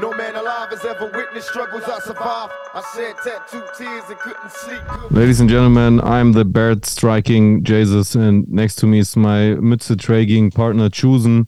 [0.00, 2.52] No man alive has ever witnessed struggles I survived.
[2.74, 4.82] I shed tattooed tears and couldn't sleep.
[5.12, 9.96] Ladies and gentlemen, I'm the bird striking Jesus and next to me is my Mütze
[9.96, 11.46] traging partner Chusen.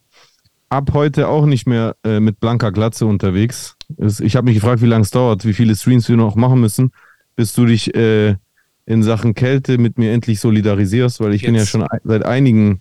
[0.68, 3.74] Ab heute auch nicht mehr äh, mit blanker Glatze unterwegs.
[4.20, 6.92] Ich habe mich gefragt, wie lange es dauert, wie viele Streams wir noch machen müssen,
[7.34, 8.36] bis du dich äh,
[8.84, 11.70] in Sachen Kälte mit mir endlich solidarisierst, weil ich bin ja Jetzt.
[11.70, 12.80] schon seit einigen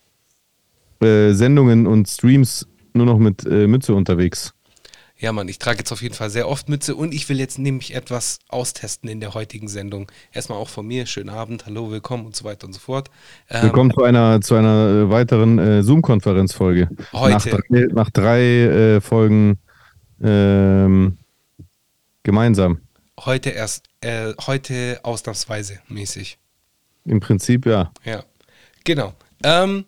[1.02, 4.55] äh, Sendungen und Streams nur noch mit äh, Mütze unterwegs.
[5.18, 7.58] Ja, Mann, ich trage jetzt auf jeden Fall sehr oft Mütze und ich will jetzt
[7.58, 10.12] nämlich etwas austesten in der heutigen Sendung.
[10.34, 13.10] Erstmal auch von mir, schönen Abend, hallo, willkommen und so weiter und so fort.
[13.50, 16.90] Ähm, Willkommen zu einer, zu einer äh, weiteren äh, Zoom-Konferenzfolge.
[17.14, 17.50] Heute.
[17.50, 19.58] Nach drei, nach drei äh, Folgen
[20.22, 21.18] ähm,
[22.24, 22.82] gemeinsam.
[23.18, 26.40] Heute erst, äh, heute ausnahmsweise mäßig.
[27.06, 27.94] Im Prinzip ja.
[28.04, 28.26] Ja,
[28.84, 29.14] genau.
[29.46, 29.86] Ähm,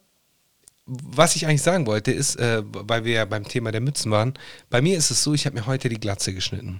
[0.87, 4.33] was ich eigentlich sagen wollte, ist, äh, weil wir ja beim Thema der Mützen waren,
[4.69, 6.79] bei mir ist es so, ich habe mir heute die Glatze geschnitten.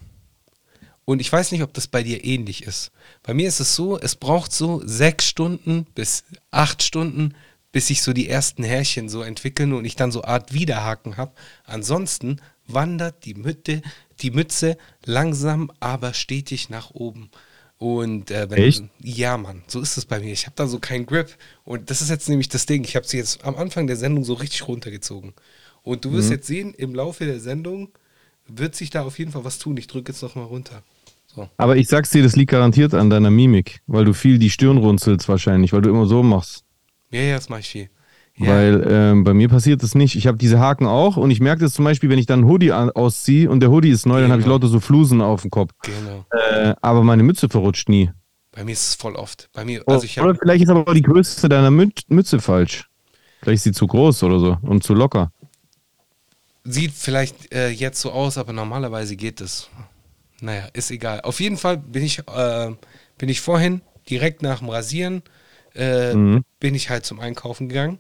[1.03, 2.91] Und ich weiß nicht, ob das bei dir ähnlich ist.
[3.23, 7.33] Bei mir ist es so, es braucht so sechs Stunden bis acht Stunden,
[7.72, 11.33] bis sich so die ersten Härchen so entwickeln und ich dann so Art Widerhaken habe.
[11.63, 13.81] Ansonsten wandert die Mütze,
[14.22, 17.30] die Mütze langsam, aber stetig nach oben.
[17.80, 18.83] Und äh, wenn Echt?
[19.02, 20.33] ja, Mann, so ist es bei mir.
[20.33, 21.38] Ich habe da so keinen Grip.
[21.64, 22.84] Und das ist jetzt nämlich das Ding.
[22.84, 25.34] Ich habe sie jetzt am Anfang der Sendung so richtig runtergezogen.
[25.84, 27.89] Und du wirst jetzt sehen, im Laufe der Sendung
[28.47, 29.78] wird sich da auf jeden Fall was tun.
[29.78, 30.84] Ich drücke jetzt noch mal runter.
[31.28, 31.50] So.
[31.58, 34.78] Aber ich sag's dir, das liegt garantiert an deiner Mimik, weil du viel die Stirn
[34.78, 36.66] runzelst wahrscheinlich, weil du immer so machst.
[37.12, 37.89] Ja, ja, das mache ich viel.
[38.39, 40.16] Ja, Weil ähm, bei mir passiert das nicht.
[40.16, 42.49] Ich habe diese Haken auch und ich merke das zum Beispiel, wenn ich dann einen
[42.49, 44.55] Hoodie ausziehe und der Hoodie ist neu, dann habe ich Genau.
[44.57, 45.71] lauter so Flusen auf dem Kopf.
[45.81, 46.25] genau.
[46.31, 48.11] Äh, aber meine Mütze verrutscht nie.
[48.52, 49.49] Bei mir ist es voll oft.
[49.53, 52.39] Bei mir, Oh, also ich oder vielleicht ist aber auch die Größe deiner Mü Mütze
[52.39, 52.88] falsch.
[53.41, 55.31] Vielleicht ist sie zu groß oder so und zu locker.
[56.63, 59.69] sieht vielleicht äh, jetzt so aus, aber normalerweise geht es.
[60.41, 61.22] Naja, ist egal.
[61.22, 62.72] Auf jeden Fall bin ich, äh,
[63.17, 65.23] bin ich vorhin direkt nach dem Rasieren
[65.75, 66.44] äh, Mhm.
[66.59, 68.00] bin ich halt zum Einkaufen gegangen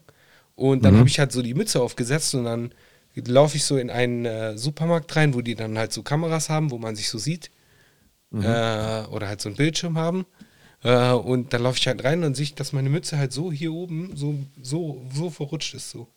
[0.57, 2.73] und dann habe ich halt so die Mütze aufgesetzt und dann
[3.13, 6.71] laufe ich so in einen äh, Supermarkt rein, wo die dann halt so Kameras haben,
[6.71, 7.51] wo man sich so sieht
[8.33, 10.25] äh, oder halt so einen Bildschirm haben.
[10.83, 13.71] Äh, und dann laufe ich halt rein und sehe, dass meine Mütze halt so hier
[13.71, 15.91] oben so, so, so verrutscht ist.
[15.91, 16.07] So.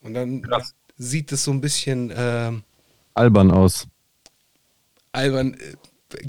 [0.00, 0.74] Und dann Krass.
[0.96, 2.64] sieht es so ein bisschen ähm,
[3.14, 3.86] Albern aus.
[5.12, 5.76] albern, äh,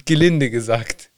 [0.06, 1.10] gelinde gesagt.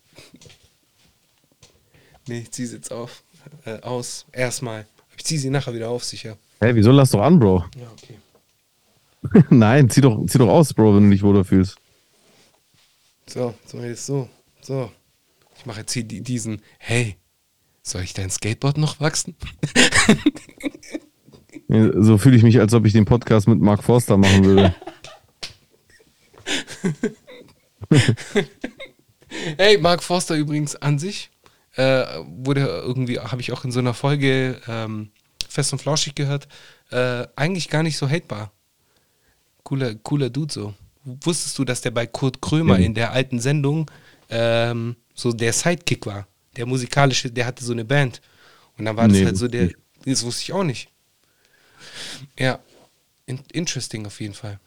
[2.26, 3.24] nee, ich ziehe sie jetzt auf,
[3.66, 4.26] äh, aus.
[4.32, 4.86] Erstmal.
[5.22, 6.36] Ich ziehe sie nachher wieder auf, sicher.
[6.60, 7.66] Hä, wieso lass doch an, Bro?
[7.78, 9.46] Ja, okay.
[9.52, 11.76] Nein, zieh doch, zieh doch aus, Bro, wenn du dich wohler fühlst.
[13.28, 14.28] So, so jetzt so.
[14.62, 14.92] So.
[15.60, 17.18] Ich mache jetzt hier die, diesen, hey,
[17.84, 19.36] soll ich dein Skateboard noch wachsen?
[21.70, 24.76] So fühle ich mich, als ob ich den Podcast mit Mark Forster machen würde.
[29.58, 31.32] Hey, Mark Forster übrigens an sich
[31.76, 35.12] äh, wurde irgendwie, habe ich auch in so einer Folge ähm,
[35.48, 36.48] Fest und Flauschig gehört,
[36.92, 38.52] äh, eigentlich gar nicht so hatebar.
[39.64, 40.74] Cooler, cooler Dude so.
[41.04, 42.86] Wusstest du, dass der bei Kurt Krömer Ja.
[42.86, 43.90] in der alten Sendung
[44.30, 46.28] ähm, so der Sidekick war?
[46.56, 48.22] Der musikalische, der hatte so eine Band.
[48.78, 50.90] Und dann war das Nee, halt so der, ich das wusste ich auch nicht.
[52.38, 52.60] Ja,
[53.26, 54.60] in, interesting auf jeden Fall.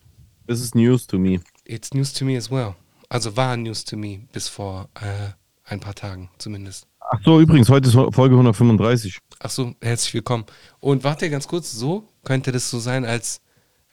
[0.46, 1.40] This is news to me.
[1.64, 2.74] It's news to me as well.
[3.08, 5.30] Also war news to me bis vor äh,
[5.64, 6.86] ein paar Tagen zumindest.
[7.10, 9.18] Ach so, übrigens, heute ist Folge 135.
[9.38, 10.44] Ach so, herzlich willkommen.
[10.80, 13.42] Und warte ganz kurz, so könnte das so sein, als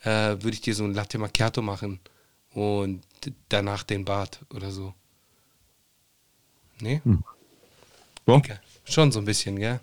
[0.03, 1.99] äh, würde ich dir so ein Latte Macchiato machen
[2.53, 3.01] und
[3.49, 4.93] danach den Bart oder so.
[6.79, 7.01] Nee?
[8.25, 8.37] So?
[8.37, 8.61] Egal.
[8.85, 9.81] Schon so ein bisschen, gell?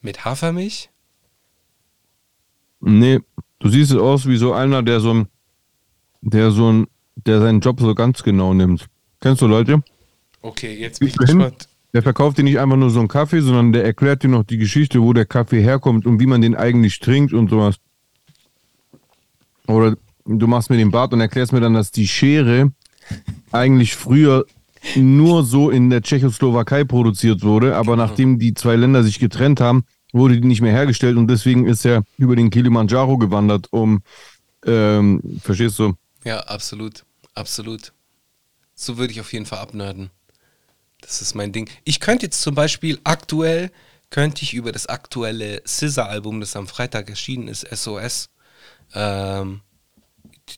[0.00, 0.88] Mit Hafermilch?
[2.80, 3.20] Nee,
[3.58, 5.28] du siehst es aus wie so einer, der so ein,
[6.22, 8.86] der so ein, der seinen Job so ganz genau nimmt.
[9.20, 9.82] Kennst du Leute?
[10.40, 11.67] Okay, jetzt bin ich gespannt.
[11.94, 14.58] Der verkauft dir nicht einfach nur so einen Kaffee, sondern der erklärt dir noch die
[14.58, 17.76] Geschichte, wo der Kaffee herkommt und wie man den eigentlich trinkt und sowas.
[19.66, 19.96] Oder
[20.26, 22.72] du machst mir den Bart und erklärst mir dann, dass die Schere
[23.52, 24.44] eigentlich früher
[24.96, 29.84] nur so in der Tschechoslowakei produziert wurde, aber nachdem die zwei Länder sich getrennt haben,
[30.12, 34.02] wurde die nicht mehr hergestellt und deswegen ist er über den Kilimanjaro gewandert, um,
[34.64, 35.94] ähm, verstehst du?
[36.24, 37.04] Ja, absolut.
[37.34, 37.92] Absolut.
[38.74, 40.10] So würde ich auf jeden Fall abnörden.
[41.00, 41.70] Das ist mein Ding.
[41.84, 43.70] Ich könnte jetzt zum Beispiel aktuell,
[44.10, 48.30] könnte ich über das aktuelle Scissor-Album, das am Freitag erschienen ist, SOS,
[48.94, 49.60] ähm,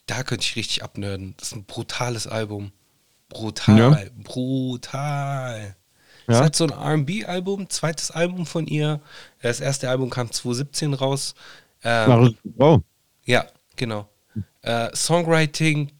[0.05, 1.35] da könnte ich richtig abnörden.
[1.37, 2.71] Das ist ein brutales Album.
[3.29, 3.77] Brutal.
[3.77, 4.23] Ja.
[4.23, 5.59] Brutal.
[5.61, 5.75] Ja.
[6.27, 9.01] Das ist halt so ein RB-Album, zweites Album von ihr.
[9.41, 11.33] Das erste Album kam 2017 raus.
[11.83, 12.79] Ähm, oh,
[13.25, 13.45] ja,
[13.75, 14.07] genau.
[14.61, 15.91] Äh, Songwriting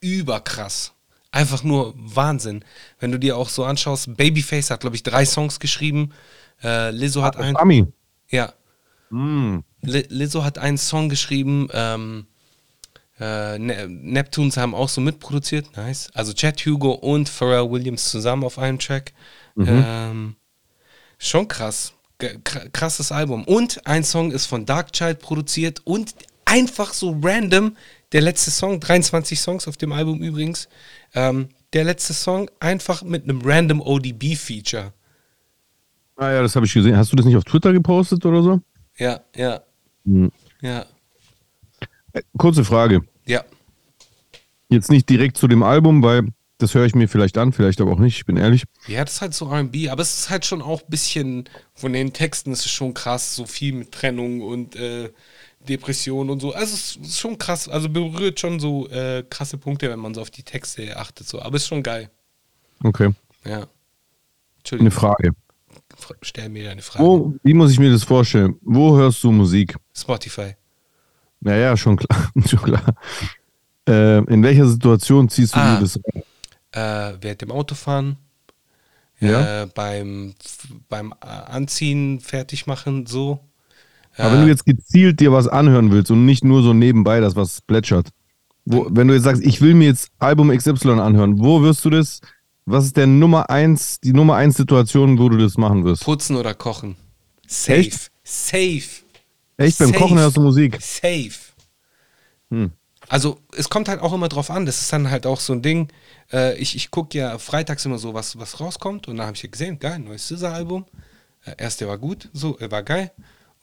[0.00, 0.92] überkrass.
[1.30, 2.64] Einfach nur Wahnsinn.
[2.98, 6.10] Wenn du dir auch so anschaust, Babyface hat, glaube ich, drei Songs geschrieben.
[6.62, 7.56] Äh, Lizzo hat einen.
[7.56, 7.86] Ami.
[8.30, 8.52] Ja.
[9.10, 9.58] Mm.
[9.82, 11.68] Li- Lizzo hat einen Song geschrieben.
[11.72, 12.26] Ähm,
[13.20, 15.76] äh, ne Neptunes haben auch so mitproduziert.
[15.76, 16.10] Nice.
[16.14, 19.12] Also Chad Hugo und Pharrell Williams zusammen auf einem Track.
[19.58, 20.36] Ähm,
[21.18, 21.92] schon krass.
[22.72, 23.44] Krasses Album.
[23.44, 26.14] Und ein Song ist von Darkchild produziert und
[26.44, 27.76] einfach so random.
[28.12, 30.68] Der letzte Song, 23 Songs auf dem Album übrigens.
[31.14, 34.92] Ähm, der letzte Song einfach mit einem random ODB-Feature.
[36.16, 36.96] Ah ja, das habe ich gesehen.
[36.96, 38.60] Hast du das nicht auf Twitter gepostet oder so?
[38.96, 39.60] Ja, ja,
[40.04, 40.32] Hm.
[40.60, 40.84] ja,
[42.12, 43.02] Äh, Kurze Frage.
[43.26, 43.44] ja.
[44.70, 46.28] Jetzt nicht direkt zu dem Album, weil
[46.58, 48.64] das höre ich mir vielleicht an, vielleicht aber auch nicht, ich bin ehrlich.
[48.86, 51.44] Ja, das ist halt so RB, aber es ist halt schon auch ein bisschen
[51.74, 55.10] von den Texten ist es schon krass, so viel mit Trennung und äh,
[55.60, 56.52] Depression und so.
[56.54, 60.20] Also es ist schon krass, also berührt schon so äh, krasse Punkte, wenn man so
[60.22, 61.40] auf die Texte achtet, so.
[61.42, 62.10] Aber ist schon geil.
[62.82, 63.10] Okay.
[63.44, 63.56] Ja.
[63.58, 63.66] Eine
[64.58, 65.30] Entschuldigung, Frage.
[65.96, 67.04] Fra- stell mir deine Frage.
[67.04, 68.56] Wo, wie muss ich mir das vorstellen?
[68.62, 69.76] Wo hörst du Musik?
[69.94, 70.54] Spotify.
[71.40, 72.30] Naja, schon klar.
[72.46, 72.94] schon klar.
[73.88, 75.76] Äh, in welcher Situation ziehst du Ah.
[75.76, 76.22] dir das rein?
[76.72, 78.16] Äh, während dem Autofahren,
[79.20, 79.62] Ja.
[79.62, 80.34] äh, beim,
[80.88, 83.40] beim äh, Anziehen, fertig machen, so.
[84.18, 87.36] Aber wenn du jetzt gezielt dir was anhören willst und nicht nur so nebenbei das,
[87.36, 88.08] was plätschert.
[88.64, 91.90] Wo, wenn du jetzt sagst, ich will mir jetzt Album XY anhören, wo wirst du
[91.90, 92.20] das?
[92.66, 96.04] Was ist der Nummer eins, die Nummer eins Situation, wo du das machen wirst?
[96.04, 96.96] Putzen oder kochen.
[97.46, 97.78] Safe.
[97.78, 98.10] Echt?
[98.22, 98.82] Safe.
[99.56, 99.98] Echt, beim Safe.
[99.98, 100.76] Kochen hörst du Musik?
[100.80, 101.32] Safe.
[102.50, 102.72] Hm.
[103.08, 105.62] Also es kommt halt auch immer drauf an, das ist dann halt auch so ein
[105.62, 105.88] Ding.
[106.30, 109.42] Äh, ich ich gucke ja freitags immer so, was, was rauskommt und da habe ich
[109.42, 110.84] ja gesehen, geil, neues Scissor-Album.
[111.44, 113.10] Äh, erst der war gut, so, er war geil.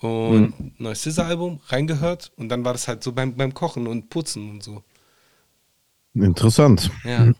[0.06, 4.50] Und neues Scissor-Album, reingehört und dann war das halt so beim, beim Kochen und Putzen
[4.50, 4.84] und so.
[6.16, 6.90] Interessant.
[7.04, 7.32] Ja.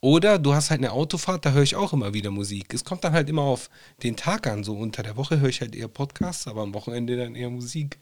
[0.00, 2.74] Oder du hast halt eine Autofahrt, da höre ich auch immer wieder Musik.
[2.74, 3.70] Es kommt dann halt immer auf
[4.02, 4.64] den Tag an.
[4.64, 7.98] So unter der Woche höre ich halt eher Podcasts, aber am Wochenende dann eher Musik.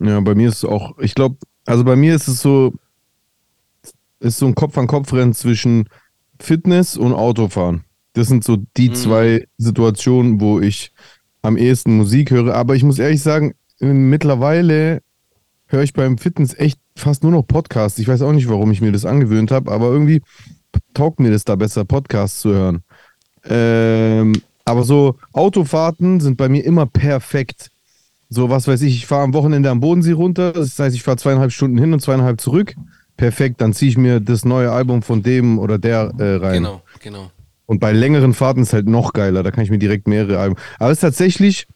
[0.00, 2.72] Ja, bei mir ist es auch, ich glaube, also bei mir ist es so,
[4.20, 5.88] ist so ein Kopf-an-Kopf-Rennen zwischen
[6.40, 7.84] Fitness und Autofahren.
[8.14, 8.94] Das sind so die Mhm.
[8.94, 10.92] zwei Situationen, wo ich
[11.42, 12.54] am ehesten Musik höre.
[12.54, 15.02] Aber ich muss ehrlich sagen, mittlerweile
[15.66, 17.98] höre ich beim Fitness echt fast nur noch Podcasts.
[17.98, 20.22] Ich weiß auch nicht, warum ich mir das angewöhnt habe, aber irgendwie
[20.94, 22.82] taugt mir das da besser, Podcasts zu hören.
[23.44, 27.70] Ähm, aber so Autofahrten sind bei mir immer perfekt.
[28.28, 31.18] So, was weiß ich, ich fahre am Wochenende am Bodensee runter, das heißt, ich fahre
[31.18, 32.74] zweieinhalb Stunden hin und zweieinhalb zurück.
[33.16, 36.62] Perfekt, dann ziehe ich mir das neue Album von dem oder der äh, rein.
[36.62, 37.30] Genau, genau.
[37.66, 40.56] Und bei längeren Fahrten ist halt noch geiler, da kann ich mir direkt mehrere Alben.
[40.78, 41.66] Aber es ist tatsächlich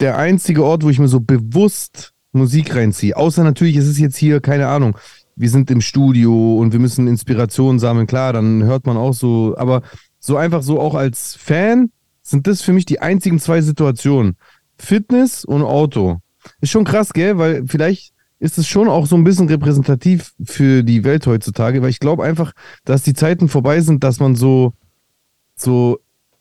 [0.00, 3.16] der einzige Ort, wo ich mir so bewusst Musik reinziehe.
[3.16, 4.96] Außer natürlich, es ist jetzt hier, keine Ahnung,
[5.36, 8.06] wir sind im Studio und wir müssen Inspiration sammeln.
[8.06, 9.82] Klar, dann hört man auch so, aber
[10.18, 11.90] so einfach so auch als Fan
[12.22, 14.36] sind das für mich die einzigen zwei Situationen.
[14.78, 16.18] Fitness und Auto.
[16.60, 17.38] Ist schon krass, gell?
[17.38, 21.90] Weil vielleicht ist es schon auch so ein bisschen repräsentativ für die Welt heutzutage, weil
[21.90, 22.52] ich glaube einfach,
[22.84, 24.74] dass die Zeiten vorbei sind, dass man so,
[25.54, 26.00] so,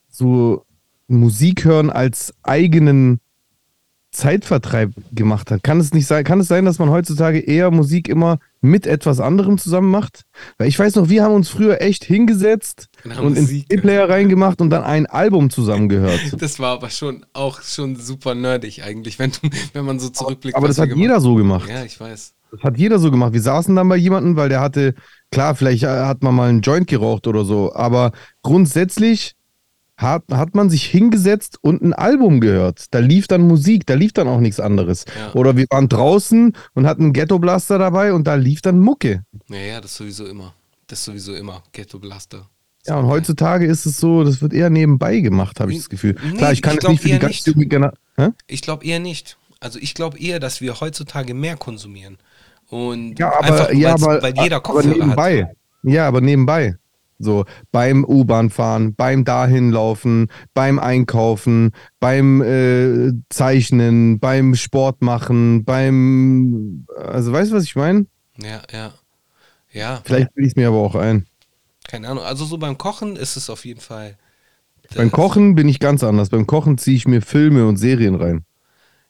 [0.09, 0.65] so
[1.07, 3.19] Musik hören als eigenen
[4.15, 5.63] Zeitvertreib gemacht hat.
[5.63, 9.19] Kann es nicht sein, kann es sein, dass man heutzutage eher Musik immer mit etwas
[9.19, 10.23] anderem zusammen macht?
[10.57, 14.61] Weil ich weiß noch, wir haben uns früher echt hingesetzt Und ins Musik CD-Player reingemacht
[14.61, 16.19] und dann ein Album zusammen gehört.
[16.39, 19.31] Das war aber schon auch schon super nerdig eigentlich, wenn,
[19.73, 20.55] wenn man so zurückblickt.
[20.55, 21.69] Aber das hat jeder so gemacht.
[21.69, 22.33] Ja, ich weiß.
[22.51, 23.33] Das hat jeder so gemacht.
[23.33, 24.93] Wir saßen dann bei jemandem, weil der hatte,
[25.31, 28.11] klar, vielleicht hat man mal einen Joint geraucht oder so, aber
[28.43, 29.35] grundsätzlich
[29.97, 32.93] hat, hat man sich hingesetzt und ein Album gehört.
[32.93, 35.05] Da lief dann Musik, da lief dann auch nichts anderes.
[35.17, 35.33] Ja.
[35.33, 39.23] Oder wir waren draußen und hatten einen Ghetto-Blaster dabei und da lief dann Mucke.
[39.47, 40.53] Naja, das sowieso immer.
[40.87, 41.63] Das sowieso immer.
[41.71, 42.49] Ghetto Blaster.
[42.85, 46.15] Ja, und heutzutage ist es so, das wird eher nebenbei gemacht, habe ich das Gefühl.
[46.23, 47.47] Nee, Klar, ich kann ich nicht für die eher ganz nicht.
[47.47, 47.99] junge Generation.
[48.17, 48.29] Hä?
[48.47, 49.37] Ich glaube eher nicht.
[49.59, 52.17] Also ich glaube eher, dass wir heutzutage mehr konsumieren.
[52.69, 55.43] Und Ja, aber, einfach, ja, aber, weil jeder aber Kopfhörer nebenbei.
[55.45, 55.51] hat.
[55.83, 56.75] Ja, aber nebenbei.
[57.17, 66.85] So, beim U-Bahn fahren, beim dahinlaufen, beim Einkaufen, beim äh, Zeichnen, beim Sport machen, beim.
[66.97, 68.05] Also, weißt du, was ich meine?
[68.37, 68.93] Ja, ja.
[69.71, 71.25] Ja, Vielleicht will ich es mir aber auch ein.
[71.87, 72.23] keine Ahnung.
[72.23, 74.17] Also so beim Kochen ist es auf jeden Fall.
[74.95, 76.29] Beim Kochen bin ich ganz anders.
[76.29, 78.45] Beim Kochen ziehe ich mir Filme und Serien rein.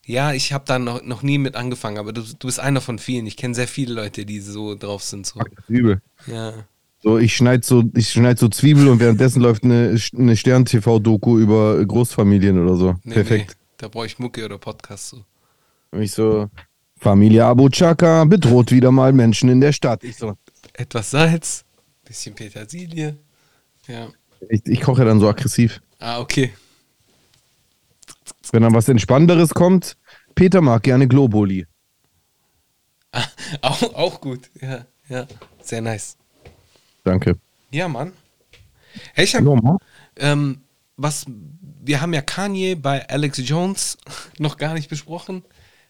[0.05, 2.99] Ja, ich habe da noch, noch nie mit angefangen, aber du, du bist einer von
[2.99, 3.25] vielen.
[3.25, 5.25] Ich kenne sehr viele Leute, die so drauf sind.
[5.25, 5.41] So.
[5.57, 6.01] Ist übel.
[6.27, 6.67] Ja.
[7.05, 11.85] So, ich schneide so, ich schneid so Zwiebel und währenddessen läuft eine, eine Stern-TV-Doku über
[11.85, 12.95] Großfamilien oder so.
[13.03, 13.49] Nee, Perfekt.
[13.49, 15.23] Nee, da brauche ich Mucke oder Podcast so.
[15.91, 16.49] Und ich so,
[16.97, 20.03] Familie Abu Chaka bedroht wieder mal Menschen in der Stadt.
[20.03, 20.35] Ich so,
[20.73, 21.63] Etwas Salz,
[22.03, 23.15] bisschen Petersilie.
[23.87, 24.07] Ja.
[24.49, 25.83] ich, ich koche dann so aggressiv.
[25.99, 26.53] Ah, okay.
[28.51, 29.95] Wenn dann was Entspannenderes kommt,
[30.33, 31.67] Peter mag gerne Globuli.
[33.61, 34.49] Auch, auch gut.
[34.59, 35.27] Ja, ja.
[35.61, 36.17] Sehr nice.
[37.05, 37.37] Danke.
[37.71, 38.11] Ja, Mann.
[39.13, 39.43] Hey, ich hab,
[40.17, 40.57] ähm,
[40.97, 41.25] was,
[41.83, 43.97] wir haben ja Kanye bei Alex Jones
[44.39, 45.43] noch gar nicht besprochen.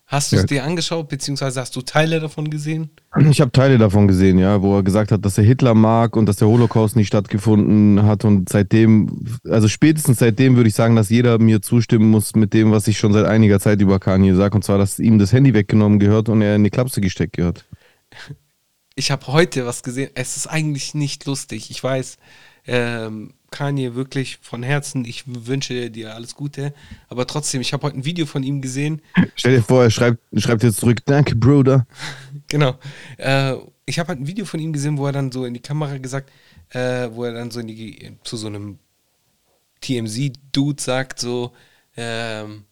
[0.07, 0.47] Hast du es Ja.
[0.47, 2.91] dir angeschaut, beziehungsweise hast du Teile davon gesehen?
[3.31, 6.27] Ich habe Teile davon gesehen, ja, wo er gesagt hat, dass er Hitler mag und
[6.27, 8.23] dass der Holocaust nicht stattgefunden hat.
[8.23, 12.71] Und seitdem, also spätestens seitdem würde ich sagen, dass jeder mir zustimmen muss mit dem,
[12.71, 14.55] was ich schon seit einiger Zeit über Kanye sage.
[14.55, 17.65] Und zwar, dass ihm das Handy weggenommen gehört und er in die Klapse gesteckt gehört.
[18.95, 20.09] Ich habe heute was gesehen.
[20.15, 21.69] Es ist eigentlich nicht lustig.
[21.69, 22.17] Ich weiß,
[22.65, 26.73] ähm, Kanye wirklich von Herzen, ich wünsche dir alles Gute.
[27.09, 29.01] Aber trotzdem, ich habe heute ein Video von ihm gesehen.
[29.35, 31.85] Stell dir vor, er schreibt, schreibt jetzt zurück, danke, Bruder.
[32.47, 32.77] Genau.
[33.17, 33.55] Äh,
[33.87, 35.97] ich habe halt ein Video von ihm gesehen, wo er dann so in die Kamera
[35.97, 36.31] gesagt,
[36.69, 38.77] äh, wo er dann so in die, zu so einem
[39.81, 41.53] TMZ-Dude sagt, so,
[41.97, 42.65] ähm,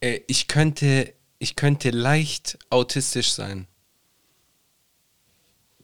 [0.00, 3.66] äh, ich könnte, ich könnte leicht autistisch sein.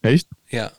[0.08, 0.28] Echt?
[0.50, 0.70] Ja.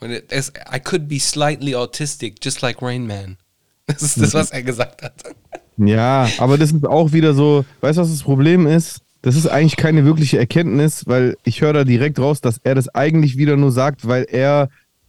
[0.00, 3.36] Und es, I could be slightly autistic, just like Rain Man.
[3.86, 5.14] Das ist das, was er gesagt hat.
[5.78, 9.00] Ja, aber das ist auch wieder so, weißt du, was das Problem ist?
[9.22, 12.94] Das ist eigentlich keine wirkliche Erkenntnis, weil ich höre da direkt raus, dass er das
[12.94, 14.68] eigentlich wieder nur sagt, weil er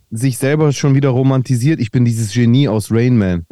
[0.10, 1.82] sich selber schon wieder romantisiert.
[1.82, 3.46] Ich bin dieses Genie aus Rain Man.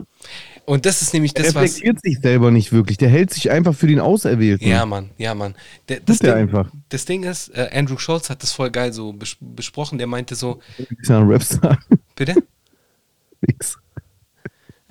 [0.65, 1.63] Und das ist nämlich das, was.
[1.63, 2.97] reflektiert sich selber nicht wirklich.
[2.97, 4.67] Der hält sich einfach für den Auserwählten.
[4.67, 5.55] Ja, Mann, ja, Mann.
[5.89, 6.71] Der, das, Tut Ding, einfach.
[6.89, 9.97] das Ding ist, äh, Andrew Schultz hat das voll geil so bes besprochen.
[9.97, 10.59] Der meinte so,
[10.99, 11.79] Ist ja ein Rapstar.
[12.15, 12.35] bitte?
[13.41, 13.77] Nix.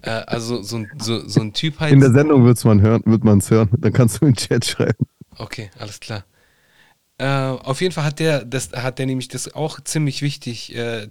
[0.02, 1.92] Äh, also so, ein- so, so ein Typ halt.
[1.92, 3.68] In der Sendung wird's man hören, wird man es hören.
[3.78, 5.06] Dann kannst du in den Chat schreiben.
[5.36, 6.24] Okay, alles klar.
[7.18, 11.08] Äh, auf jeden Fall hat der, das hat der nämlich das auch ziemlich wichtig, äh,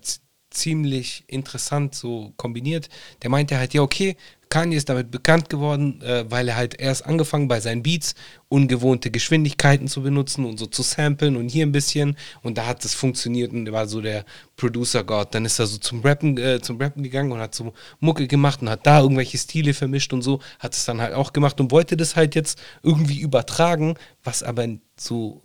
[0.59, 2.89] ziemlich interessant so kombiniert.
[3.21, 4.15] Der meinte halt, ja, okay,
[4.49, 8.15] Kanye ist damit bekannt geworden, äh, weil er halt erst angefangen bei seinen Beats
[8.47, 12.83] ungewohnte Geschwindigkeiten zu benutzen und so zu samplen und hier ein bisschen und da hat
[12.83, 14.25] es funktioniert und er war so der
[14.57, 15.35] Producer-Gott.
[15.35, 18.63] Dann ist er so zum Rappen, äh, zum Rappen gegangen und hat so Mucke gemacht
[18.63, 21.69] und hat da irgendwelche Stile vermischt und so, hat es dann halt auch gemacht und
[21.69, 25.43] wollte das halt jetzt irgendwie übertragen, was aber so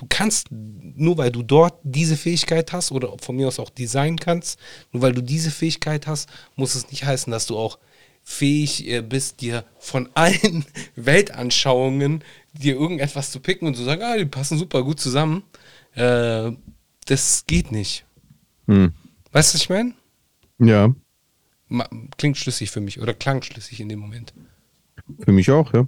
[0.00, 4.16] du kannst, nur weil du dort diese Fähigkeit hast oder von mir aus auch Design
[4.16, 4.58] kannst,
[4.92, 7.78] nur weil du diese Fähigkeit hast, muss es nicht heißen, dass du auch
[8.22, 10.64] fähig äh, bist, dir von allen
[10.96, 15.42] Weltanschauungen dir irgendetwas zu picken und zu sagen, ah, die passen super gut zusammen.
[15.94, 16.52] Äh,
[17.04, 18.06] das geht nicht.
[18.66, 18.92] Hm.
[19.32, 19.94] Weißt du, was ich meine?
[20.58, 20.94] Ja,
[22.16, 24.34] Klingt schlüssig für mich oder klang schlüssig in dem Moment.
[25.20, 25.86] für mich auch, ja.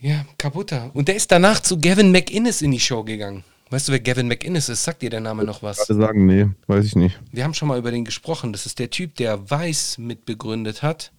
[0.00, 0.90] Ja, kaputter.
[0.94, 3.44] Und der ist danach zu Gavin McInnes in die Show gegangen.
[3.68, 4.82] Weißt du, wer Gavin McInnes ist?
[4.82, 5.88] Sagt dir der Name noch was?
[5.88, 7.20] Alle sagen, nee, weiß ich nicht.
[7.30, 8.52] Wir haben schon mal über den gesprochen.
[8.52, 11.12] Das ist der Typ, der Weiß mitbegründet hat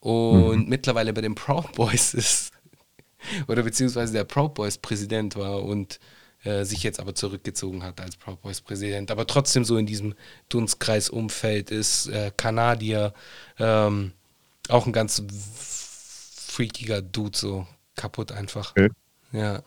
[0.00, 2.52] und mittlerweile bei den Proud Boys ist.
[3.48, 5.98] Oder beziehungsweise der Proud Boys Präsident war und
[6.44, 9.10] äh, sich jetzt aber zurückgezogen hat als Proud Boys Präsident.
[9.10, 10.14] Aber trotzdem so in diesem
[10.48, 12.06] Dunstkreis-Umfeld ist.
[12.06, 13.12] Äh, Kanadier.
[13.58, 14.12] Ähm,
[14.68, 15.22] auch ein ganz
[16.48, 17.66] freakiger Dude, so
[17.98, 18.70] kaputt einfach.
[18.70, 18.88] Okay.
[19.32, 19.62] Ja.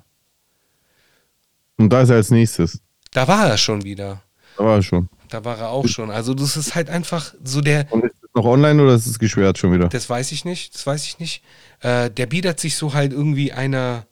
[1.78, 2.82] Und da ist er als nächstes.
[3.12, 4.22] Da war er schon wieder.
[4.58, 5.10] Da war er schon.
[5.30, 6.10] Da war er auch schon.
[6.12, 9.18] Also das ist halt einfach so der, Und ist es noch online oder ist es
[9.20, 9.88] geschwert schon wieder?
[9.90, 11.44] Das weiß ich nicht, das weiß ich nicht.
[11.82, 14.06] Äh, der bietet sich so halt irgendwie einer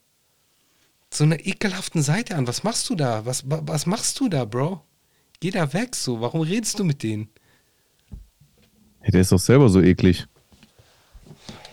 [1.11, 2.47] so einer ekelhaften Seite an.
[2.47, 3.25] Was machst du da?
[3.25, 4.83] Was, wa- was machst du da, Bro?
[5.39, 6.21] Geh da weg so.
[6.21, 7.29] Warum redest du mit denen?
[8.99, 10.27] Hey, der ist doch selber so eklig.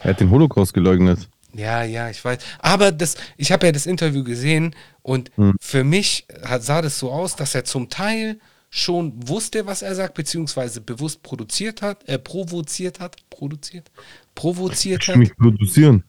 [0.02, 1.28] Er hat den Holocaust geleugnet.
[1.56, 2.38] Ja, ja, ich weiß.
[2.58, 7.10] Aber das, ich habe ja das Interview gesehen und für mich hat, sah das so
[7.10, 12.18] aus, dass er zum Teil schon wusste, was er sagt, beziehungsweise bewusst produziert hat, äh,
[12.18, 13.90] provoziert hat, produziert,
[14.34, 15.16] provoziert Ich hat.
[15.16, 16.04] mich produzieren.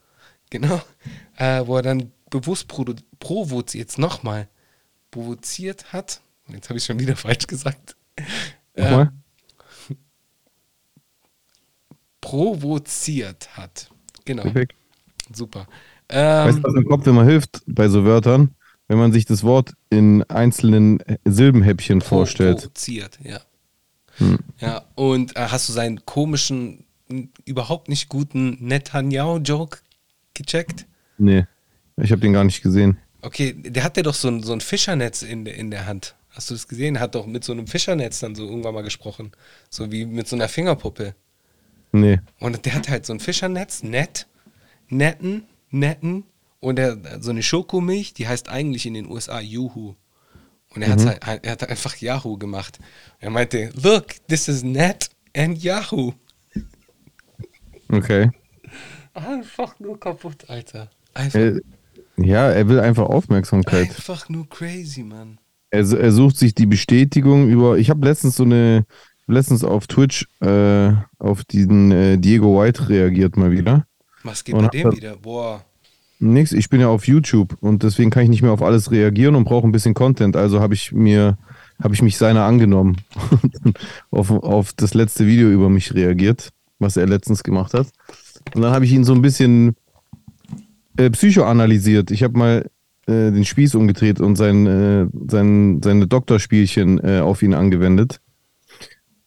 [0.49, 0.81] Genau.
[1.37, 4.49] Äh, wo er dann bewusst produ- provoziert, jetzt nochmal,
[5.11, 6.21] provoziert hat.
[6.49, 7.95] Jetzt habe ich schon wieder falsch gesagt.
[8.73, 9.11] Äh, Nochmal?
[12.21, 13.89] provoziert hat.
[14.25, 14.43] Genau.
[14.43, 14.75] Perfekt.
[15.33, 15.67] Super.
[16.41, 18.55] Weißt Ähm, du, was im Kopf immer hilft bei so Wörtern?
[18.87, 22.59] Wenn man sich das Wort in einzelnen Silbenhäppchen vorstellt.
[22.59, 23.41] Provoziert, ja.
[24.17, 24.37] Hm.
[24.59, 26.85] Ja, und äh, hast du seinen komischen,
[27.45, 29.79] überhaupt nicht guten Netanyahu-Joke
[30.33, 30.85] gecheckt?
[31.17, 31.45] Nee,
[31.97, 32.97] ich habe den gar nicht gesehen.
[33.21, 36.15] Okay, der hatte doch so ein, so ein Fischernetz in, der- in der Hand.
[36.29, 36.95] Hast du das gesehen?
[36.95, 39.31] Er hat doch mit so einem Fischernetz dann so irgendwann mal gesprochen.
[39.69, 41.15] So wie mit so einer Fingerpuppe.
[41.93, 42.19] Nee.
[42.39, 44.27] Und der hat halt so ein Fischernetz, nett,
[44.89, 46.23] netten, netten
[46.59, 49.95] Und er so eine Schokomilch, die heißt eigentlich in den USA Juhu.
[50.73, 51.09] Und er, mhm.
[51.09, 52.79] hat, er hat einfach Yahoo gemacht.
[53.19, 56.13] Er meinte, look, this is Net and Yahoo.
[57.89, 58.31] Okay.
[59.13, 60.89] Einfach nur kaputt, Alter.
[61.13, 61.39] Einfach.
[61.39, 61.61] Er,
[62.17, 63.89] ja, er will einfach Aufmerksamkeit.
[63.89, 65.39] Einfach nur crazy, Mann.
[65.69, 67.77] Er, er sucht sich die Bestätigung über.
[67.77, 68.85] Ich habe letztens so eine,
[69.25, 73.85] letztens auf Twitch äh, auf diesen äh, Diego White reagiert mal wieder.
[74.27, 75.15] Was geht bei dem wieder?
[75.15, 75.63] Boah.
[76.19, 79.35] Nix, ich bin ja auf YouTube und deswegen kann ich nicht mehr auf alles reagieren
[79.35, 80.35] und brauche ein bisschen Content.
[80.35, 81.37] Also habe ich mir,
[81.81, 82.97] habe ich mich seiner angenommen
[83.63, 83.79] und
[84.11, 87.87] auf, auf das letzte Video über mich reagiert, was er letztens gemacht hat.
[88.53, 89.75] Und dann habe ich ihn so ein bisschen
[90.97, 92.11] äh, psychoanalysiert.
[92.11, 92.69] Ich habe mal
[93.05, 98.19] äh, den Spieß umgedreht und sein, äh, sein, seine Doktorspielchen äh, auf ihn angewendet.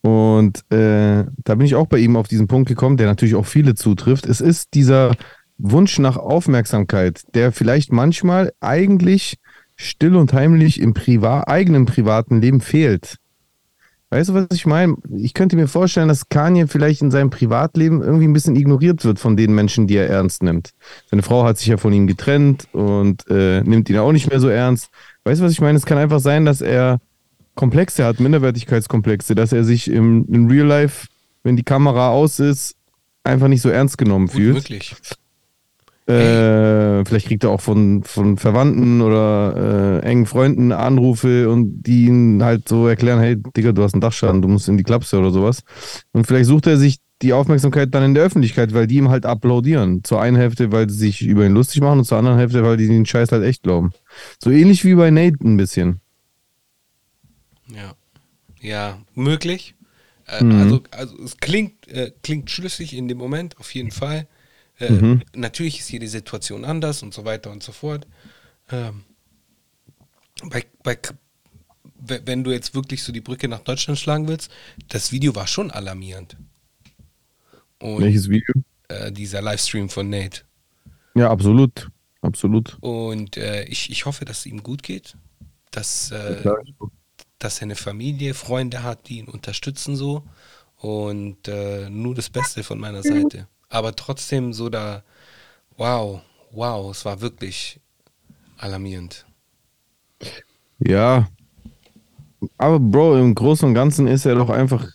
[0.03, 3.47] Und äh, da bin ich auch bei ihm auf diesen Punkt gekommen, der natürlich auch
[3.47, 4.27] viele zutrifft.
[4.27, 5.13] Es ist dieser
[5.59, 9.37] Wunsch nach Aufmerksamkeit, der vielleicht manchmal eigentlich
[9.77, 13.17] still und heimlich im Priva eigenen privaten Leben fehlt.
[14.13, 14.97] Weißt du, was ich meine?
[15.17, 19.21] Ich könnte mir vorstellen, dass Kanye vielleicht in seinem Privatleben irgendwie ein bisschen ignoriert wird
[19.21, 20.71] von den Menschen, die er ernst nimmt.
[21.09, 24.41] Seine Frau hat sich ja von ihm getrennt und äh, nimmt ihn auch nicht mehr
[24.41, 24.89] so ernst.
[25.23, 25.79] Weißt du, was ich meine?
[25.79, 26.99] Es kann einfach sein, dass er
[27.55, 31.07] Komplexe hat, Minderwertigkeitskomplexe, dass er sich im, im Real Life,
[31.43, 32.77] wenn die Kamera aus ist,
[33.25, 34.55] einfach nicht so ernst genommen Gut fühlt.
[34.55, 34.97] Möglich.
[36.07, 42.07] Äh, vielleicht kriegt er auch von, von Verwandten oder äh, engen Freunden Anrufe und die
[42.07, 45.19] ihn halt so erklären, hey Digga, du hast einen Dachschaden, du musst in die Klapse
[45.19, 45.63] oder sowas.
[46.13, 49.25] Und vielleicht sucht er sich die Aufmerksamkeit dann in der Öffentlichkeit, weil die ihm halt
[49.25, 50.03] applaudieren.
[50.03, 52.77] Zur einen Hälfte, weil sie sich über ihn lustig machen und zur anderen Hälfte, weil
[52.77, 53.93] die den Scheiß halt echt glauben.
[54.43, 56.01] So ähnlich wie bei Nate ein bisschen.
[57.75, 57.95] Ja.
[58.61, 59.75] Ja, möglich.
[60.27, 60.61] Äh, mhm.
[60.61, 64.27] also, also es klingt, äh, klingt schlüssig in dem Moment, auf jeden Fall.
[64.79, 65.23] Äh, mhm.
[65.35, 68.07] Natürlich ist jede Situation anders und so weiter und so fort.
[68.71, 69.05] Ähm,
[70.45, 70.99] bei, bei,
[71.99, 74.51] wenn du jetzt wirklich so die Brücke nach Deutschland schlagen willst,
[74.89, 76.37] das Video war schon alarmierend.
[77.79, 78.55] Und, Welches Video?
[78.89, 80.43] Äh, dieser Livestream von Nate.
[81.15, 81.91] Ja, absolut.
[82.23, 82.77] Absolut.
[82.81, 85.17] Und äh, ich, ich hoffe, dass es ihm gut geht.
[85.71, 86.43] Dass, äh,
[87.41, 90.23] dass er eine Familie, Freunde hat, die ihn unterstützen so.
[90.77, 95.03] Und äh, nur das Beste von meiner Seite aber trotzdem so da,
[95.79, 96.21] wow,
[96.53, 97.81] wow, es war wirklich
[98.59, 99.25] alarmierend.
[100.81, 101.29] Ja,
[102.59, 104.89] aber Bro, im Großen und Ganzen ist er doch einfach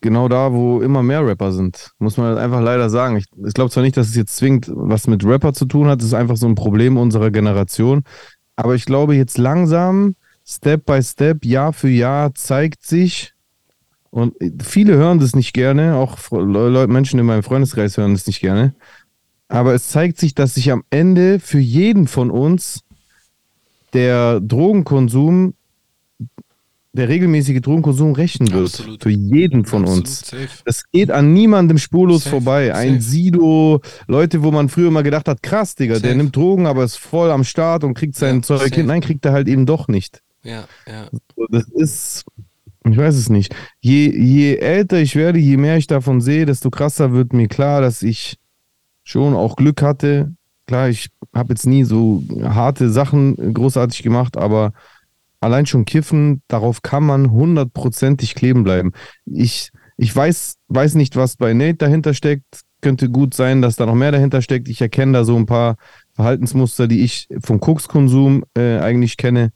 [0.00, 1.92] genau da, wo immer mehr Rapper sind.
[1.98, 3.16] Muss man einfach leider sagen.
[3.16, 6.00] Ich, ich glaube zwar nicht, dass es jetzt zwingend was mit Rapper zu tun hat,
[6.00, 8.02] es ist einfach so ein Problem unserer Generation.
[8.56, 13.32] Aber ich glaube, jetzt langsam, Step by Step, Jahr für Jahr zeigt sich,
[14.12, 18.40] und viele hören das nicht gerne, auch Leute, Menschen in meinem Freundeskreis hören das nicht
[18.40, 18.74] gerne.
[19.48, 22.82] Aber es zeigt sich, dass sich am Ende für jeden von uns
[23.94, 25.54] der Drogenkonsum,
[26.92, 28.66] der regelmäßige Drogenkonsum rächen wird.
[28.66, 29.02] Absolut.
[29.02, 30.20] Für jeden von Absolut uns.
[30.20, 30.48] Safe.
[30.66, 32.36] Das geht an niemandem spurlos safe.
[32.36, 32.74] vorbei.
[32.74, 33.10] Ein safe.
[33.10, 36.98] Sido, Leute, wo man früher mal gedacht hat, krass, Digga, der nimmt Drogen, aber ist
[36.98, 38.86] voll am Start und kriegt sein ja, Zeug hin.
[38.86, 40.21] Nein, kriegt er halt eben doch nicht.
[40.44, 41.08] Ja, ja.
[41.50, 42.24] Das ist,
[42.84, 43.54] ich weiß es nicht.
[43.80, 47.80] Je, je älter ich werde, je mehr ich davon sehe, desto krasser wird mir klar,
[47.80, 48.38] dass ich
[49.04, 50.34] schon auch Glück hatte.
[50.66, 54.72] Klar, ich habe jetzt nie so harte Sachen großartig gemacht, aber
[55.40, 58.92] allein schon kiffen, darauf kann man hundertprozentig kleben bleiben.
[59.26, 62.62] Ich, ich weiß, weiß nicht, was bei Nate dahinter steckt.
[62.80, 64.68] Könnte gut sein, dass da noch mehr dahinter steckt.
[64.68, 65.76] Ich erkenne da so ein paar
[66.14, 69.52] Verhaltensmuster, die ich vom Kokskonsum äh, eigentlich kenne.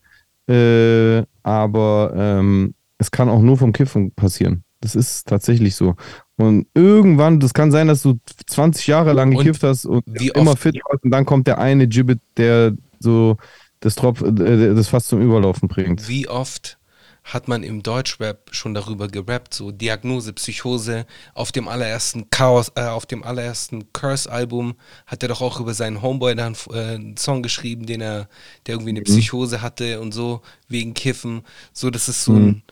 [0.49, 4.63] Äh, aber ähm, es kann auch nur vom Kiffen passieren.
[4.81, 5.97] Das ist tatsächlich so.
[6.37, 10.05] Und irgendwann, das kann sein, dass du 20 Jahre lang gekifft und hast und
[10.35, 13.37] immer fit warst und dann kommt der eine Gibbet, der so
[13.81, 16.09] das, Tropf, äh, das fast zum Überlaufen bringt.
[16.09, 16.79] Wie oft
[17.27, 21.07] hat man im Deutschrap schon darüber gerappt, so Diagnose, Psychose.
[21.35, 26.03] Auf dem allerersten Chaos, äh, auf dem allerersten Curse-Album hat er doch auch über seinen
[26.03, 28.29] Homeboy dann äh, einen Song geschrieben, den er,
[28.67, 29.05] der irgendwie eine mhm.
[29.05, 31.43] Psychose hatte und so, wegen Kiffen.
[31.73, 32.63] So, das ist so mhm.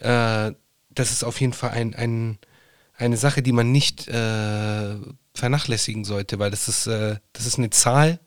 [0.00, 0.54] ein äh,
[0.94, 2.38] das ist auf jeden Fall ein, ein,
[2.96, 4.96] eine Sache, die man nicht äh,
[5.34, 8.20] vernachlässigen sollte, weil das ist, äh, das ist eine Zahl,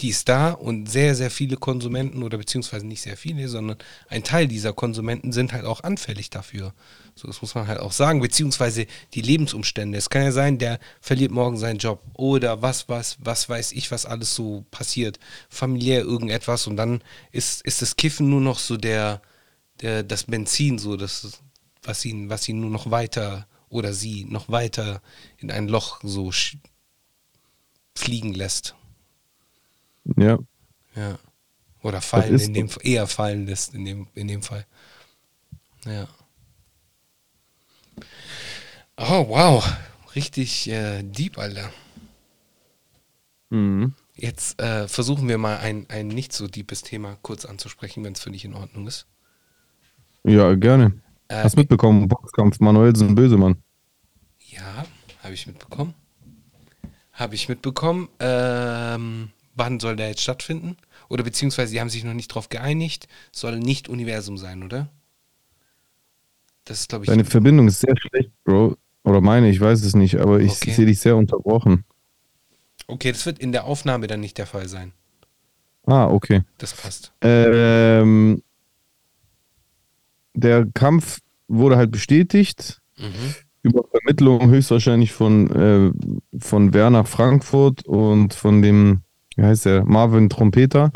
[0.00, 3.78] die ist da und sehr, sehr viele Konsumenten oder beziehungsweise nicht sehr viele, sondern
[4.08, 6.74] ein Teil dieser Konsumenten sind halt auch anfällig dafür.
[7.14, 9.96] So, das muss man halt auch sagen, beziehungsweise die Lebensumstände.
[9.96, 13.90] Es kann ja sein, der verliert morgen seinen Job oder was, was, was weiß ich,
[13.90, 18.76] was alles so passiert, familiär irgendetwas und dann ist, ist das Kiffen nur noch so
[18.76, 19.22] der,
[19.80, 21.40] der, das Benzin, so das,
[21.82, 25.00] was ihn, was ihn nur noch weiter oder sie noch weiter
[25.38, 26.30] in ein Loch so
[27.94, 28.74] fliegen lässt.
[30.16, 30.38] Ja.
[30.94, 31.18] Ja.
[31.82, 34.66] Oder fallen in dem eher fallen lässt in dem, in dem Fall.
[35.84, 36.08] Ja.
[38.96, 39.76] Oh, wow.
[40.14, 41.70] Richtig äh, deep, Alter.
[43.50, 43.94] Mhm.
[44.14, 48.20] Jetzt äh, versuchen wir mal ein, ein nicht so deepes Thema kurz anzusprechen, wenn es
[48.20, 49.06] für dich in Ordnung ist.
[50.24, 51.00] Ja, gerne.
[51.28, 53.62] Äh, Hast mitbekommen, Boxkampf, Manuelsen Bösemann.
[54.38, 54.86] Ja,
[55.22, 55.94] habe ich mitbekommen.
[57.12, 58.08] Habe ich mitbekommen.
[58.18, 60.76] Ähm, wann soll der jetzt stattfinden?
[61.08, 63.08] Oder beziehungsweise, sie haben sich noch nicht drauf geeinigt.
[63.32, 64.88] Soll nicht Universum sein, oder?
[66.64, 67.08] Das ist, glaube ich.
[67.08, 68.76] Deine Verbindung ist sehr schlecht, Bro.
[69.04, 70.72] Oder meine, ich weiß es nicht, aber ich Okay.
[70.72, 71.84] sehe dich sehr unterbrochen.
[72.88, 74.92] Okay, das wird in der Aufnahme dann nicht der Fall sein.
[75.86, 76.42] Ah, okay.
[76.58, 77.12] Das passt.
[77.20, 78.42] Ähm,
[80.34, 83.34] der Kampf wurde halt bestätigt Mhm.
[83.62, 85.92] über Vermittlung höchstwahrscheinlich von, äh,
[86.38, 89.02] von Werner Frankfurt und von dem,
[89.36, 90.90] wie heißt der, Marvin Trompeter.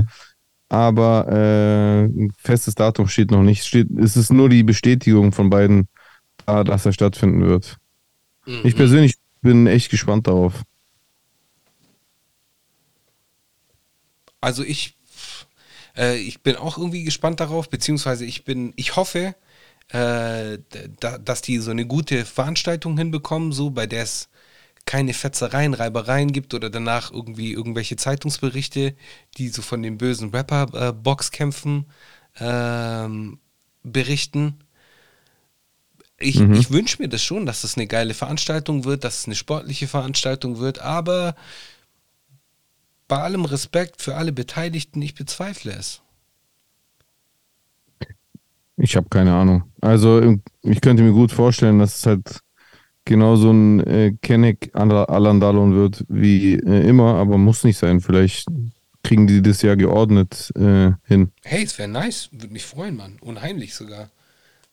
[0.68, 3.64] Aber äh, ein festes Datum steht noch nicht.
[3.64, 5.88] Steht, es ist nur die Bestätigung von beiden,
[6.46, 7.76] da, dass er stattfinden wird.
[8.46, 8.60] Mhm.
[8.64, 10.62] Ich persönlich bin echt gespannt darauf.
[14.40, 14.96] Also ich,
[15.96, 19.34] äh, ich bin auch irgendwie gespannt darauf, beziehungsweise ich bin, ich hoffe,
[19.88, 20.58] äh,
[21.00, 24.29] da, dass die so eine gute Veranstaltung hinbekommen, so bei der es
[24.90, 28.96] keine Fetzereien, Reibereien gibt oder danach irgendwie irgendwelche Zeitungsberichte,
[29.38, 31.86] die so von den bösen Rapper-Boxkämpfen
[32.40, 33.38] ähm,
[33.84, 34.58] berichten.
[36.18, 36.54] Ich, Mhm.
[36.54, 39.86] ich wünsche mir das schon, dass das eine geile Veranstaltung wird, dass es eine sportliche
[39.86, 41.36] Veranstaltung wird, aber
[43.06, 46.02] bei allem Respekt für alle Beteiligten, ich bezweifle es.
[48.76, 49.64] Ich habe keine Ahnung.
[49.80, 52.40] Also ich könnte mir gut vorstellen, dass es halt
[53.04, 58.00] genau so ein äh, Kenneck Alandalon wird wie äh, immer, aber muss nicht sein.
[58.00, 58.46] Vielleicht
[59.02, 61.32] kriegen die das ja geordnet äh, hin.
[61.42, 63.18] Hey, es wäre nice, würde mich freuen, Mann.
[63.20, 64.10] Unheimlich sogar.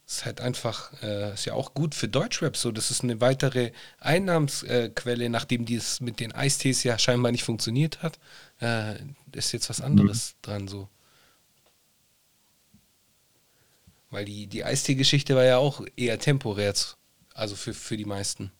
[0.06, 2.72] Ist halt einfach, äh, ist ja auch gut für Deutschrap so.
[2.72, 8.18] Das ist eine weitere Einnahmensquelle, nachdem dies mit den Eistees ja scheinbar nicht funktioniert hat.
[8.60, 8.94] Äh,
[9.32, 10.88] ist jetzt was anderes dran so.
[14.10, 16.72] Weil die, die Eistee-Geschichte war ja auch eher temporär,
[17.38, 18.50] also für, für die meisten.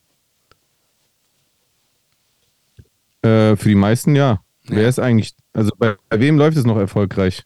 [3.23, 4.43] Äh, für die meisten ja.
[4.69, 4.77] Ja.
[4.77, 7.45] Wer ist eigentlich, also bei, bei wem läuft es noch erfolgreich?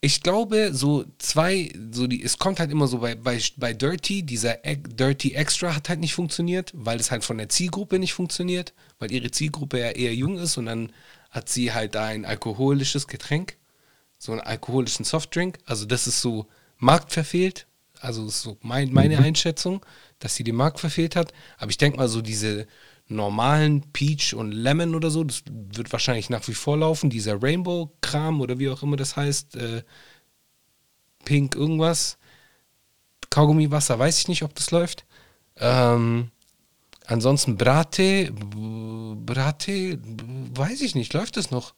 [0.00, 4.22] Ich glaube, so zwei, so die, es kommt halt immer so bei, bei, bei Dirty,
[4.22, 8.74] dieser Dirty Extra hat halt nicht funktioniert, weil es halt von der Zielgruppe nicht funktioniert,
[8.98, 10.92] weil ihre Zielgruppe ja eher jung ist und dann
[11.30, 13.56] hat sie halt da ein alkoholisches Getränk,
[14.18, 15.58] so einen alkoholischen Softdrink.
[15.64, 17.66] Also das ist so marktverfehlt,
[18.04, 19.84] also ist so mein, meine Einschätzung,
[20.18, 21.32] dass sie den Markt verfehlt hat.
[21.58, 22.66] Aber ich denke mal so diese
[23.08, 27.10] normalen Peach und Lemon oder so, das wird wahrscheinlich nach wie vor laufen.
[27.10, 29.82] Dieser Rainbow-Kram oder wie auch immer das heißt, äh,
[31.24, 32.18] Pink irgendwas,
[33.30, 35.06] Kaugummi Wasser, weiß ich nicht, ob das läuft.
[35.56, 36.30] Ähm,
[37.06, 39.98] ansonsten Brate, Brate,
[40.54, 41.74] weiß ich nicht, läuft das noch?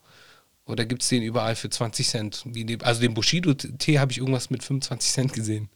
[0.67, 2.45] Oder gibt es den überall für 20 Cent?
[2.83, 5.69] Also den Bushido-Tee habe ich irgendwas mit 25 Cent gesehen.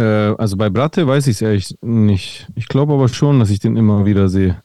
[0.00, 2.48] Äh, also bei Bratte weiß ich es ehrlich nicht.
[2.54, 4.62] Ich glaube aber schon, dass ich den immer wieder sehe.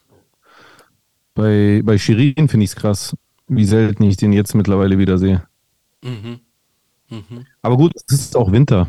[1.33, 3.15] Bei, bei Shirin finde ich es krass,
[3.47, 5.45] wie selten ich den jetzt mittlerweile wieder sehe.
[6.01, 6.39] Mhm.
[7.09, 7.45] Mhm.
[7.61, 8.87] Aber gut, es ist auch Winter.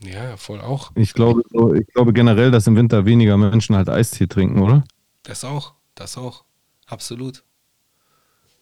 [0.00, 0.90] Ja, voll auch.
[0.96, 1.42] Ich glaube,
[1.78, 4.82] ich glaube generell, dass im Winter weniger Menschen halt Eistee trinken, oder?
[5.22, 6.44] Das auch, das auch.
[6.86, 7.44] Absolut.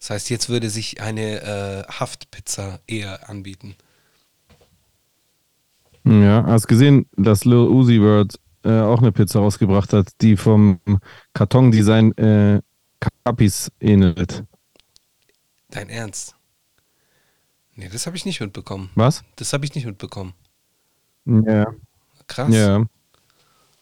[0.01, 3.75] Das heißt, jetzt würde sich eine äh, Haftpizza eher anbieten.
[6.07, 10.79] Ja, hast gesehen, dass Lil Uzi Vert äh, auch eine Pizza rausgebracht hat, die vom
[11.35, 12.63] Kartondesign äh,
[13.25, 14.45] Capis ähnelt.
[15.69, 16.37] Dein Ernst?
[17.75, 18.91] Nee, das habe ich nicht mitbekommen.
[18.95, 19.25] Was?
[19.35, 20.33] Das habe ich nicht mitbekommen.
[21.25, 21.75] Ja.
[22.29, 22.55] Krass.
[22.55, 22.87] Ja.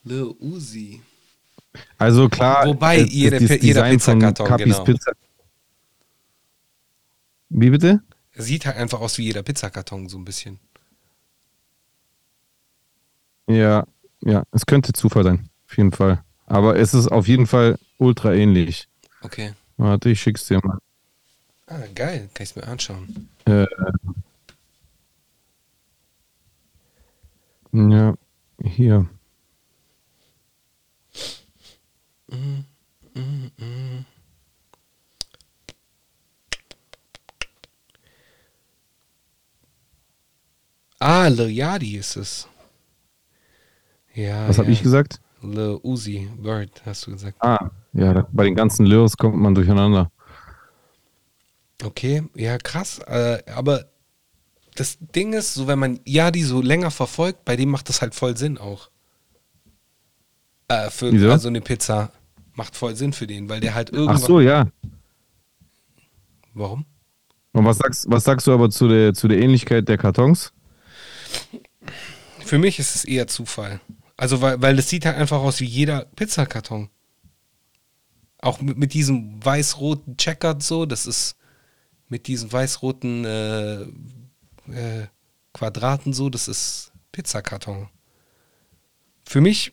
[0.03, 1.03] Lil Uzi.
[1.99, 4.85] Also klar, Wobei das jeder Design von Pizzakarton, Capis genau.
[4.85, 5.13] Pizza.
[7.51, 8.03] Wie bitte?
[8.35, 10.59] Sieht halt einfach aus wie jeder Pizzakarton, so ein bisschen.
[13.47, 13.87] Ja,
[14.21, 16.23] ja, es könnte Zufall sein, auf jeden Fall.
[16.47, 18.89] Aber es ist auf jeden Fall ultra ähnlich.
[19.23, 19.53] Okay.
[19.77, 20.79] Warte, ich schick's dir mal.
[21.67, 22.29] Ah, geil.
[22.35, 23.29] Kann ich es mir anschauen.
[23.47, 23.67] Äh,
[27.73, 28.15] ja,
[28.63, 29.09] hier.
[41.01, 42.49] Ah, Yachty ist es.
[44.15, 44.49] Ja.
[44.49, 44.63] Was ja.
[44.63, 45.21] habe ich gesagt?
[45.43, 47.37] Lil Uzi Vert, hast du gesagt.
[47.41, 50.11] Ah, ja, bei den ganzen Lyrics kommt man durcheinander.
[51.83, 53.01] Okay, ja, krass.
[53.01, 53.87] Äh, aber
[54.75, 58.15] das Ding ist, so wenn man Yadi so länger verfolgt, bei dem macht das halt
[58.15, 58.89] voll Sinn auch.
[60.69, 61.31] Äh, für Wieso?
[61.31, 62.11] also eine Pizza
[62.55, 64.17] macht voll Sinn für den, weil der halt irgendwann.
[64.17, 64.67] Ach so, ja.
[66.55, 66.87] Warum?
[67.53, 70.53] Und was sagst, was sagst du aber zu der, zu der Ähnlichkeit der Kartons?
[72.41, 73.81] Für mich ist es eher Zufall.
[74.17, 76.89] Also, weil, weil das sieht halt einfach aus wie jeder Pizzakarton.
[78.39, 81.37] Auch mit, mit diesem weiß-roten Checkered so, das ist
[82.09, 83.83] mit diesen weiß-roten äh,
[84.71, 85.07] äh,
[85.53, 87.89] Quadraten so, das ist Pizzakarton.
[89.25, 89.73] Für mich,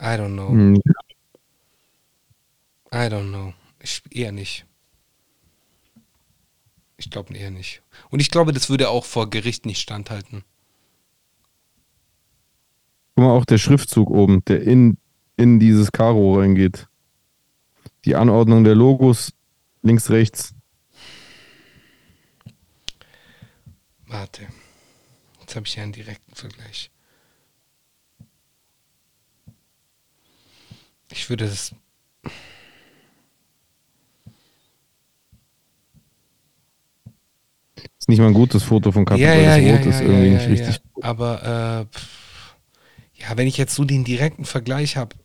[0.00, 0.48] I don't know.
[0.48, 0.82] Hm,
[2.92, 3.54] I don't know.
[3.80, 4.66] Ich eher nicht.
[6.96, 7.82] Ich glaube eher nicht.
[8.10, 10.44] Und ich glaube, das würde auch vor Gericht nicht standhalten.
[13.14, 14.96] Guck mal, auch der Schriftzug oben, der in,
[15.36, 16.88] in dieses Karo reingeht.
[18.04, 19.32] Die Anordnung der Logos,
[19.82, 20.54] links, rechts.
[24.06, 24.42] Warte.
[25.40, 26.90] Jetzt habe ich ja einen direkten Vergleich.
[31.10, 31.74] Ich würde das.
[37.98, 40.00] Ist nicht mal ein gutes Foto von Kapi, ja, ja, das ja, Rot ja, ist
[40.00, 40.80] irgendwie nicht richtig.
[41.02, 41.98] Aber äh,
[43.22, 45.16] ja, wenn ich jetzt so den direkten Vergleich habe,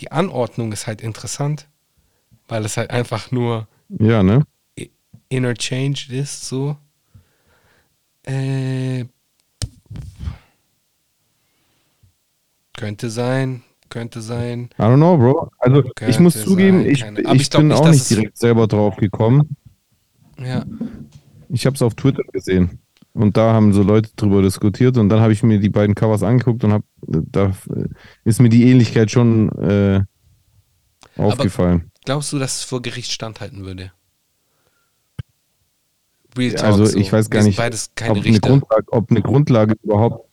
[0.00, 1.68] die Anordnung ist halt interessant,
[2.48, 4.44] weil es halt einfach nur Ja, ne?
[5.28, 6.76] interchanged ist, so.
[8.24, 9.04] Äh,
[12.76, 14.70] könnte sein, könnte sein.
[14.78, 15.50] I don't know, Bro.
[15.58, 18.96] Also ich muss zugeben, sein, ich, ich, ich bin nicht, auch nicht direkt selber drauf
[18.96, 19.56] gekommen.
[20.38, 20.64] Ja,
[21.48, 22.80] Ich habe es auf Twitter gesehen.
[23.14, 26.24] Und da haben so Leute drüber diskutiert und dann habe ich mir die beiden Covers
[26.24, 27.52] angeguckt und hab, da
[28.24, 30.02] ist mir die Ähnlichkeit schon äh,
[31.16, 31.92] aufgefallen.
[32.04, 33.92] glaubst du, dass es vor Gericht standhalten würde?
[36.34, 36.98] Talk, also so.
[36.98, 40.28] ich weiß gar nicht, ob, eine ob eine Grundlage überhaupt.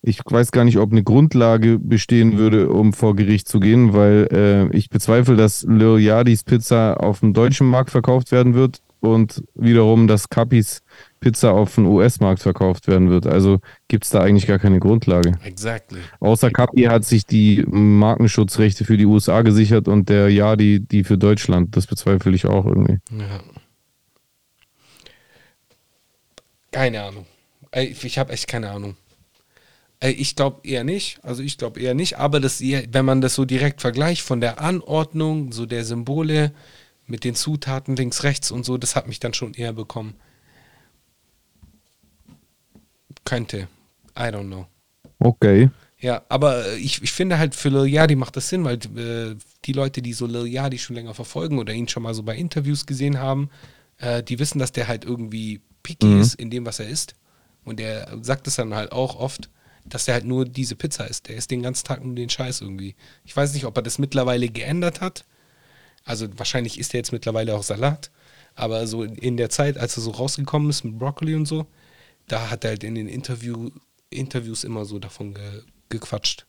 [0.00, 4.28] Ich weiß gar nicht, ob eine Grundlage bestehen würde, um vor Gericht zu gehen, weil
[4.30, 9.42] äh, ich bezweifle, dass Lil Yardis Pizza auf dem deutschen Markt verkauft werden wird und
[9.54, 10.82] wiederum, dass Capis
[11.18, 13.26] Pizza auf dem US-Markt verkauft werden wird.
[13.26, 15.32] Also gibt es da eigentlich gar keine Grundlage.
[15.44, 16.00] Exactly.
[16.20, 21.18] Außer Capi hat sich die Markenschutzrechte für die USA gesichert und der Yardi die für
[21.18, 21.76] Deutschland.
[21.76, 22.98] Das bezweifle ich auch irgendwie.
[23.10, 23.40] Ja.
[26.70, 27.26] Keine Ahnung.
[27.74, 28.96] Ich habe echt keine Ahnung.
[30.00, 31.18] Ich glaube eher nicht.
[31.22, 32.18] Also ich glaube eher nicht.
[32.18, 36.52] Aber das, wenn man das so direkt vergleicht von der Anordnung, so der Symbole
[37.06, 40.14] mit den Zutaten links, rechts und so, das hat mich dann schon eher bekommen.
[43.24, 43.68] Könnte.
[44.16, 44.66] I don't know.
[45.18, 45.70] Okay.
[45.98, 49.36] Ja, aber äh, ich, ich finde halt für Lil Yachty macht das Sinn, weil äh,
[49.64, 52.36] die Leute, die so Lil Yachty schon länger verfolgen oder ihn schon mal so bei
[52.36, 53.50] Interviews gesehen haben,
[53.98, 56.20] äh, die wissen, dass der halt irgendwie picky Mhm.
[56.20, 57.14] ist in dem, was er isst.
[57.64, 59.48] Und der sagt es dann halt auch oft,
[59.84, 61.28] dass er halt nur diese Pizza isst.
[61.28, 62.96] Der isst den ganzen Tag nur den Scheiß irgendwie.
[63.24, 65.24] Ich weiß nicht, ob er das mittlerweile geändert hat.
[66.04, 68.10] Also wahrscheinlich isst er jetzt mittlerweile auch Salat.
[68.54, 71.66] Aber so in der Zeit, als er so rausgekommen ist mit Broccoli und so,
[72.28, 73.70] da hat er halt in den Interview,
[74.10, 76.46] Interviews immer so davon ge, gequatscht.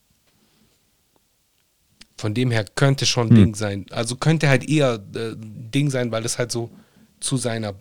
[2.17, 3.35] Von dem her könnte schon Hm.
[3.35, 3.85] Ding sein.
[3.91, 6.69] Also könnte halt eher äh, Ding sein, weil das halt so
[7.19, 7.73] zu seiner,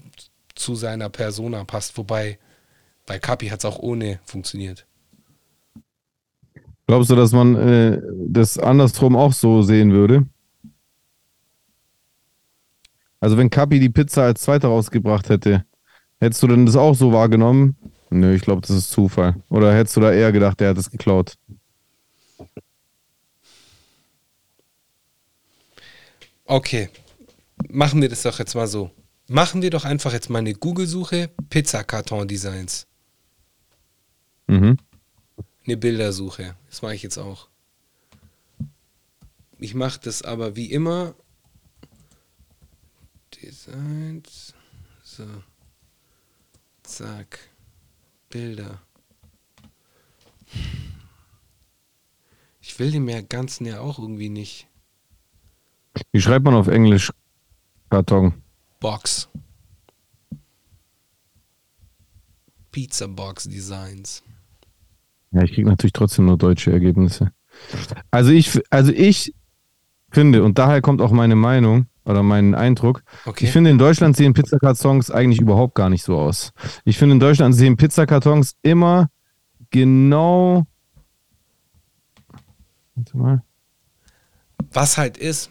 [0.54, 1.96] zu seiner Persona passt.
[1.98, 2.38] Wobei
[3.06, 4.86] bei Kapi hat es auch ohne funktioniert.
[6.86, 10.26] Glaubst du, dass man äh, das andersrum auch so sehen würde?
[13.22, 15.64] Also wenn Capi die Pizza als Zweiter rausgebracht hätte,
[16.18, 17.76] hättest du denn das auch so wahrgenommen?
[18.10, 19.36] Nö, ich glaube, das ist Zufall.
[19.48, 21.34] Oder hättest du da eher gedacht, der hat es geklaut?
[26.46, 26.88] Okay,
[27.68, 28.90] machen wir das doch jetzt mal so.
[29.28, 32.88] Machen wir doch einfach jetzt mal eine Google-Suche, Pizzakarton-Designs.
[34.48, 34.78] Mhm.
[35.64, 36.56] Eine Bildersuche.
[36.68, 37.46] Das mache ich jetzt auch.
[39.60, 41.14] Ich mache das aber wie immer.
[43.42, 44.54] Designs.
[45.02, 45.26] So.
[46.82, 47.38] Zack.
[48.30, 48.80] Bilder.
[52.60, 54.68] Ich will den mehr ganzen ja auch irgendwie nicht.
[56.12, 57.12] Wie schreibt man auf Englisch
[57.90, 58.42] Karton?
[58.80, 59.28] Box.
[62.70, 64.22] Pizza Box Designs.
[65.32, 67.32] Ja, ich kriege natürlich trotzdem nur deutsche Ergebnisse.
[68.10, 69.34] Also ich, also ich
[70.10, 73.44] finde, und daher kommt auch meine Meinung oder mein Eindruck, Okay.
[73.46, 76.52] ich finde, in Deutschland sehen Pizzakartons eigentlich überhaupt gar nicht so aus.
[76.84, 79.10] Ich finde, in Deutschland sehen Pizzakartons immer
[79.70, 80.66] genau
[82.94, 83.42] Warte mal.
[84.72, 85.50] Was halt ist.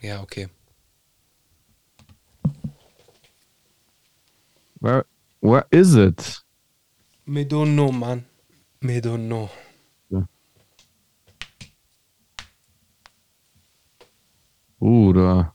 [0.00, 0.48] Ja, okay.
[4.80, 5.04] Where,
[5.40, 6.42] where is it?
[7.26, 8.24] Me don't know, Mann.
[8.80, 9.50] Me don't know.
[14.78, 15.54] Bruder.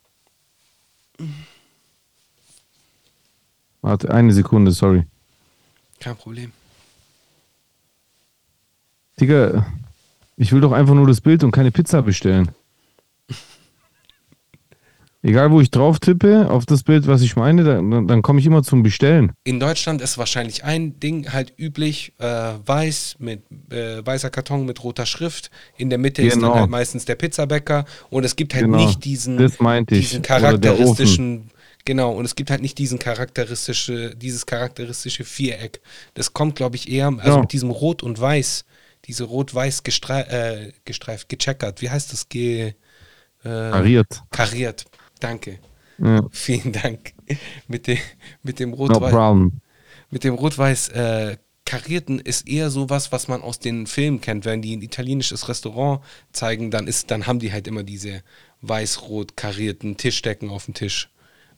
[3.85, 5.03] Warte, eine Sekunde, sorry.
[5.99, 6.51] Kein Problem.
[9.21, 9.63] Digga,
[10.37, 12.49] ich will doch einfach nur das Bild und keine Pizza bestellen.
[15.21, 18.47] Egal, wo ich drauf tippe, auf das Bild, was ich meine, dann, dann komme ich
[18.47, 19.33] immer zum Bestellen.
[19.43, 24.83] In Deutschland ist wahrscheinlich ein Ding halt üblich, äh, weiß mit äh, weißer Karton mit
[24.83, 25.51] roter Schrift.
[25.77, 26.55] In der Mitte ist dann Genau.
[26.55, 28.77] halt meistens der Pizzabäcker und es gibt halt Genau.
[28.83, 31.51] nicht diesen, diesen charakteristischen,
[31.85, 35.81] genau, und es gibt halt nicht diesen charakteristische, dieses charakteristische Viereck.
[36.13, 37.39] Das kommt, glaube ich, eher, also Ja.
[37.41, 38.65] mit diesem Rot und Weiß,
[39.05, 41.81] diese Rot-Weiß gestre äh, gestreift, gecheckert.
[41.81, 42.27] Wie heißt das?
[42.27, 42.73] Ge, äh,
[43.43, 44.23] Pariert.
[44.31, 44.85] Kariert.
[45.19, 45.59] Danke.
[45.97, 47.13] Ja, Vielen Dank.
[47.67, 47.97] Mit dem,
[48.43, 49.61] mit dem no Rot-Weiß problem.
[50.09, 54.45] mit dem Rot-Weiß äh, karierten ist eher sowas, was man aus den Filmen kennt.
[54.45, 58.21] Wenn die ein italienisches Restaurant zeigen, dann ist, dann haben die halt immer diese
[58.61, 61.09] weiß-rot karierten Tischdecken auf dem Tisch.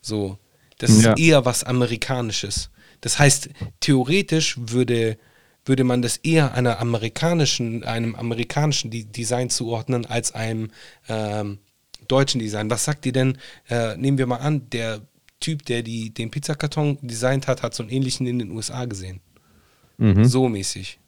[0.08, 0.38] So.
[0.80, 1.13] Das Ja.
[1.13, 2.70] ist eher was Amerikanisches.
[3.02, 5.17] Das heißt, theoretisch würde,
[5.65, 10.72] würde man das eher einer amerikanischen, einem amerikanischen De- Design zuordnen als einem
[11.10, 11.60] ähm,
[12.08, 12.70] deutschen Design.
[12.70, 13.38] Was sagt ihr denn?
[13.70, 15.02] Äh, nehmen wir mal an, der
[15.39, 19.20] Typ, der die, den Pizzakarton designt hat, hat so einen ähnlichen in den USA gesehen.
[19.98, 20.26] Mhm.
[20.26, 21.00] So mäßig.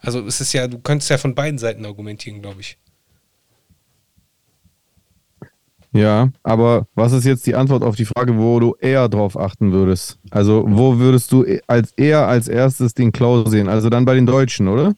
[0.00, 2.78] Also es ist ja, du könntest ja von beiden Seiten argumentieren, glaube ich.
[5.92, 9.72] Ja, aber was ist jetzt die Antwort auf die Frage, wo du eher drauf achten
[9.72, 10.18] würdest?
[10.30, 13.68] Also, wo würdest du e- als eher als erstes den Klau sehen?
[13.68, 14.94] Also dann bei den Deutschen, oder?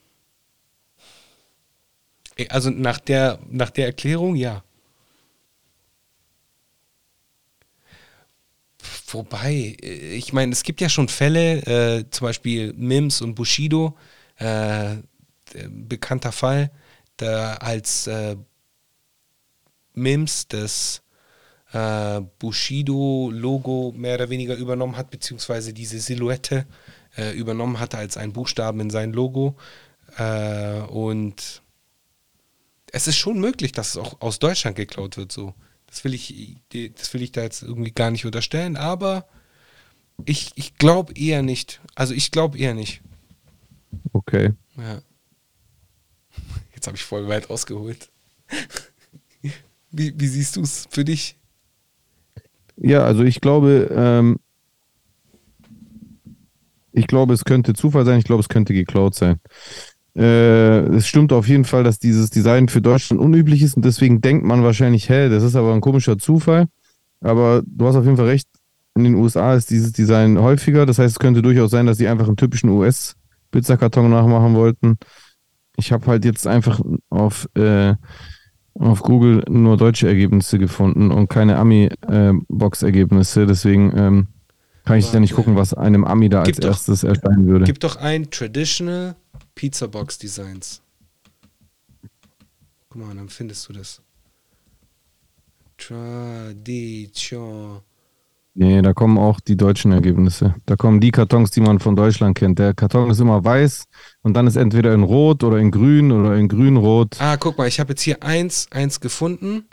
[2.49, 4.63] Also nach der, nach der Erklärung, ja.
[9.07, 13.95] Wobei, ich meine, es gibt ja schon Fälle, äh, zum Beispiel Mims und Bushido,
[14.37, 14.95] äh,
[15.69, 16.71] bekannter Fall,
[17.17, 18.35] da als äh,
[19.93, 21.01] Mims das
[21.71, 26.65] äh, Bushido-Logo mehr oder weniger übernommen hat, beziehungsweise diese Silhouette
[27.17, 29.57] äh, übernommen hatte als einen Buchstaben in sein Logo.
[30.17, 31.61] Äh, und
[32.91, 35.53] es ist schon möglich, dass es auch aus Deutschland geklaut wird, so.
[35.87, 36.55] Das will ich,
[36.95, 39.27] das will ich da jetzt irgendwie gar nicht unterstellen, aber
[40.25, 41.81] ich, ich glaube eher nicht.
[41.93, 43.01] Also ich glaube eher nicht.
[44.11, 44.53] Okay.
[44.75, 45.01] Ja.
[46.73, 48.09] Jetzt habe ich voll weit ausgeholt.
[49.93, 51.37] Wie, wie siehst du es für dich?
[52.77, 54.39] Ja, also ich glaube, ähm,
[56.91, 59.39] ich glaube, es könnte Zufall sein, ich glaube, es könnte geklaut sein.
[60.15, 64.19] Äh, es stimmt auf jeden Fall, dass dieses Design für Deutschland unüblich ist und deswegen
[64.19, 66.65] denkt man wahrscheinlich, hä, das ist aber ein komischer Zufall.
[67.21, 68.47] Aber du hast auf jeden Fall recht,
[68.95, 70.85] in den USA ist dieses Design häufiger.
[70.85, 74.97] Das heißt, es könnte durchaus sein, dass sie einfach einen typischen US-Pizzakarton nachmachen wollten.
[75.77, 76.79] Ich habe halt jetzt einfach
[77.09, 77.95] auf, äh,
[78.75, 83.45] auf Google nur deutsche Ergebnisse gefunden und keine Ami-Box-Ergebnisse.
[83.45, 84.27] Deswegen ähm,
[84.85, 85.43] kann ich da nicht Warte.
[85.43, 87.65] gucken, was einem Ami da als doch- erstes erscheinen würde.
[87.65, 89.15] Gib doch ein Traditional
[89.55, 90.81] Pizza Box Designs.
[92.89, 94.01] Guck mal, dann findest du das.
[95.77, 97.79] Tradition.
[98.55, 100.53] Nee, da kommen auch die deutschen Ergebnisse.
[100.67, 102.59] Da kommen die Kartons, die man von Deutschland kennt.
[102.59, 103.85] Der Karton ist immer weiß
[104.21, 107.19] und dann ist entweder in Rot oder in Grün oder in Grün-Rot.
[107.19, 109.65] Ah, guck mal, ich habe jetzt hier eins, eins gefunden.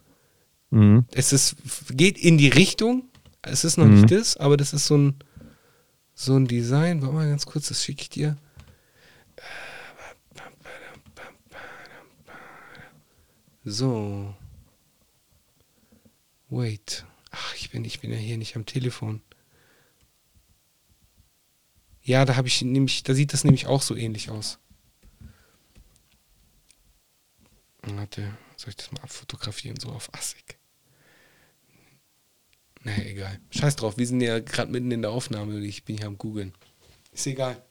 [0.70, 1.04] Mhm.
[1.12, 1.56] Es ist,
[1.92, 3.04] geht in die Richtung.
[3.42, 3.94] Es ist noch Mhm.
[4.00, 5.14] nicht das, aber das ist so ein,
[6.14, 7.02] so ein Design.
[7.02, 8.36] Warte mal ganz kurz, das schicke ich dir.
[13.64, 14.34] So.
[16.48, 17.04] Wait.
[17.30, 19.22] Ach, ich bin, ich bin ja hier nicht am Telefon.
[22.02, 24.58] Ja, da habe ich nämlich, da sieht das nämlich auch so ähnlich aus.
[27.82, 30.58] Warte, soll ich das mal abfotografieren, so auf assig?
[32.82, 33.40] Naja, egal.
[33.50, 36.18] Scheiß drauf, wir sind ja gerade mitten in der Aufnahme und ich bin hier am
[36.18, 36.54] googeln.
[37.12, 37.62] Ist egal.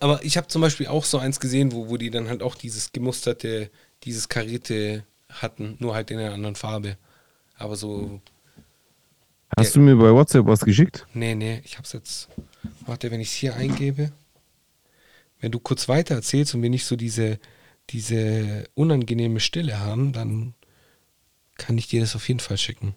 [0.00, 2.54] Aber ich habe zum Beispiel auch so eins gesehen, wo, wo die dann halt auch
[2.54, 3.70] dieses gemusterte,
[4.04, 6.96] dieses karierte hatten, nur halt in einer anderen Farbe.
[7.56, 8.20] Aber so,
[9.56, 11.06] Hast du mir bei WhatsApp was geschickt?
[11.14, 12.28] nee, nee, ich hab's jetzt.
[12.84, 14.12] Warte, wenn ich es hier eingebe.
[15.40, 17.38] Wenn du kurz weiter erzählst und wir nicht so diese,
[17.90, 20.54] diese unangenehme Stille haben, dann
[21.56, 22.94] kann ich dir das auf jeden Fall schicken.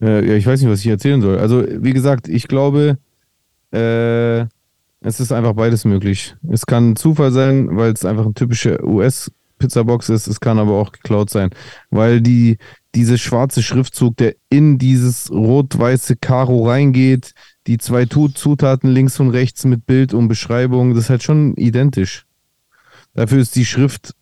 [0.00, 1.38] Äh, ja, ich weiß nicht, was ich erzählen soll.
[1.38, 2.98] Also, wie gesagt, ich glaube,
[3.72, 4.46] äh,
[5.04, 6.36] Es ist einfach beides möglich.
[6.48, 10.28] Es kann Zufall sein, weil es einfach eine typische US-Pizzabox ist.
[10.28, 11.50] Es kann aber auch geklaut sein,
[11.90, 12.58] weil die,
[12.94, 17.34] diese schwarze Schriftzug, der in dieses rot-weiße Karo reingeht,
[17.66, 22.24] die zwei Zutaten links und rechts mit Bild und Beschreibung, das ist halt schon identisch.
[23.14, 24.14] Dafür ist die Schrift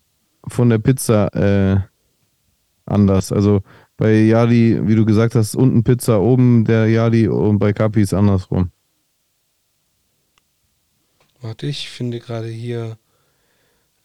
[0.47, 1.79] von der Pizza äh,
[2.85, 3.31] anders.
[3.31, 3.61] Also
[3.97, 8.15] bei Yali, wie du gesagt hast, unten Pizza, oben der Yali und bei Kapi ist
[8.15, 8.71] andersrum.
[11.41, 12.97] Warte, ich finde gerade hier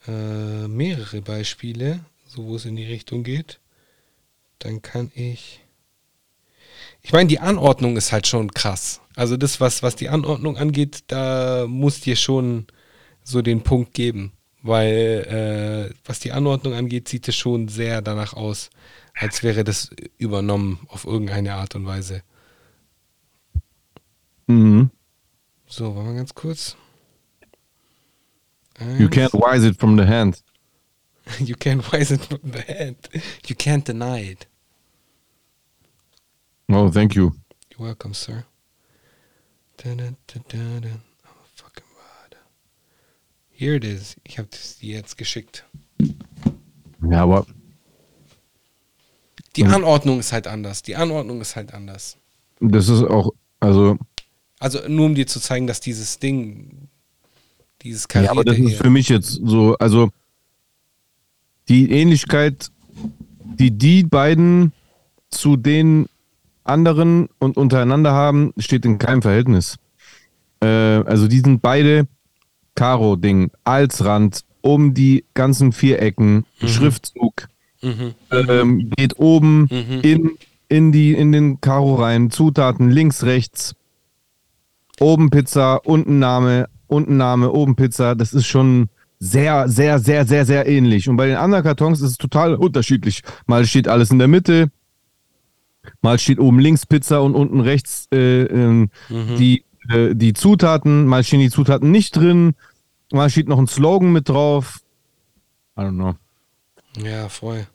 [0.07, 3.59] äh, mehrere Beispiele, so wo es in die Richtung geht.
[4.59, 5.61] Dann kann ich.
[7.01, 9.01] Ich meine, die Anordnung ist halt schon krass.
[9.15, 12.65] Also das, was, was die Anordnung angeht, da muss dir schon
[13.23, 14.33] so den Punkt geben.
[14.63, 18.71] Weil äh, was die Anordnung angeht, sieht es schon sehr danach aus,
[19.13, 22.23] als wäre das übernommen auf irgendeine Art und Weise.
[24.47, 24.89] Mhm.
[25.67, 26.75] So, warte mal ganz kurz.
[28.79, 30.41] You can't wise it from the hand.
[31.39, 32.95] You can't wise it from the hand.
[33.47, 34.47] You can't deny it.
[36.69, 37.33] Oh, thank you.
[37.71, 38.45] You're welcome, sir.
[39.77, 41.01] Dun-dun-dun-dun-dun.
[41.25, 42.37] Oh, fucking God.
[43.51, 44.15] Here it is.
[44.23, 45.65] Ich habe das dir jetzt geschickt.
[47.09, 47.45] Ja, aber
[49.55, 49.65] Die.
[49.65, 50.81] Anordnung ist halt anders.
[50.83, 52.17] Die Anordnung ist halt anders.
[52.59, 53.97] das ist auch, also,
[54.59, 56.86] Also nur um dir zu zeigen, dass dieses Ding,
[57.81, 60.09] dieses ja, Karierte aber das ist für mich jetzt so, also
[61.69, 62.69] die Ähnlichkeit,
[63.59, 64.71] die die beiden
[65.29, 66.07] zu den
[66.63, 69.77] anderen und untereinander haben, steht in keinem Verhältnis.
[70.61, 72.07] Äh, also die sind beide
[72.75, 77.47] Karo-Ding als Rand um die ganzen Vierecken, Schriftzug,
[77.81, 78.15] Mhm.
[78.31, 79.67] ähm, geht oben
[80.01, 80.31] in,
[80.67, 83.75] in, die, in den Karo rein, Zutaten links, rechts,
[84.99, 88.15] oben Pizza, unten Name, unten Name, oben Pizza.
[88.15, 91.09] Das ist schon sehr, sehr, sehr, sehr, sehr ähnlich.
[91.09, 93.21] Und bei den anderen Kartons ist es total unterschiedlich.
[93.47, 94.69] Mal steht alles in der Mitte,
[96.01, 101.23] mal steht oben links Pizza und unten rechts äh, ähm, die, äh, die Zutaten, mal
[101.23, 102.55] stehen die Zutaten nicht drin,
[103.11, 104.81] mal steht noch ein Slogan mit drauf.
[105.77, 106.15] I don't know.
[107.03, 107.67] Ja, voll.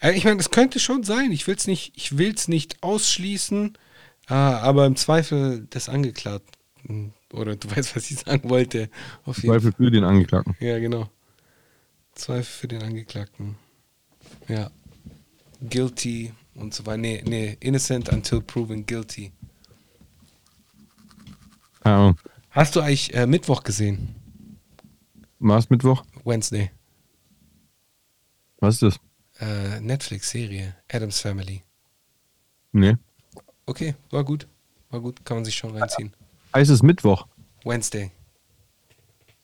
[0.00, 1.32] Äh, Ich meine, es könnte schon sein.
[1.32, 3.76] Ich will es nicht, ich will's nicht ausschließen,
[4.28, 7.12] äh, aber im Zweifel des Angeklagten.
[7.32, 8.90] Oder du weißt, was ich sagen wollte.
[9.32, 10.56] Zweifel für den Angeklagten.
[10.60, 11.08] Ja, genau.
[12.14, 13.56] Zweifel für den Angeklagten.
[14.48, 14.70] Ja.
[15.68, 16.98] Guilty und so weiter.
[16.98, 19.32] Nee, nee, innocent until proven guilty.
[21.82, 22.18] Ahnung.
[22.50, 24.14] Hast du eigentlich äh, Mittwoch gesehen?
[25.38, 26.04] Mars Mittwoch?
[26.24, 26.70] Wednesday.
[28.58, 29.00] Was ist das?
[29.38, 30.74] Äh, Netflix-Serie.
[30.90, 31.62] Adams Family.
[32.72, 32.96] Nee.
[33.66, 34.46] Okay, war gut.
[34.90, 36.12] War gut, kann man sich schon reinziehen.
[36.56, 37.26] Heißt es Mittwoch?
[37.66, 38.10] Wednesday.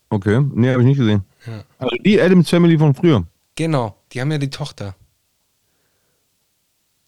[0.09, 0.43] Okay.
[0.55, 1.23] Nee, habe ich nicht gesehen.
[1.45, 1.63] Ja.
[1.77, 3.23] Also die Adams Family von früher.
[3.53, 4.95] Genau, die haben ja die Tochter.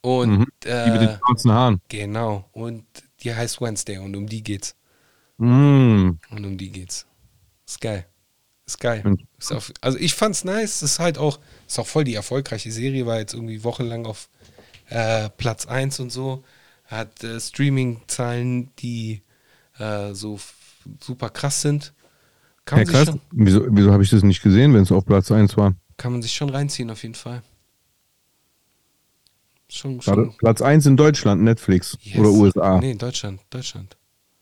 [0.02, 0.46] Und Mhm.
[0.64, 1.82] Die mit den äh, schwarzen Haaren.
[1.90, 2.84] genau, und
[3.22, 4.76] die heißt Wednesday und um die geht's.
[5.38, 6.12] Mm.
[6.30, 7.08] Und um die geht's.
[7.66, 8.06] Ist geil.
[8.68, 9.04] Ist geil.
[9.40, 10.84] Ist auf, also ich fand's nice.
[10.84, 14.30] Ist halt auch, ist auch voll die erfolgreiche Serie, war jetzt irgendwie wochenlang auf
[14.90, 16.44] äh, Platz 1 und so.
[16.84, 19.24] Hat äh, Streaming-Zahlen, die
[19.80, 20.40] äh, so
[21.02, 21.94] super krass sind.
[22.66, 23.06] Kann Ja, krass.
[23.06, 25.76] schon, Wieso, wieso habe ich das nicht gesehen, wenn es auf Platz 1 war?
[25.98, 27.42] kann man sich schon reinziehen, auf jeden Fall.
[29.70, 30.36] Schon, schon.
[30.38, 32.18] Platz 1 in Deutschland, Netflix Yes.
[32.20, 32.80] oder USA.
[32.80, 33.98] Nee, Deutschland, Deutschland.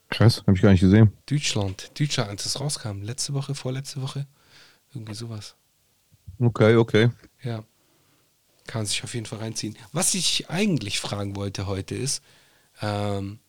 [0.09, 1.13] Krass, habe ich gar nicht gesehen.
[1.25, 3.01] Deutschland, Deutschland, als es rauskam.
[3.03, 4.27] Letzte Woche, vorletzte Woche.
[4.93, 5.55] Irgendwie sowas.
[6.39, 7.09] Okay, okay.
[7.41, 7.63] Ja.
[8.67, 9.75] Kann sich auf jeden Fall reinziehen.
[9.91, 12.21] Was ich eigentlich fragen wollte heute ist,
[12.81, 13.39] ähm,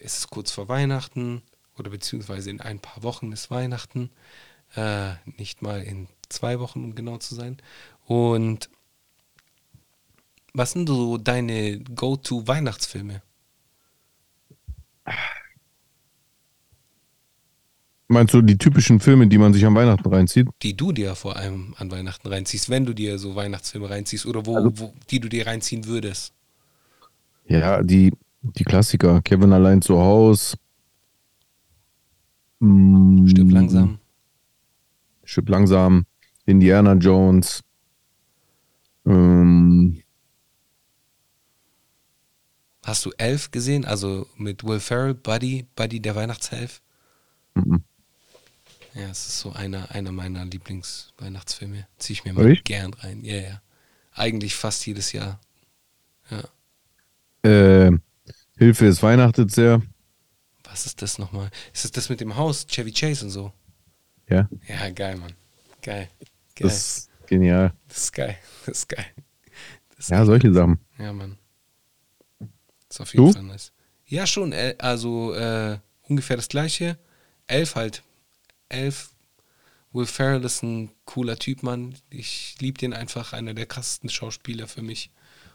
[0.00, 1.42] es ist kurz vor Weihnachten
[1.78, 4.10] oder beziehungsweise in ein paar Wochen ist Weihnachten.
[4.76, 7.58] Äh, nicht mal in zwei Wochen, um genau zu sein.
[8.06, 8.68] Und
[10.52, 13.22] was sind so deine Go-To-Weihnachtsfilme?
[18.06, 20.48] Meinst du die typischen Filme, die man sich an Weihnachten reinzieht?
[20.62, 24.44] die du dir vor allem an Weihnachten reinziehst, wenn du dir so Weihnachtsfilme reinziehst oder
[24.46, 26.32] wo, Also- wo die du dir reinziehen würdest.
[27.46, 28.12] Ja, die,
[28.44, 29.20] die Klassiker.
[29.22, 30.56] Kevin allein zu Haus.
[32.60, 33.98] Mm, Stirb langsam.
[35.24, 36.06] Stirb langsam.
[36.46, 37.62] Indiana Jones.
[39.06, 40.02] Ähm,
[42.84, 43.84] Hast du Elf gesehen?
[43.86, 46.82] Also mit Will Ferrell, Buddy, Buddy der Weihnachtshelf?
[47.54, 47.82] mhm.
[48.94, 51.88] Ja, es ist so einer, einer meiner Lieblingsweihnachtsfilme.
[51.98, 52.62] Zieh ich mir mal Ehrlich?
[52.62, 53.24] gern rein.
[53.24, 53.60] Ja, ja.
[54.12, 55.40] Eigentlich fast jedes Jahr.
[56.30, 56.44] Ja.
[57.86, 57.90] äh,
[58.56, 59.82] Hilfe, es weihnachtet sehr.
[60.64, 61.50] Was ist das nochmal?
[61.72, 63.52] Ist das das mit dem Haus, Chevy Chase und so?
[64.28, 65.32] Ja, Ja, geil, Mann.
[65.82, 66.08] Geil.
[66.54, 66.68] Geil.
[66.68, 67.72] das ist genial.
[67.88, 68.36] Das ist geil.
[68.66, 69.04] Das ist geil.
[69.90, 70.78] Das ist Ja, solche Sachen.
[70.98, 71.36] Ja, Mann.
[72.88, 73.32] Ist auf jeden Du?
[73.32, 73.72] Fall nice.
[74.06, 74.52] Ja, schon.
[74.52, 76.98] äh, Also äh, ungefähr das gleiche.
[77.46, 78.02] Elf halt.
[78.68, 79.10] Elf.
[79.92, 81.94] Will Ferrell ist ein cooler Typ, Mann.
[82.10, 83.32] Ich liebe den einfach.
[83.32, 85.10] Einer der krassesten Schauspieler für mich.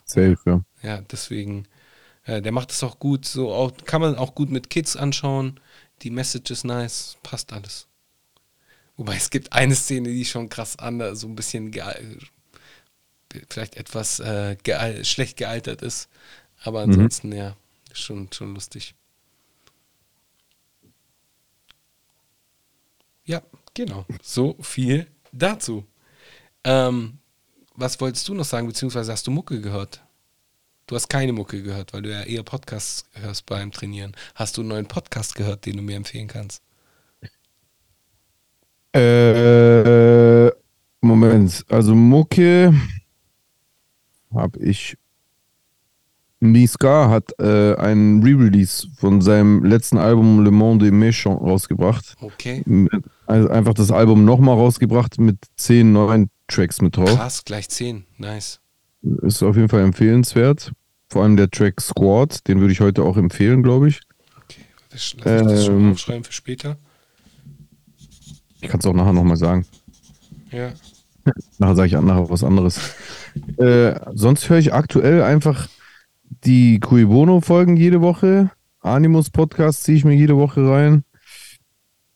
[0.06, 0.62] Safe, ja.
[0.82, 1.68] Ja, deswegen.
[2.30, 3.26] Äh, der macht es auch gut.
[3.26, 5.60] So auch, kann man auch gut mit Kids anschauen.
[6.04, 7.18] Die Message ist nice.
[7.24, 7.88] Passt alles.
[8.98, 12.18] Wobei es gibt eine Szene, die schon krass anders, so ein bisschen geal-
[13.50, 16.10] vielleicht etwas äh, geal schlecht gealtert ist.
[16.62, 17.56] Aber ansonsten, ja,
[17.92, 18.94] ist schon, schon lustig.
[23.26, 23.42] Ja,
[23.74, 24.06] genau.
[24.22, 25.86] So viel dazu.
[26.64, 27.20] Ähm,
[27.76, 30.04] was wolltest du noch sagen, beziehungsweise hast du Mucke gehört?
[30.90, 34.14] Du hast keine Mucke gehört, weil du ja eher Podcasts hörst beim Trainieren.
[34.34, 36.64] Hast du einen neuen Podcast gehört, den du mir empfehlen kannst?
[38.96, 40.48] Äh,
[41.00, 42.74] Moment, also Mucke
[44.34, 44.98] habe ich.
[46.40, 52.16] Miska hat äh, einen Re-Release von seinem letzten Album Le Monde des Méchants rausgebracht.
[52.20, 52.64] Okay.
[53.28, 57.16] Also einfach das Album nochmal rausgebracht mit zehn neuen Tracks mit drauf.
[57.16, 58.06] Krass, gleich 10.
[58.18, 58.60] Nice.
[59.22, 60.72] Ist auf jeden Fall empfehlenswert.
[61.10, 64.02] Vor allem der Track Squad, den würde ich heute auch empfehlen, glaube ich.
[64.44, 65.92] Okay, lass ich das schon Ähm.
[65.92, 66.78] aufschreiben für später.
[68.62, 69.66] Ich kann es auch nachher nochmal sagen.
[70.52, 70.72] Ja.
[71.58, 72.80] Nachher sage ich nachher was anderes.
[73.58, 75.68] äh, sonst höre ich aktuell einfach
[76.44, 78.52] die Cui Bono-Folgen jede Woche.
[78.82, 81.04] Animus-Podcast ziehe ich mir jede Woche rein.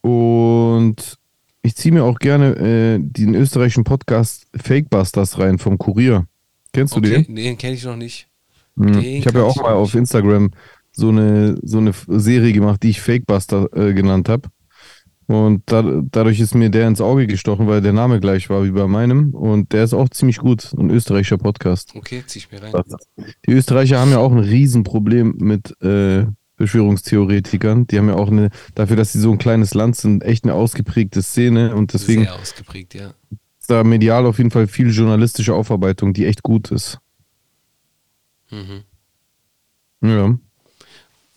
[0.02, 1.18] Und
[1.62, 6.28] ich ziehe mir auch gerne äh, den österreichischen Podcast Fakebusters rein vom Kurier.
[6.74, 7.36] Kennst du Okay, den?
[7.36, 8.28] den kenne ich noch nicht.
[8.76, 10.52] Den Ich habe ja auch mal auf Instagram
[10.92, 14.50] so eine, so eine Serie gemacht, die ich Fakebuster äh, genannt habe.
[15.28, 18.72] Und da, dadurch ist mir der ins Auge gestochen, weil der Name gleich war wie
[18.72, 19.34] bei meinem.
[19.34, 21.94] Und der ist auch ziemlich gut, ein österreichischer Podcast.
[21.96, 22.74] Okay, zieh ich mir rein.
[23.48, 26.26] Die Österreicher haben ja auch ein Riesenproblem mit äh,
[26.58, 27.88] Verschwörungstheoretikern.
[27.88, 30.54] Die haben ja auch eine, dafür, dass sie so ein kleines Land sind, echt eine
[30.54, 31.74] ausgeprägte Szene.
[31.76, 33.14] Und deswegen Sehr ausgeprägt, ja.
[33.60, 37.00] ist da medial auf jeden Fall viel journalistische Aufarbeitung, die echt gut ist.
[38.54, 38.84] Mhm.
[40.02, 40.38] Ja.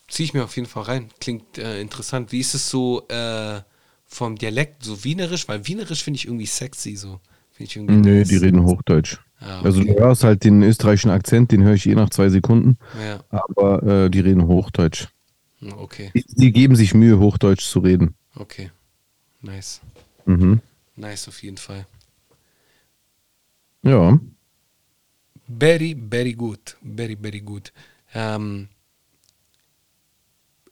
[0.09, 1.09] Zieh ich mir auf jeden Fall rein.
[1.21, 2.31] Klingt äh, interessant.
[2.33, 3.61] Wie ist es so äh,
[4.05, 5.49] vom Dialekt, so wienerisch?
[5.49, 7.21] Weil wienerisch finde ich irgendwie sexy so.
[7.53, 8.29] Find ich irgendwie Nö, nice.
[8.29, 9.19] die reden Hochdeutsch.
[9.41, 10.01] Ah, Also du okay.
[10.01, 14.11] hörst halt den österreichischen Akzent, den höre ich eh nach zwei Sekunden, Ja, aber äh,
[14.11, 15.09] die reden Hochdeutsch.
[15.79, 18.15] okay, Die, die geben sich Mühe, Hochdeutsch zu reden.
[18.37, 18.71] okay.
[19.43, 19.81] Nice.
[20.27, 20.61] Mhm.
[20.97, 21.87] Nice auf jeden Fall.
[23.83, 24.19] Ja.
[25.49, 26.77] Very, very good.
[26.83, 27.73] Very, very good.
[28.15, 28.69] Ähm,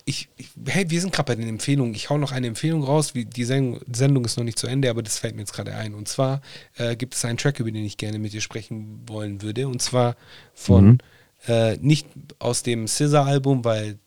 [0.06, 1.94] ich, ich, hey, wir sind gerade bei den Empfehlungen.
[1.94, 3.14] Ich hau noch eine Empfehlung raus.
[3.14, 5.74] Wie, die Sendung, Sendung ist noch nicht zu Ende, aber das fällt mir jetzt gerade
[5.74, 5.94] ein.
[5.94, 6.42] Und zwar
[6.76, 9.66] äh, gibt es einen Track, über den ich gerne mit dir sprechen wollen würde.
[9.66, 10.16] Und zwar
[10.52, 10.98] von, Mhm.
[11.46, 12.06] äh, nicht
[12.38, 13.98] aus dem Scissor-Album, weil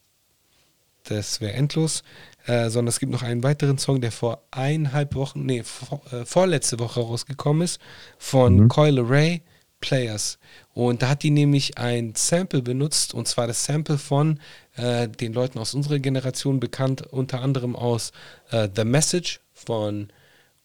[1.05, 2.03] das wäre endlos,
[2.45, 6.26] äh, sondern es gibt noch einen weiteren Song, der vor eineinhalb Wochen, nee, vor, äh,
[6.26, 7.80] vorletzte Woche rausgekommen ist,
[8.18, 9.41] von Coil Ray
[9.80, 10.39] Players.
[10.73, 14.39] Und da hat die nämlich ein Sample benutzt, und zwar das Sample von
[14.75, 18.11] äh, den Leuten aus unserer Generation bekannt, unter anderem aus
[18.51, 20.07] äh, The Message von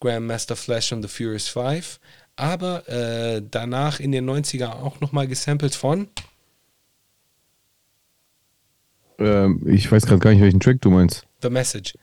[0.00, 2.00] Grandmaster Flash und The Furious Five,
[2.36, 6.08] aber äh, danach in den 90er auch nochmal gesampelt von
[9.22, 11.24] Ähm, ich weiß gerade gar nicht, welchen Track du meinst.
[11.42, 11.94] The Message.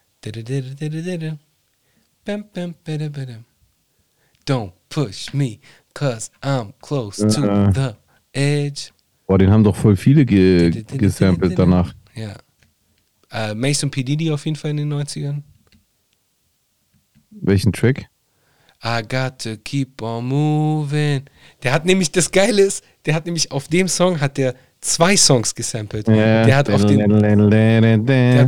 [4.45, 5.59] Don't push me,
[5.93, 7.95] cause I'm close to the
[8.33, 8.91] edge.
[9.27, 11.93] Boah, den haben doch voll viele ge gesampelt danach.
[12.15, 12.33] Ja.
[13.31, 14.03] Äh, Mason P.
[14.03, 15.43] Diddy auf jeden Fall in den 90ern.
[17.29, 18.05] Welchen Track?
[18.83, 21.23] I got to keep on moving.
[21.63, 25.17] Der hat nämlich, das Geile ist, der hat nämlich auf dem Song hat der zwei
[25.17, 26.07] Songs gesampelt.
[26.07, 26.97] Der hat auf dem,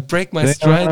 [0.08, 0.90] Break My Stride.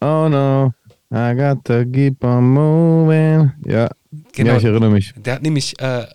[0.00, 0.72] Oh no,
[1.10, 3.52] I got to keep on moving.
[3.64, 3.88] Ja,
[4.32, 4.52] Genau.
[4.52, 5.12] ja ich erinnere mich.
[5.16, 6.06] Der hat nämlich äh,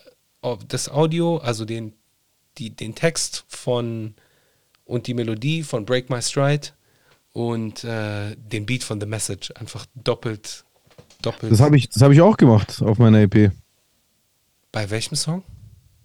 [0.67, 1.93] das Audio, also den,
[2.57, 4.13] die, den Text von
[4.85, 6.69] und die Melodie von Break My Stride
[7.31, 10.65] und äh, den Beat von The Message einfach doppelt,
[11.21, 11.51] doppelt.
[11.51, 13.51] Das habe ich, das hab ich auch gemacht auf meiner EP.
[14.71, 15.43] Bei welchem Song?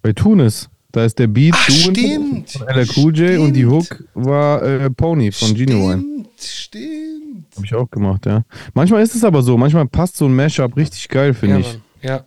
[0.01, 0.69] Bei Tunis.
[0.91, 2.49] Da ist der Beat Ach, stimmt.
[2.51, 3.71] von LL Cool J und die Stimmt.
[3.91, 6.01] Hook war äh, Pony von Genuine.
[6.01, 7.08] Stimmt, stimmt.
[7.59, 8.43] Habe ich auch gemacht, ja.
[8.73, 11.67] Manchmal ist es aber so, manchmal passt so ein Mashup richtig geil, finde Ja, ich.
[11.73, 11.81] Mann.
[12.01, 12.25] Ja.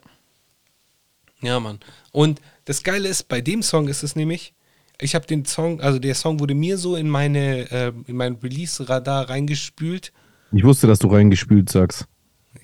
[1.40, 1.80] Ja, Mann.
[2.12, 4.54] Und das Geile ist, bei dem Song ist es nämlich,
[5.00, 8.34] Ich habe den Song, also der Song wurde mir so in meine, äh, in mein
[8.36, 10.12] Release-Radar reingespült.
[10.52, 12.06] Ich wusste, dass du reingespült sagst.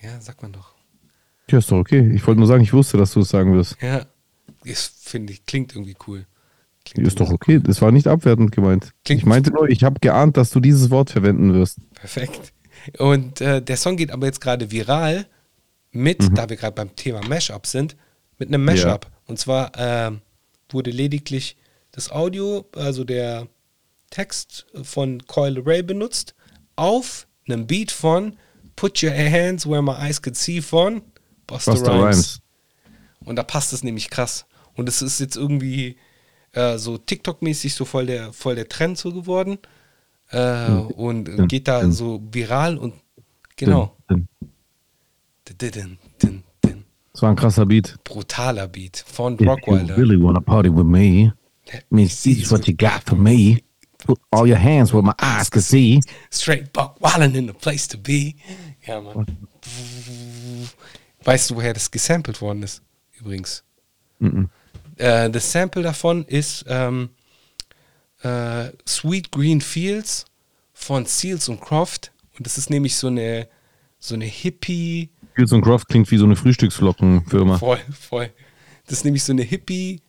[0.03, 0.75] Ja, sagt man doch.
[1.51, 2.13] Ja, ist doch okay.
[2.15, 3.77] Ich wollte nur sagen, ich wusste, dass du es sagen wirst.
[3.83, 4.05] Ja,
[4.65, 6.27] das finde ich, klingt irgendwie cool.
[6.85, 7.59] Klingt Ist doch okay.
[7.59, 8.93] Das war nicht abwertend gemeint.
[9.05, 11.79] Klingt- Ich meinte nur, ich habe geahnt, dass du dieses Wort verwenden wirst.
[11.95, 12.53] Perfekt.
[12.99, 15.27] Und äh, der Song geht aber jetzt gerade viral
[15.91, 16.35] mit, Mhm.
[16.35, 17.97] da wir gerade beim Thema Mashup sind,
[18.39, 19.07] mit einem Mashup.
[19.27, 20.21] Und zwar ähm,
[20.71, 21.57] wurde lediglich
[21.93, 23.49] das Audio, also der
[24.11, 26.35] Text von Coil Ray benutzt,
[26.77, 28.37] auf einem Beat von
[28.77, 31.03] Put Your Hands Where My Eyes Could See von
[31.47, 32.05] Busta, Busta Rhymes.
[32.05, 32.41] Rhymes.
[33.25, 34.47] Und da passt es nämlich krass.
[34.75, 35.97] Und es ist jetzt irgendwie
[36.53, 39.59] äh, so TikTok-mäßig so voll der, voll der Trend so geworden.
[40.31, 42.95] Äh, und geht da so viral und
[43.57, 43.97] genau.
[47.13, 47.97] Das war ein krasser Beat.
[48.05, 49.97] Brutaler Beat von If you Rockwilder.
[49.97, 51.33] really wanna party with me,
[51.91, 53.63] me see what you got for me.
[54.07, 56.01] Put all your hands where my eyes can see.
[56.31, 58.35] Straight buck wildin' in the place to be.
[58.87, 59.27] Ja, Mann.
[61.25, 62.81] Weißt du, woher das gesampelt worden ist?
[63.19, 63.65] Übrigens.
[64.21, 64.51] Mhm.
[64.97, 67.11] Äh, das Sample davon ist ähm,
[68.23, 70.27] äh, Sweet Green Fields
[70.73, 72.13] von Seals und Croft.
[72.37, 73.49] Und das ist nämlich so eine,
[73.99, 77.59] so eine Hippie, Fields und Croft klingt wie so eine Frühstücksflockenfirma.
[77.59, 78.31] voll, voll.
[78.87, 80.03] Das ist nämlich so eine Hippie,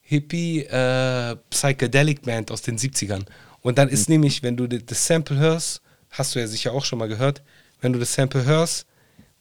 [0.00, 3.26] Hippie äh, Psychedelic Band aus den 70ern.
[3.60, 6.98] Und dann ist nämlich, wenn du das Sample hörst, hast du ja sicher auch schon
[6.98, 7.44] mal gehört,
[7.80, 8.86] wenn du das Sample hörst,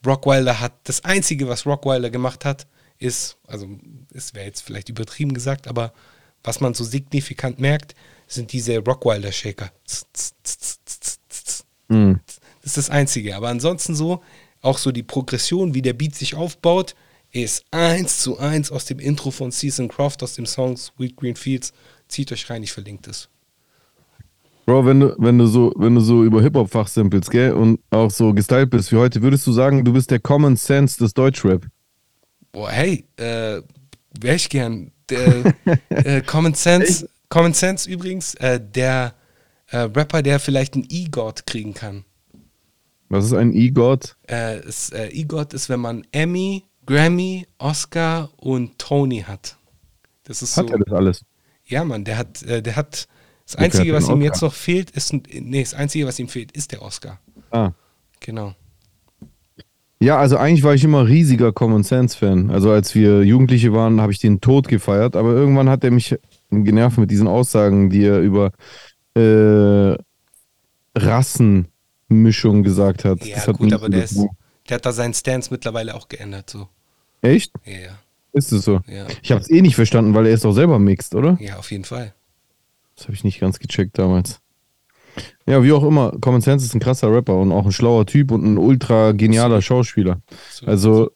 [0.06, 2.68] Rockwilder hat, das Einzige, was Rockwilder gemacht hat,
[3.00, 3.68] ist, also
[4.14, 5.92] es wäre jetzt vielleicht übertrieben gesagt, aber
[6.46, 7.96] was man so signifikant merkt,
[8.28, 9.72] sind diese Rockwilder Shaker.
[11.88, 12.20] Mhm.
[12.62, 13.36] Das ist das Einzige.
[13.36, 14.22] Aber ansonsten so,
[14.62, 16.96] auch so die Progression, wie der Beat sich aufbaut,
[17.32, 21.36] ist eins zu eins aus dem Intro von Season Croft, aus dem Song Sweet Green
[21.36, 21.74] Fields.
[22.08, 23.30] Zieht euch rein, ich verlinke das.
[24.66, 28.10] Bro, wenn du, wenn du so, wenn du so über Hip-Hop fachsimpelst, gell, und auch
[28.10, 31.68] so gestylt bist wie heute, würdest du sagen, du bist der Common Sense des Deutschrap?
[32.52, 33.62] Boah, hey, äh,
[34.22, 34.92] wäre ich gern.
[35.10, 35.54] Der,
[35.90, 39.14] äh, Common Sense, Common Sense übrigens, äh, der
[39.68, 42.06] äh, Rapper, der vielleicht einen E-God kriegen kann.
[43.10, 44.16] Was ist ein E-God?
[44.28, 49.58] Äh, äh, E-God ist, wenn man Emmy, Grammy, Oscar und Tony hat.
[50.24, 50.74] Das ist Hat so.
[50.74, 51.26] er das alles?
[51.66, 53.08] Ja, Mann, der hat, äh, der hat.
[53.46, 56.72] Das Einzige, was ihm jetzt noch fehlt, ist nee, das Einzige, was ihm fehlt, ist
[56.72, 57.20] der Oscar.
[57.52, 57.74] Ah.
[58.20, 58.56] Genau.
[60.00, 62.52] Ja, also eigentlich war ich immer riesiger Common Sense-Fan.
[62.52, 66.16] Also als wir Jugendliche waren, habe ich den Tod gefeiert, aber irgendwann hat er mich
[66.52, 68.52] genervt mit diesen Aussagen, die er über
[69.16, 69.98] äh,
[70.98, 73.26] Rassenmischung gesagt hat.
[73.26, 74.20] Ja, Das hat gut, aber der, ist,
[74.70, 76.50] der hat da seinen Stance mittlerweile auch geändert.
[76.50, 76.68] So.
[77.22, 77.54] Echt?
[77.66, 78.00] Ja, ja.
[78.34, 78.82] Ist es so?
[78.88, 79.08] Ja.
[79.22, 81.38] Ich habe es eh nicht verstanden, weil er ist doch selber mixed, oder?
[81.40, 82.14] Ja, auf jeden Fall.
[82.98, 84.42] Das habe ich nicht ganz gecheckt damals.
[85.48, 88.32] Ja, wie auch immer, Common Sense ist ein krasser Rapper und auch ein schlauer Typ
[88.32, 90.20] und ein ultra genialer Schauspieler.
[90.52, 90.66] So.
[90.66, 91.12] Also,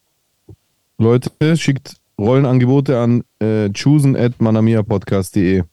[1.00, 5.64] Leute, schickt Rollenangebote an äh, choosen at manamiapodcast.de.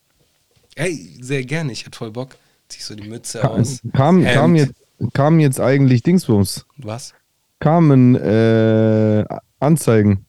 [0.76, 1.72] Ey, sehr gerne.
[1.72, 2.36] Ich hätte voll Bock.
[2.68, 3.80] Zieh so die Mütze aus.
[3.92, 4.74] Kam, kam, jetzt,
[5.12, 6.66] kam jetzt eigentlich Dingsbums?
[6.78, 7.14] Was?
[7.60, 9.24] Kamen äh,
[9.60, 10.25] Anzeigen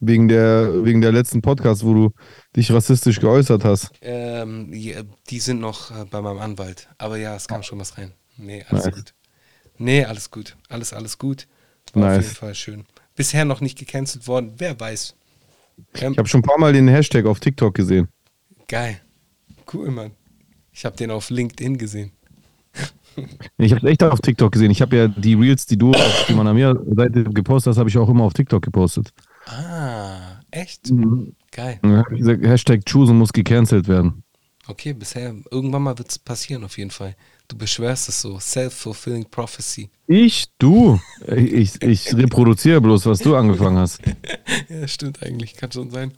[0.00, 2.10] wegen der, wegen der letzten Podcast, wo du
[2.56, 3.90] dich rassistisch geäußert hast.
[4.00, 6.88] Ähm, die sind noch äh, bei meinem Anwalt.
[6.98, 8.12] Aber ja, es kam schon was rein.
[8.36, 8.94] Nee, alles Nice.
[8.94, 9.14] gut.
[9.78, 10.56] Nee, alles gut.
[10.68, 11.46] Alles, alles gut.
[11.94, 12.18] War Nice.
[12.18, 12.84] auf jeden Fall schön.
[13.16, 14.52] Bisher noch nicht gecancelt worden.
[14.58, 15.14] Wer weiß.
[15.94, 18.08] Ähm, Ich habe schon ein paar Mal den Hashtag auf TikTok gesehen.
[18.68, 19.00] geil.
[19.72, 20.12] Cool, Mann.
[20.72, 22.12] Ich habe den auf LinkedIn gesehen.
[23.56, 24.70] Ich habe es echt auf TikTok gesehen.
[24.70, 28.08] Ich habe ja die Reels, die du auf die Manamia-Seite gepostet hast, habe ich auch
[28.08, 29.10] immer auf TikTok gepostet.
[29.50, 30.90] Ah, echt?
[31.52, 31.78] Geil.
[31.82, 34.22] Dann hab ich gesagt, Hashtag Choosen muss gecancelt werden.
[34.66, 37.16] Okay, bisher, irgendwann mal wird es passieren auf jeden Fall.
[37.48, 38.38] Du beschwörst es so.
[38.38, 39.88] Self-fulfilling prophecy.
[40.06, 40.48] Ich?
[40.58, 41.00] Du?
[41.34, 44.00] Ich, ich reproduziere bloß, was du angefangen hast.
[44.68, 45.54] Ja, stimmt eigentlich.
[45.56, 46.12] Kann schon sein.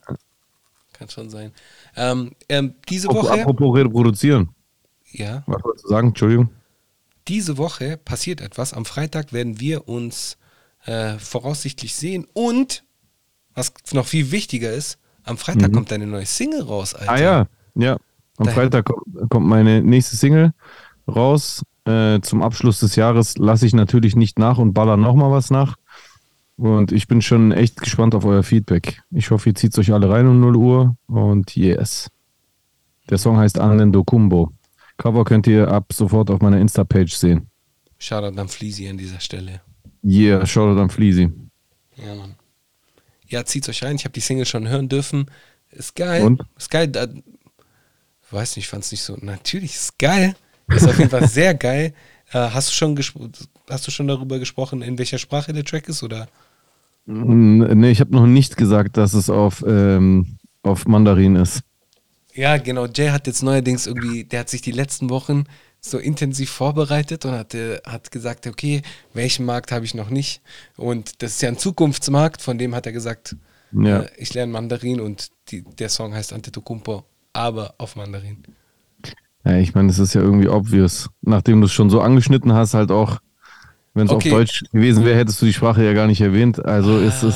[0.93, 1.53] Kann schon sein.
[1.95, 4.49] Ähm, ähm, diese Woche, apropos reproduzieren.
[5.13, 6.09] ja, Was wolltest du sagen?
[6.09, 6.51] Entschuldigung.
[7.29, 8.73] diese Woche passiert etwas.
[8.73, 10.37] Am Freitag werden wir uns
[10.85, 12.83] äh, voraussichtlich sehen und
[13.61, 17.13] was noch viel wichtiger ist, am Freitag kommt deine neue Single raus, Alter.
[17.13, 17.17] Mhm.
[17.19, 17.97] Ah ja, ja.
[18.39, 18.91] Am Da- Freitag
[19.29, 20.53] kommt, meine nächste Single
[21.07, 21.63] raus.
[21.85, 25.77] Äh, zum Abschluss des Jahres lasse ich natürlich nicht nach und baller nochmal was nach.
[26.57, 29.01] Und ich bin schon echt gespannt auf euer Feedback.
[29.11, 30.97] Ich hoffe, ihr zieht euch alle rein um 0 Uhr.
[31.07, 32.09] Und yes.
[33.09, 34.53] Der Song heißt Anendo Kumbo.
[34.99, 37.47] Cover könnt ihr ab sofort auf meiner Insta-Page sehen.
[37.99, 39.63] Shoutout an Fleasy an dieser Stelle.
[40.05, 41.31] Yeah, Shoutout an Fleasy.
[41.97, 42.35] Ja, Mann.
[43.31, 43.97] Ja, zieht euch rein.
[43.97, 45.27] Ich habe die Single schon hören dürfen.
[45.71, 46.23] Ist geil.
[46.23, 46.43] Und?
[46.59, 46.89] Ist geil.
[46.89, 47.07] Da,
[48.31, 49.17] weiß nicht, fand es nicht so.
[49.21, 50.35] Natürlich ist geil.
[50.69, 51.95] Ist auf jeden Fall sehr geil.
[52.33, 52.97] Äh, hast du schon
[53.69, 56.29] hast du schon darüber gesprochen, in welcher Sprache der Track ist oder?
[57.07, 61.63] Nee, ich habe noch nicht gesagt, dass es auf, ähm, auf Mandarin ist.
[62.35, 62.87] Ja, genau.
[62.87, 65.45] Jay hat jetzt neuerdings irgendwie, der hat sich die letzten Wochen
[65.81, 67.55] so intensiv vorbereitet und hat,
[67.87, 68.83] hat gesagt, okay,
[69.15, 70.43] welchen Markt habe ich noch nicht?
[70.77, 73.37] Und das ist ja ein Zukunftsmarkt, von dem hat er gesagt,
[73.73, 74.01] ja.
[74.01, 78.43] äh, ich lerne Mandarin und die, der Song heißt Antetokounmpo, aber auf Mandarin.
[79.45, 81.09] Ja, ich meine, es ist ja irgendwie obvious.
[81.23, 83.21] Nachdem du es schon so angeschnitten hast, halt auch,
[83.95, 84.31] wenn es okay.
[84.31, 86.63] auf Deutsch gewesen wäre, hättest du die Sprache ja gar nicht erwähnt.
[86.63, 87.35] Also ah, ist es.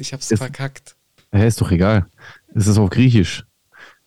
[0.00, 0.96] Ich hab's ist, verkackt.
[1.32, 2.06] Ja, ist doch egal.
[2.54, 3.44] Es ist auf Griechisch.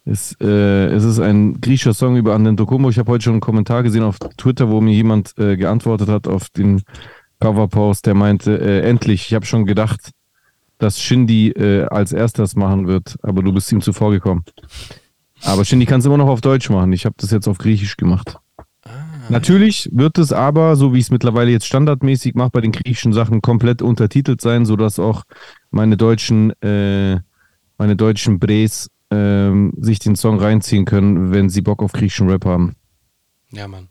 [0.09, 2.89] Es, äh, es ist ein griechischer Song über Andentocumbo.
[2.89, 6.27] Ich habe heute schon einen Kommentar gesehen auf Twitter, wo mir jemand äh, geantwortet hat
[6.27, 6.81] auf den
[7.39, 10.09] Coverpost, der meinte, äh, endlich, ich habe schon gedacht,
[10.79, 14.43] dass Shindy äh, als erstes machen wird, aber du bist ihm zuvor gekommen.
[15.43, 16.91] Aber Shindy kann es immer noch auf Deutsch machen.
[16.91, 18.37] Ich habe das jetzt auf Griechisch gemacht.
[18.83, 18.89] Ah.
[19.29, 23.13] Natürlich wird es aber, so wie ich es mittlerweile jetzt standardmäßig mache, bei den griechischen
[23.13, 25.23] Sachen komplett untertitelt sein, sodass auch
[25.69, 27.19] meine deutschen, äh,
[27.77, 32.45] meine deutschen Bres ähm, sich den Song reinziehen können, wenn sie Bock auf griechischen Rap
[32.45, 32.75] haben.
[33.51, 33.89] Ja, Mann.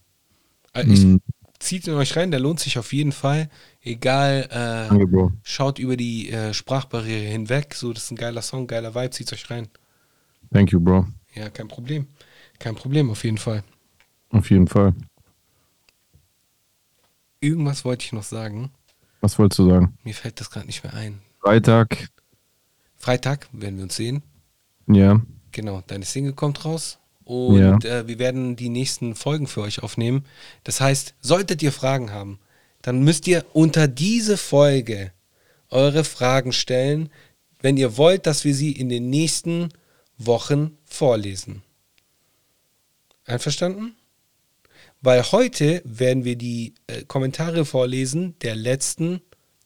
[0.73, 1.21] Also ich, mhm.
[1.59, 3.51] Zieht ihn euch rein, der lohnt sich auf jeden Fall.
[3.83, 7.75] Egal, äh, Danke, schaut über die äh, Sprachbarriere hinweg.
[7.75, 9.69] So, das ist ein geiler Song, geiler Vibe, zieht euch rein.
[10.53, 11.09] Thank you, Bro.
[11.35, 12.07] Ja, kein Problem.
[12.61, 13.65] Kein Problem, auf jeden Fall.
[14.31, 14.95] Auf jeden Fall.
[17.41, 18.71] Irgendwas wollte ich noch sagen.
[19.21, 19.99] Was wolltest du sagen?
[20.05, 21.21] Mir fällt das gerade nicht mehr ein.
[21.41, 22.09] Freitag.
[22.97, 24.23] Freitag werden wir uns sehen.
[24.89, 25.21] Ja.
[25.53, 27.79] Genau, deine Single kommt raus und ja.
[27.79, 30.25] äh, wir werden die nächsten Folgen für euch aufnehmen.
[30.65, 32.39] Das heißt, solltet ihr Fragen haben,
[32.83, 35.13] dann müsst ihr unter diese Folge
[35.71, 37.11] eure Fragen stellen,
[37.61, 39.69] wenn ihr wollt, dass wir sie in den nächsten
[40.17, 41.63] Wochen vorlesen.
[43.27, 43.95] Einverstanden?
[45.01, 49.21] Weil heute werden wir die äh, Kommentare vorlesen der letzten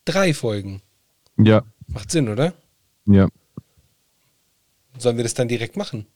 [0.04, 0.82] drei Folgen.
[1.38, 1.62] Ja.
[1.86, 2.54] Macht Sinn, oder?
[3.06, 3.28] Ja.
[4.98, 6.06] Sollen wir das dann direkt machen?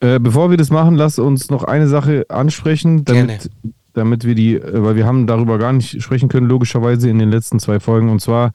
[0.00, 3.50] Äh, bevor wir das machen, lass uns noch eine Sache ansprechen, damit,
[3.92, 7.30] damit wir die, äh, weil wir haben darüber gar nicht sprechen können, logischerweise in den
[7.30, 8.08] letzten zwei Folgen.
[8.08, 8.52] Und zwar,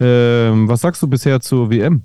[0.00, 2.04] äh, was sagst du bisher zur WM?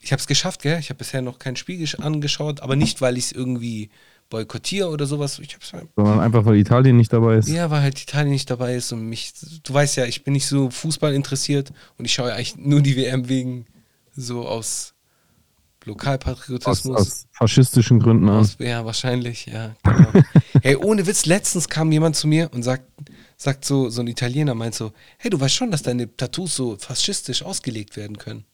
[0.00, 0.78] Ich habe es geschafft, gell?
[0.78, 3.90] Ich habe bisher noch kein Spiel angeschaut, aber nicht, weil ich es irgendwie
[4.30, 5.40] boykottiere oder sowas.
[5.40, 7.48] Ich hab's Sondern einfach, weil Italien nicht dabei ist.
[7.48, 9.32] Ja, weil halt Italien nicht dabei ist und mich,
[9.64, 12.96] du weißt ja, ich bin nicht so Fußball interessiert und ich schaue eigentlich nur die
[12.96, 13.66] WM wegen
[14.14, 14.95] so aus
[15.86, 16.96] Lokalpatriotismus.
[16.96, 18.56] Aus, aus faschistischen Gründen aus.
[18.58, 19.74] Ja, wahrscheinlich, ja.
[19.84, 20.24] Genau.
[20.62, 22.84] hey, ohne Witz, letztens kam jemand zu mir und sagt,
[23.36, 26.76] sagt so, so ein Italiener meint so, hey, du weißt schon, dass deine Tattoos so
[26.76, 28.44] faschistisch ausgelegt werden können.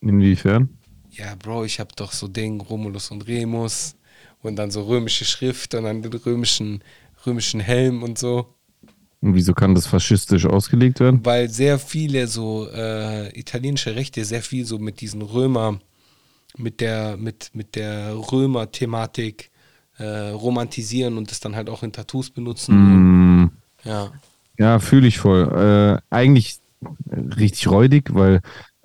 [0.00, 0.68] Inwiefern?
[1.10, 3.96] Ja, Bro, ich hab doch so Ding, Romulus und Remus
[4.42, 6.84] und dann so römische Schrift und dann den römischen,
[7.26, 8.54] römischen Helm und so.
[9.20, 11.24] Und wieso kann das faschistisch ausgelegt werden?
[11.24, 15.80] Weil sehr viele so äh, italienische Rechte sehr viel so mit diesen Römer
[16.56, 19.50] mit der, mit, mit der Römer-Thematik
[19.98, 23.44] äh, romantisieren und das dann halt auch in Tattoos benutzen.
[23.44, 23.50] Mm.
[23.84, 24.12] Ja.
[24.58, 26.00] Ja, fühle ich voll.
[26.00, 26.58] Äh, eigentlich
[27.12, 28.36] richtig räudig, weil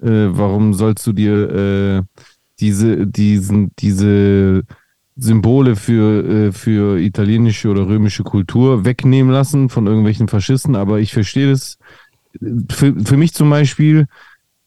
[0.01, 2.23] äh, warum sollst du dir äh,
[2.59, 4.63] diese, diesen, diese
[5.15, 11.13] Symbole für, äh, für italienische oder römische Kultur wegnehmen lassen von irgendwelchen Faschisten, aber ich
[11.13, 11.77] verstehe das.
[12.71, 14.07] Für, für mich zum Beispiel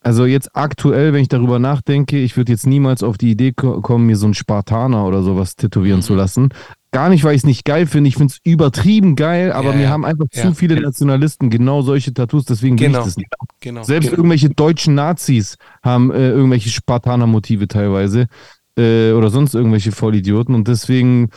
[0.07, 4.07] also jetzt aktuell, wenn ich darüber nachdenke, ich würde jetzt niemals auf die Idee kommen,
[4.07, 6.05] mir so einen Spartaner oder sowas tätowieren mhm.
[6.05, 6.51] zu lassen.
[6.93, 8.07] Gar nicht, weil ich es nicht geil finde.
[8.07, 10.43] Ich finde es übertrieben geil, aber ja, mir haben einfach ja.
[10.43, 13.01] zu viele Nationalisten genau solche Tattoos, deswegen genau.
[13.01, 13.29] ich das nicht.
[13.59, 13.83] Genau.
[13.83, 14.19] Selbst genau.
[14.19, 18.27] irgendwelche deutschen Nazis haben äh, irgendwelche Spartaner-Motive teilweise
[18.79, 21.31] äh, oder sonst irgendwelche Vollidioten und deswegen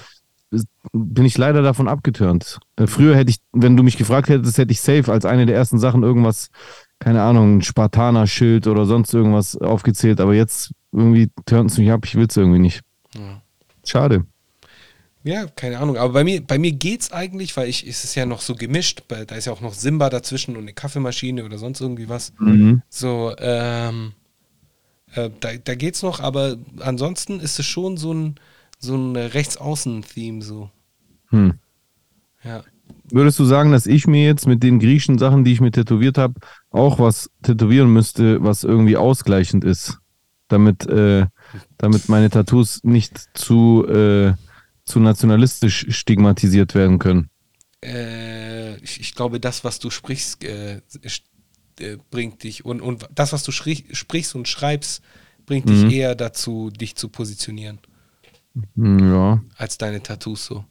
[0.94, 2.60] bin ich leider davon abgeturnt.
[2.76, 5.56] Äh, früher hätte ich, wenn du mich gefragt hättest, hätte ich safe als eine der
[5.56, 6.52] ersten Sachen irgendwas
[7.00, 12.06] keine Ahnung, ein Spartaner-Schild oder sonst irgendwas aufgezählt, aber jetzt irgendwie turnt es mich ab,
[12.06, 12.82] ich will es irgendwie nicht.
[13.16, 13.41] Ja.
[13.86, 14.26] Schade.
[15.24, 15.97] Ja, keine Ahnung.
[15.97, 19.04] Aber bei mir, bei mir geht's eigentlich, weil ich, ist es ja noch so gemischt.
[19.08, 22.34] Da ist ja auch noch Simba dazwischen und eine Kaffeemaschine oder sonst irgendwie was.
[22.39, 22.82] Mhm.
[22.89, 24.14] So, ähm,
[25.14, 28.36] äh, da, da geht's noch, aber ansonsten ist es schon so ein,
[28.80, 30.70] so ein Rechtsaußen-Theme so.
[31.30, 31.56] Hm.
[32.43, 32.64] Ja.
[33.12, 36.18] Würdest du sagen, dass ich mir jetzt mit den griechischen Sachen, die ich mir tätowiert
[36.18, 36.36] habe,
[36.70, 39.99] auch was tätowieren müsste, was irgendwie ausgleichend ist,
[40.47, 41.26] damit, äh,
[41.78, 44.34] damit meine Tattoos nicht zu, äh,
[44.86, 47.30] zu nationalistisch stigmatisiert werden können?
[47.84, 50.82] Äh, ich, ich, glaube, das, was du sprichst, äh,
[51.80, 55.01] äh, bringt dich und, und das, was du sprichst und schreibst,
[55.45, 55.89] bringt mhm.
[55.89, 57.80] dich eher dazu, dich zu positionieren.
[58.76, 59.41] Ja.
[59.55, 60.66] als deine Tattoos so.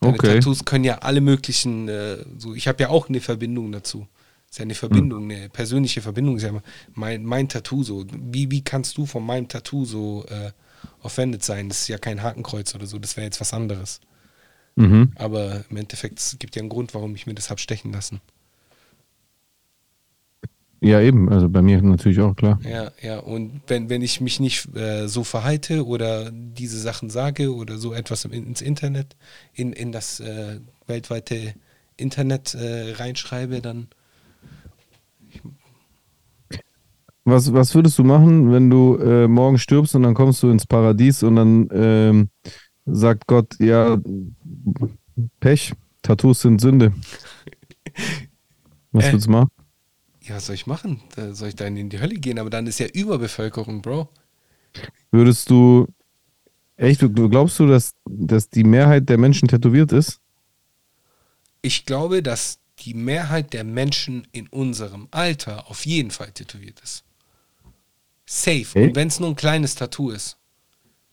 [0.00, 0.34] Deine Okay.
[0.34, 4.06] Tattoos können ja alle möglichen, äh, so ich habe ja auch eine Verbindung dazu.
[4.50, 6.36] Ist ja eine Verbindung, eine persönliche Verbindung.
[6.36, 6.60] Ist ja
[6.94, 8.04] mein, mein Tattoo so.
[8.12, 10.50] Wie, wie kannst du von meinem Tattoo so äh,
[11.02, 11.68] offended sein?
[11.68, 14.00] Das ist ja kein Hakenkreuz oder so, das wäre jetzt was anderes.
[14.74, 15.12] Mhm.
[15.16, 18.20] Aber im Endeffekt, es gibt ja einen Grund, warum ich mir das habe stechen lassen.
[20.80, 21.28] Ja, eben.
[21.28, 22.58] Also bei mir natürlich auch, klar.
[22.68, 23.18] Ja, ja.
[23.18, 27.92] Und wenn, wenn ich mich nicht äh, so verhalte oder diese Sachen sage oder so
[27.92, 29.16] etwas im, ins Internet,
[29.52, 31.54] in, in das äh, weltweite
[31.96, 33.88] Internet äh, reinschreibe, dann
[37.24, 40.66] Was, was würdest du machen, wenn du äh, morgen stirbst und dann kommst du ins
[40.66, 42.28] Paradies und dann ähm,
[42.86, 43.98] sagt Gott, ja,
[45.38, 46.92] Pech, Tattoos sind Sünde.
[48.92, 49.12] Was Äh.
[49.12, 49.48] würdest du machen?
[50.30, 51.02] Ja, was soll ich machen?
[51.16, 52.38] Da soll ich dann in die Hölle gehen?
[52.38, 54.08] Aber dann ist ja Überbevölkerung, Bro.
[55.10, 55.88] Würdest du,
[56.76, 60.20] echt, glaubst du, dass, dass die Mehrheit der Menschen tätowiert ist?
[61.62, 67.02] Ich glaube, dass die Mehrheit der Menschen in unserem Alter auf jeden Fall tätowiert ist.
[68.24, 68.60] Safe.
[68.60, 68.76] Echt?
[68.76, 70.36] Und wenn es nur ein kleines Tattoo ist.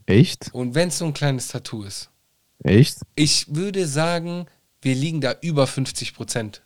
[0.05, 0.51] Echt?
[0.53, 2.11] Und wenn es nur ein kleines Tattoo ist.
[2.59, 2.99] Echt?
[3.15, 4.45] Ich würde sagen,
[4.83, 6.61] wir liegen da über 50 Prozent.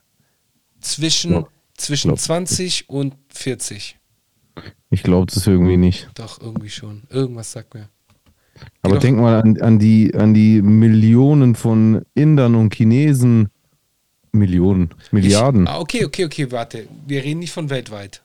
[0.81, 3.97] Zwischen, Ja, zwischen glaub- 20 und 40.
[4.89, 6.09] Ich glaube das irgendwie nicht.
[6.15, 7.03] Doch, irgendwie schon.
[7.09, 7.88] Irgendwas sagt mir.
[8.84, 13.49] Aber denk mal an, an, die, an die Millionen von Indern und Chinesen.
[14.34, 15.63] Millionen, Milliarden.
[15.63, 16.88] Ich, ah, okay, okay, okay, warte.
[17.05, 18.24] Wir reden nicht von weltweit.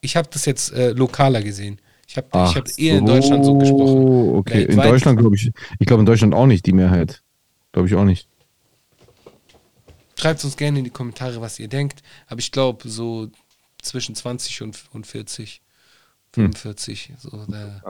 [0.00, 1.80] Ich habe das jetzt äh, lokaler gesehen.
[2.06, 4.36] Ich habe hab eher in Deutschland so gesprochen.
[4.36, 7.22] Okay, in Weltweit- Deutschland glaube ich, ich glaube in Deutschland auch nicht die Mehrheit.
[7.72, 8.28] Glaube ich auch nicht.
[10.16, 12.02] Schreibt uns gerne in die Kommentare, was ihr denkt.
[12.26, 13.28] Aber ich glaube, so
[13.82, 15.60] zwischen 20 und, und 40,
[16.36, 16.52] Hm.
[16.52, 17.12] 45.
[17.18, 17.80] So, da.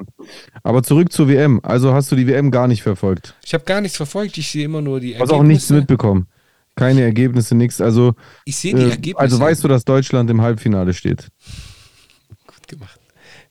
[0.63, 1.61] Aber zurück zur WM.
[1.63, 3.35] Also hast du die WM gar nicht verfolgt.
[3.43, 4.37] Ich habe gar nichts verfolgt.
[4.37, 5.75] Ich sehe immer nur die Du hast auch nichts Ergebnisse.
[5.81, 6.29] mitbekommen.
[6.77, 7.81] Keine Ergebnisse, nichts.
[7.81, 8.15] Also,
[8.45, 9.19] Ich sehe die äh, Ergebnisse.
[9.19, 11.29] also weißt du, dass Deutschland im Halbfinale steht.
[12.47, 13.01] Gut gemacht.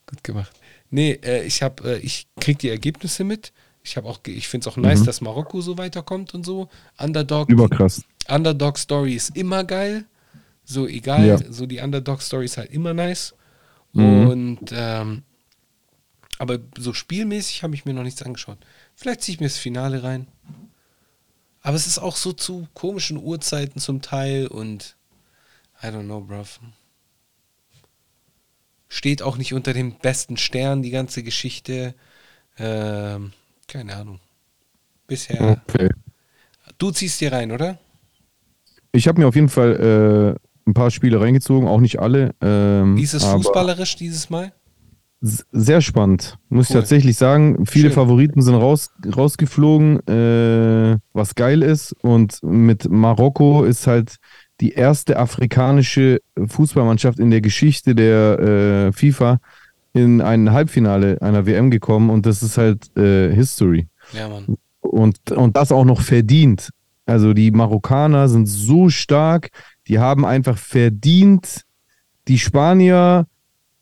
[0.06, 0.52] Gut gemacht.
[0.92, 3.52] Nee, äh, ich habe, äh, ich krieg die Ergebnisse mit.
[3.84, 5.06] Ich habe auch, ge- ich finde es auch nice, Mhm.
[5.06, 6.70] dass Marokko so weiterkommt und so.
[6.98, 8.04] Underdog, Überkrass.
[8.30, 10.06] Underdog Story ist immer geil.
[10.64, 11.52] So egal, Ja.
[11.52, 13.36] so die Underdog Story ist halt immer nice.
[13.92, 14.28] Mhm.
[14.28, 15.24] Und ähm,
[16.40, 18.58] aber so spielmäßig habe ich mir noch nichts angeschaut.
[18.96, 20.28] Vielleicht ziehe ich mir das Finale rein.
[21.62, 24.96] Aber es ist auch so zu komischen Uhrzeiten zum Teil und
[25.82, 26.60] I don't know, bruv.
[28.90, 31.96] Steht auch nicht unter dem besten Stern, die ganze Geschichte.
[32.58, 33.34] Ähm,
[33.74, 34.20] keine Ahnung.
[35.08, 35.58] Bisher.
[35.68, 35.90] Okay.
[36.78, 37.80] Du ziehst dir rein, oder?
[38.92, 42.36] Ich habe mir auf jeden Fall äh, ein paar Spiele reingezogen, auch nicht alle.
[42.40, 44.54] Ähm, Wie ist es fußballerisch dieses Mal?
[45.22, 46.82] Sehr spannend, muss ich Cool.
[46.82, 47.66] tatsächlich sagen.
[47.66, 47.96] Viele Schön.
[47.96, 51.94] Favoriten sind raus, rausgeflogen, äh, was geil ist.
[52.04, 54.18] Und mit Marokko ist halt
[54.62, 59.40] die erste afrikanische Fußballmannschaft in der Geschichte der äh, FIFA
[59.94, 62.10] in ein Halbfinale einer WM gekommen.
[62.10, 63.88] Und das ist halt äh, History.
[64.12, 64.58] Ja, Mann.
[64.82, 66.70] Und, und das auch noch verdient.
[67.06, 69.50] Also die Marokkaner sind so stark,
[69.88, 71.64] die haben einfach verdient
[72.28, 73.28] die Spanier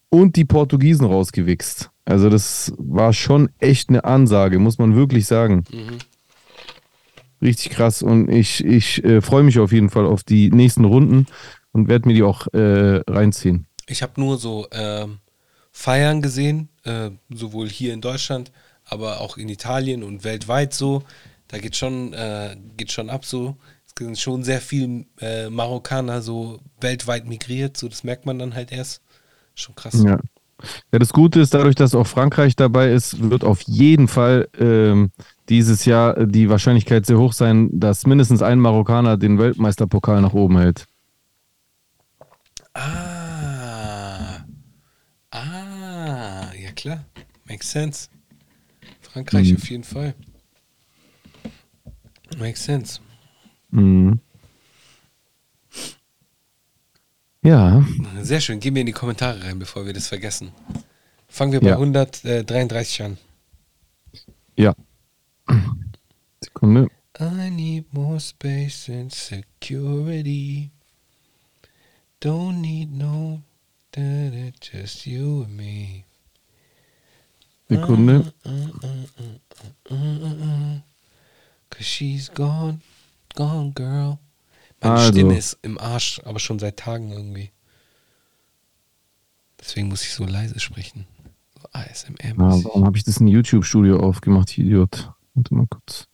[0.10, 1.92] und die Portugiesen rausgewichst.
[2.06, 5.64] Also das war schon echt eine Ansage, muss man wirklich sagen.
[5.72, 6.00] Mhm.
[7.42, 8.02] Richtig krass.
[8.02, 11.28] Und ich, ich äh, freue mich auf jeden Fall auf die nächsten Runden
[11.72, 13.68] und werde mir die auch äh, reinziehen.
[13.88, 15.20] Ich habe nur so ähm,
[15.72, 18.52] Feiern gesehen, äh, sowohl hier in Deutschland,
[18.86, 21.04] aber auch in Italien und weltweit so.
[21.48, 23.56] Da geht schon, äh, geht schon ab so.
[23.86, 28.54] Es sind schon sehr viele äh, Marokkaner so weltweit migriert, so das merkt man dann
[28.54, 29.02] halt erst.
[29.56, 30.02] Schon krass.
[30.04, 30.20] Ja.
[30.92, 35.12] ja, das Gute ist, dadurch, dass auch Frankreich dabei ist, wird auf jeden Fall ähm,
[35.50, 40.58] dieses Jahr die Wahrscheinlichkeit sehr hoch sein, dass mindestens ein Marokkaner den Weltmeisterpokal nach oben
[40.58, 40.86] hält.
[42.74, 44.46] Ah.
[45.32, 47.06] Ah, ja klar.
[47.46, 48.10] Makes sense.
[49.02, 49.58] Frankreich Mhm.
[49.58, 50.14] auf jeden Fall.
[52.38, 53.00] Makes sense.
[53.72, 54.20] Mhm.
[57.44, 57.84] Ja,
[58.22, 58.60] Sehr schön.
[58.60, 60.52] Gehen wir in die Kommentare rein, bevor wir das vergessen.
[61.28, 61.78] Fangen wir bei Ja.
[61.78, 63.18] 133 an.
[64.56, 64.76] ja.
[66.44, 66.88] Sekunde.
[67.20, 70.70] I need more space and security.
[72.22, 73.42] Don't need no
[74.62, 76.04] just you and me.
[77.72, 78.34] Sekunde.
[81.70, 82.82] Cause she's gone,
[83.36, 84.18] gone girl.
[84.82, 85.12] Meine Also.
[85.12, 87.52] Stimme ist im Arsch, aber schon seit Tagen irgendwie.
[89.60, 91.06] Deswegen muss ich so leise sprechen.
[91.62, 92.66] So ASMR Musik.
[92.66, 95.14] warum habe ich das in YouTube-Studio aufgemacht, Idiot?
[95.34, 96.08] Warte mal kurz.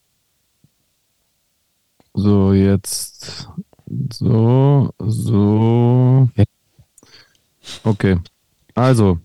[2.13, 3.47] So, jetzt.
[4.11, 6.29] So, so.
[7.83, 8.17] Okay.
[8.75, 9.19] Also,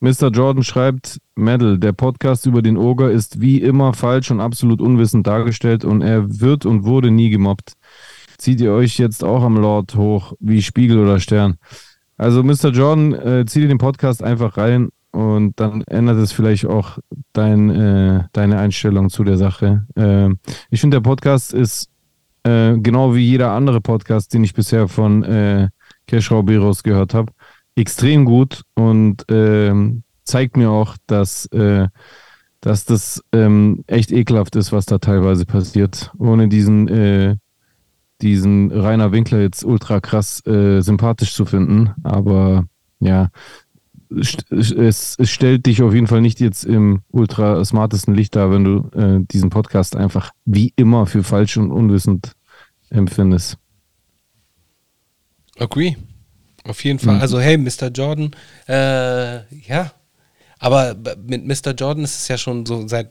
[0.00, 0.30] Mr.
[0.30, 5.26] Jordan schreibt, Medal, der Podcast über den Oger ist wie immer falsch und absolut unwissend
[5.26, 7.74] dargestellt und er wird und wurde nie gemobbt.
[8.38, 11.56] Zieht ihr euch jetzt auch am Lord hoch, wie Spiegel oder Stern?
[12.16, 12.70] Also, Mr.
[12.70, 16.98] Jordan, äh, zieh dir den Podcast einfach rein und dann ändert es vielleicht auch
[17.32, 19.86] dein, äh, deine Einstellung zu der Sache.
[19.96, 20.38] Ähm,
[20.70, 21.90] ich finde, der Podcast ist
[22.44, 25.68] äh, genau wie jeder andere Podcast, den ich bisher von äh,
[26.06, 27.32] Keschrau Beros gehört habe,
[27.74, 31.88] extrem gut und ähm, zeigt mir auch, dass, äh,
[32.60, 36.12] dass das ähm, echt ekelhaft ist, was da teilweise passiert.
[36.18, 37.36] Ohne diesen, äh,
[38.20, 41.90] diesen Rainer Winkler jetzt ultra krass äh, sympathisch zu finden.
[42.02, 42.64] Aber
[43.00, 43.30] ja,
[44.50, 48.64] es, es stellt dich auf jeden Fall nicht jetzt im ultra smartesten Licht dar, wenn
[48.64, 52.32] du äh, diesen Podcast einfach wie immer für falsch und unwissend
[52.90, 53.58] empfindest.
[55.58, 55.96] Agree.
[56.64, 57.16] Auf jeden Fall.
[57.16, 57.20] Mhm.
[57.20, 57.88] Also, hey, Mr.
[57.92, 58.30] Jordan,
[58.68, 59.92] äh, ja.
[60.58, 60.96] Aber
[61.26, 61.72] mit Mr.
[61.72, 63.10] Jordan ist es ja schon so, seit,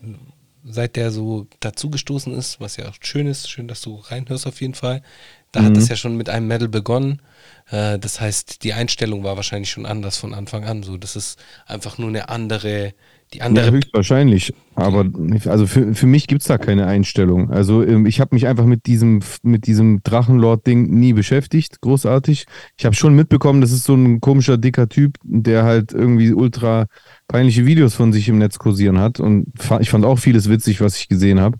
[0.64, 4.60] seit der so dazugestoßen ist, was ja auch schön ist, schön, dass du reinhörst auf
[4.60, 5.02] jeden Fall.
[5.52, 5.78] Da hat Mhm.
[5.78, 7.22] es ja schon mit einem Medal begonnen.
[7.70, 10.82] Äh, das heißt, die Einstellung war wahrscheinlich schon anders von Anfang an.
[10.82, 12.94] So, das ist einfach nur eine andere,
[13.34, 13.70] die Ja, andere.
[13.70, 14.52] höchstwahrscheinlich.
[14.74, 15.06] Aber
[15.46, 17.50] also für, für mich gibt es da keine Einstellung.
[17.50, 22.46] Also ähm, ich habe mich einfach mit diesem, mit diesem Drachenlord-Ding nie beschäftigt, großartig.
[22.78, 26.86] Ich habe schon mitbekommen, das ist so ein komischer, dicker Typ, der halt irgendwie ultra
[27.28, 29.20] peinliche Videos von sich im Netz kursieren hat.
[29.20, 29.46] Und
[29.80, 31.58] ich fand auch vieles witzig, was ich gesehen habe.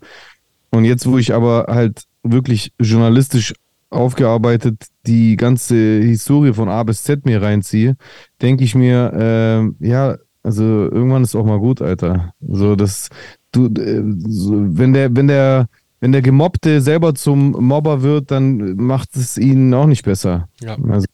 [0.70, 3.54] Und jetzt, wo ich aber halt wirklich journalistisch
[3.90, 7.96] aufgearbeitet die ganze Historie von A bis Z mir reinziehe,
[8.42, 12.32] denke ich mir, ähm, ja, also irgendwann ist auch mal gut, Alter.
[12.40, 13.08] So, das,
[13.50, 15.66] du, äh, so, wenn der, wenn der,
[15.98, 20.48] wenn der Gemobbte selber zum Mobber wird, dann macht es ihn auch nicht besser.
[20.60, 20.78] Ja.
[20.88, 21.08] Also,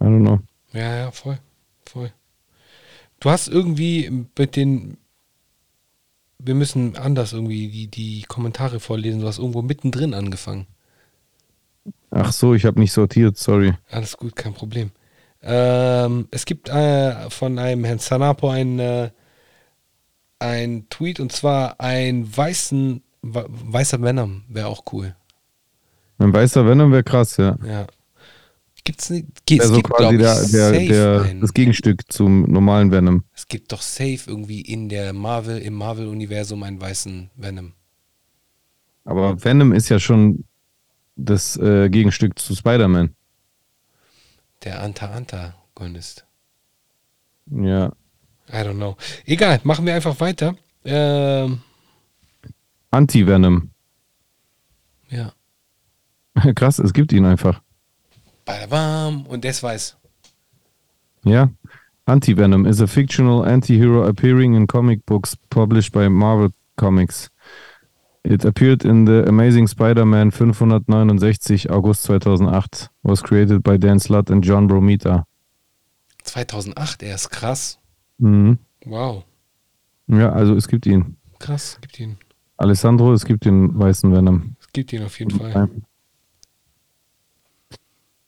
[0.00, 0.40] I don't know.
[0.72, 1.38] Ja, ja, voll.
[1.84, 2.10] Voll.
[3.20, 4.96] Du hast irgendwie mit den.
[6.38, 9.20] Wir müssen anders irgendwie die, die Kommentare vorlesen.
[9.20, 10.66] Du hast irgendwo mittendrin angefangen.
[12.10, 13.74] Ach so, ich habe nicht sortiert, sorry.
[13.90, 14.92] Alles gut, kein Problem.
[15.42, 19.10] Ähm, es gibt äh, von einem Herrn Sanapo ein, äh,
[20.38, 25.14] ein Tweet und zwar ein weißen, we- weißer Venom wäre auch cool.
[26.18, 27.56] Ein weißer Venom wäre krass, ja.
[27.66, 27.86] Ja.
[28.84, 29.26] Gibt's nicht?
[29.46, 33.22] Ge- Also es gibt, quasi der, der, der, das Gegenstück zum normalen Venom.
[33.32, 37.72] Es gibt doch safe irgendwie in der Marvel, im Marvel-Universum einen weißen Venom.
[39.04, 40.44] Aber Venom ist ja schon
[41.16, 43.14] das äh, Gegenstück zu Spider-Man.
[44.64, 46.24] Der Anta-Anta-Gonist.
[47.50, 47.92] Ja.
[48.48, 48.96] I don't know.
[49.24, 50.54] Egal, machen wir einfach weiter.
[50.84, 51.60] Ähm,
[52.90, 53.70] Anti-Venom.
[55.08, 55.32] ja.
[56.54, 57.60] Krass, es gibt ihn einfach.
[58.44, 59.26] Badabam.
[59.26, 59.96] Und das weiß.
[61.24, 61.50] Ja.
[62.04, 67.30] Anti-Venom is a fictional anti-hero appearing in comic books published by Marvel Comics.
[68.24, 72.88] It appeared in the Amazing Spider-Man 569 August 2008.
[73.02, 75.24] Was created by Dan Slott and John Romita.
[76.24, 77.30] 2008 erst.
[77.30, 77.78] Krass.
[78.18, 78.58] Mhm.
[78.84, 79.24] Wow.
[80.06, 81.16] Ja, also es gibt ihn.
[81.38, 81.78] Krass.
[81.80, 82.16] Gibt ihn.
[82.56, 84.54] Alessandro, es gibt den weißen Venom.
[84.60, 85.68] Es gibt ihn auf jeden Fall.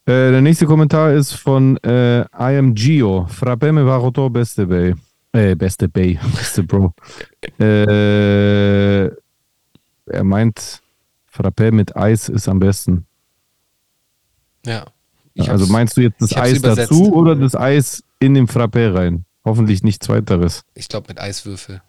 [0.07, 3.27] Äh, der nächste Kommentar ist von äh, I am Gio.
[3.29, 4.95] Frappeme varoto beste Bay.
[5.33, 6.19] Äh, beste Bay.
[6.37, 6.93] Beste Bro.
[7.59, 9.11] äh,
[10.07, 10.83] er meint,
[11.33, 13.07] Frappé mit Eis ist am besten.
[14.65, 14.85] Ja.
[15.37, 16.93] Also meinst du jetzt das Eis übersetzt.
[16.93, 19.25] dazu oder das Eis in dem Frappé rein?
[19.45, 20.63] Hoffentlich nicht zweiteres.
[20.75, 21.83] Ich glaube mit Eiswürfel.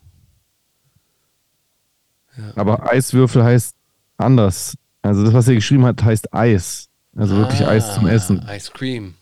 [2.55, 3.75] Aber Eiswürfel heißt
[4.17, 4.75] anders.
[5.01, 6.89] Also das, was er geschrieben hat, heißt Eis.
[7.15, 8.45] Also wirklich Ah, Eis zum Essen.
[8.49, 9.13] Ice Cream.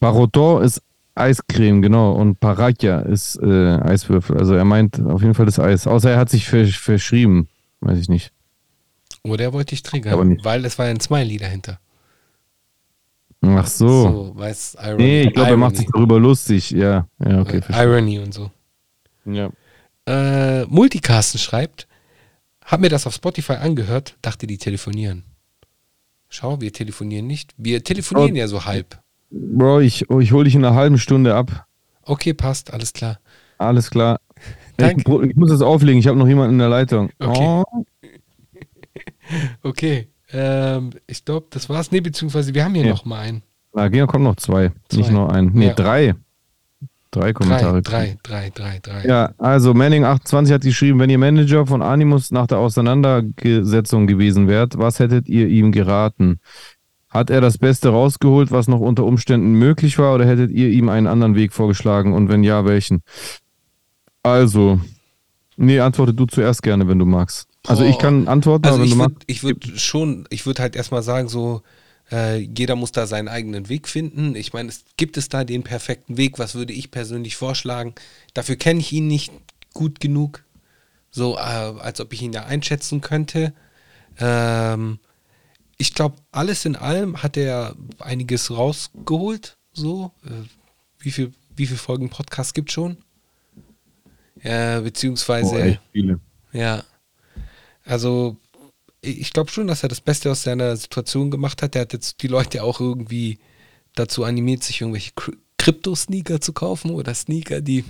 [0.00, 0.80] Baroton ist
[1.14, 2.12] Eiscreme, genau.
[2.12, 4.38] Und Parakia ist äh, Eiswürfel.
[4.38, 5.86] Also er meint auf jeden Fall das Eis.
[5.86, 7.48] Außer er hat sich versch verschrieben.
[7.82, 8.32] Weiß ich nicht.
[9.24, 11.78] Oder er wollte dich triggern, weil es war ein Smiley dahinter.
[13.44, 13.86] Ach so.
[13.88, 15.02] So, weiß Irony.
[15.02, 16.70] nee, ich glaube, er macht sich darüber lustig.
[16.70, 17.58] Ja, ja, okay.
[17.58, 17.84] Äh, verstehe.
[17.86, 18.50] Irony und so.
[19.24, 19.50] Ja.
[20.06, 21.88] Äh, Multicasten schreibt,
[22.64, 25.24] hab mir das auf Spotify angehört, dachte die telefonieren.
[26.28, 27.52] Schau, wir telefonieren nicht.
[27.56, 28.38] Wir telefonieren Oh.
[28.38, 29.00] ja so halb.
[29.30, 31.66] Bro, ich, oh, ich hole dich in einer halben Stunde ab.
[32.04, 33.18] Okay, passt, alles klar.
[33.58, 34.20] Alles klar.
[34.76, 35.26] Danke.
[35.26, 35.98] Ich, muss das auflegen.
[35.98, 37.10] Ich habe noch jemanden in der Leitung.
[37.18, 37.62] Okay.
[37.74, 37.84] Oh.
[39.62, 41.90] Okay, ähm, ich glaube, das war's.
[41.90, 42.90] Nee, beziehungsweise wir haben hier Ja.
[42.90, 43.42] noch mal einen.
[43.72, 44.72] Na, hier kommen noch zwei.
[44.88, 44.98] Zwei.
[44.98, 45.50] Nicht nur ein.
[45.54, 45.74] Nee, Ja.
[45.74, 46.14] drei.
[47.12, 47.82] Drei Kommentare.
[47.82, 49.06] Drei, drei, drei, drei, drei.
[49.06, 54.78] Ja, also Manning28 hat geschrieben, wenn ihr Manager von Animus nach der Auseinandersetzung gewesen wärt,
[54.78, 56.40] was hättet ihr ihm geraten?
[57.10, 60.88] Hat er das Beste rausgeholt, was noch unter Umständen möglich war, oder hättet ihr ihm
[60.88, 63.02] einen anderen Weg vorgeschlagen und wenn ja, welchen?
[64.22, 64.80] Also,
[65.56, 67.48] nee, antworte du zuerst gerne, wenn du magst.
[67.66, 69.24] Also ich kann antworten, Also aber wenn ich du würde magst.
[69.28, 71.62] ich würd schon, ich würde halt erstmal sagen, so,
[72.10, 74.34] äh, jeder muss da seinen eigenen Weg finden.
[74.34, 77.94] Ich meine, es gibt es da den perfekten Weg, was würde ich persönlich vorschlagen?
[78.34, 79.32] Dafür kenne ich ihn nicht
[79.72, 80.44] gut genug,
[81.10, 83.52] so äh, als ob ich ihn da einschätzen könnte.
[84.18, 84.98] Ähm,
[85.78, 89.56] ich glaube, alles in allem hat er einiges rausgeholt.
[89.72, 90.30] So, äh,
[90.98, 92.96] wie viel, wie viele Folgen Podcast gibt schon?
[94.42, 95.54] Ja, beziehungsweise.
[95.54, 96.20] Oh, echt viele.
[96.52, 96.84] Ja.
[97.84, 98.36] Also,
[99.00, 101.74] ich glaube schon, dass er das Beste aus seiner Situation gemacht hat.
[101.74, 103.38] Er hat jetzt die Leute auch irgendwie
[103.94, 107.84] dazu animiert, sich irgendwelche Kry- Krypto-Sneaker zu kaufen oder Sneaker, die,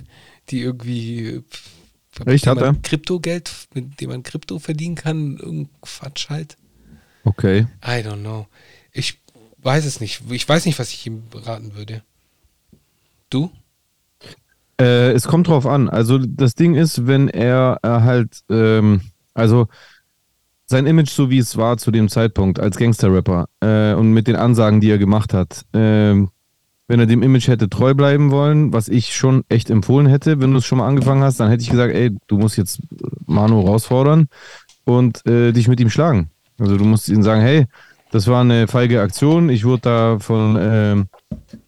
[0.49, 1.41] die irgendwie
[2.19, 2.75] mit Echt, dem hat er?
[2.83, 6.57] Kryptogeld, mit dem man Krypto verdienen kann, irgend Quatsch halt.
[7.23, 7.65] Okay.
[7.83, 8.47] I don't know.
[8.91, 9.19] Ich
[9.57, 10.21] weiß es nicht.
[10.29, 12.03] Ich weiß nicht, was ich ihm raten würde.
[13.29, 13.49] Du?
[14.79, 15.89] Äh, es kommt drauf an.
[15.89, 19.01] Also das Ding ist, wenn er äh, halt, ähm,
[19.33, 19.67] also
[20.65, 24.35] sein Image so wie es war zu dem Zeitpunkt als Gangster-Rapper äh, und mit den
[24.35, 26.29] Ansagen, die er gemacht hat, ähm,
[26.87, 30.51] wenn er dem Image hätte treu bleiben wollen, was ich schon echt empfohlen hätte, wenn
[30.51, 32.81] du es schon mal angefangen hast, dann hätte ich gesagt, ey, du musst jetzt
[33.25, 34.27] Manu herausfordern
[34.83, 36.29] und äh, dich mit ihm schlagen.
[36.59, 37.65] Also du musst ihm sagen, hey,
[38.11, 41.07] das war eine feige Aktion, ich wurde da von, ähm,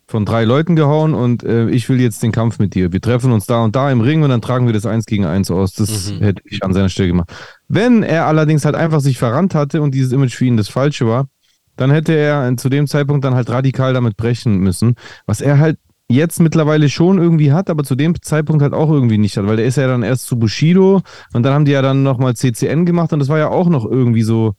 [0.08, 2.92] von drei Leuten gehauen und äh, ich will jetzt den Kampf mit dir.
[2.94, 5.26] Wir treffen uns da und da im Ring und dann tragen wir das eins gegen
[5.26, 5.74] eins aus.
[5.74, 6.20] Das Mhm.
[6.20, 7.32] hätte ich an seiner Stelle gemacht.
[7.68, 11.08] Wenn er allerdings halt einfach sich verrannt hatte und dieses Image für ihn das Falsche
[11.08, 11.28] war,
[11.76, 14.96] dann hätte er zu dem Zeitpunkt dann halt radikal damit brechen müssen,
[15.26, 15.78] was er halt
[16.08, 19.58] jetzt mittlerweile schon irgendwie hat, aber zu dem Zeitpunkt halt auch irgendwie nicht hat, weil
[19.58, 21.02] der ist ja dann erst zu Bushido
[21.34, 23.86] und dann haben die ja dann nochmal CCN gemacht und das war ja auch noch
[23.86, 24.54] irgendwie so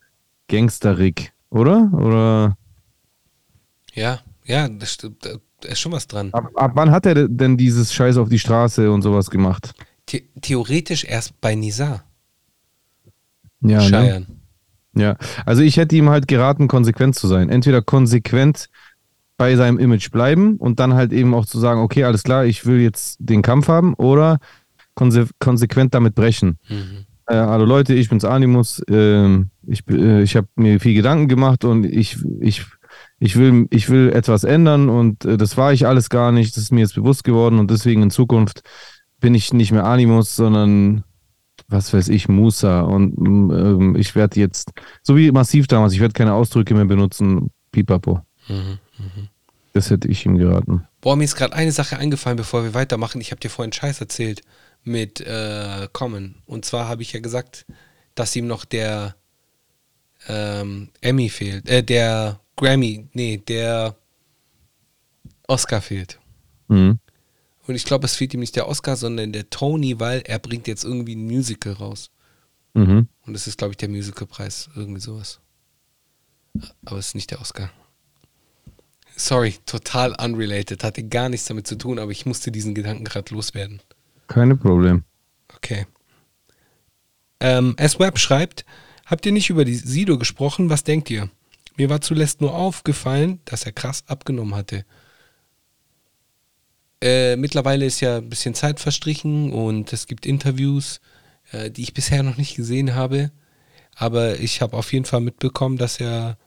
[0.48, 1.88] gangsterig, oder?
[1.94, 2.56] Oder
[3.94, 5.24] Ja, ja, das stimmt.
[5.24, 6.30] Da ist schon was dran.
[6.32, 9.74] ab, ab wann hat er denn dieses Scheiß auf die Straße und sowas gemacht?
[10.08, 12.04] The theoretisch erst bei Nisa.
[13.60, 13.88] Ja, ne?
[13.88, 14.26] Scheiern.
[14.94, 17.50] Ja, also ich hätte ihm halt geraten, konsequent zu sein.
[17.50, 18.68] Entweder konsequent
[19.36, 22.64] bei seinem Image bleiben und dann halt eben auch zu sagen, okay, alles klar, ich
[22.64, 24.38] will jetzt den Kampf haben oder
[24.94, 26.58] konse konsequent damit brechen.
[26.68, 27.04] Mhm.
[27.26, 28.82] Äh, hallo Leute, ich bin's Animus.
[28.88, 32.64] ähm, ich äh, ich habe mir viel Gedanken gemacht und ich, ich,
[33.18, 36.56] ich, will, ich will etwas ändern und äh, das war ich alles gar nicht.
[36.56, 38.62] Das ist mir jetzt bewusst geworden und deswegen in Zukunft
[39.20, 41.04] bin ich nicht mehr Animus, sondern
[41.68, 42.82] was weiß ich, Musa.
[42.82, 46.84] Und mm, ähm, ich werde jetzt, so wie massiv damals, ich werde keine Ausdrücke mehr
[46.84, 47.50] benutzen.
[47.72, 48.20] Pipapo.
[48.48, 48.78] Mhm.
[49.72, 50.86] Das hätte ich ihm geraten.
[51.00, 53.20] Boah, mir ist gerade eine Sache eingefallen, bevor wir weitermachen.
[53.20, 54.42] Ich habe dir vorhin Scheiß erzählt
[54.84, 56.36] mit äh, Common.
[56.46, 57.66] Und zwar habe ich ja gesagt,
[58.14, 59.16] dass ihm noch der
[60.28, 61.68] ähm, Emmy fehlt.
[61.68, 63.96] Äh, der Grammy, nee, der
[65.46, 66.18] Oscar fehlt.
[66.68, 66.98] Mhm.
[67.66, 70.66] Und ich glaube, es fehlt ihm nicht der Oscar, sondern der Tony, weil er bringt
[70.68, 72.10] jetzt irgendwie ein Musical raus.
[72.74, 73.08] Mhm.
[73.26, 74.70] Und das ist, glaube ich, der Musicalpreis.
[74.74, 75.40] Irgendwie sowas.
[76.84, 77.70] Aber es ist nicht der Oscar.
[79.16, 80.84] Sorry, total unrelated.
[80.84, 83.80] Hatte gar nichts damit zu tun, aber ich musste diesen Gedanken gerade loswerden.
[84.28, 85.04] Keine Problem.
[85.54, 85.86] Okay.
[87.40, 88.64] Ähm, S-Web schreibt,
[89.06, 90.70] habt ihr nicht über die Sido gesprochen?
[90.70, 91.30] Was denkt ihr?
[91.76, 94.84] Mir war zuletzt nur aufgefallen, dass er krass abgenommen hatte.
[97.02, 101.00] Äh, mittlerweile ist ja ein bisschen Zeit verstrichen und es gibt Interviews,
[101.52, 103.30] äh, die ich bisher noch nicht gesehen habe.
[103.94, 106.38] Aber ich habe auf jeden Fall mitbekommen, dass er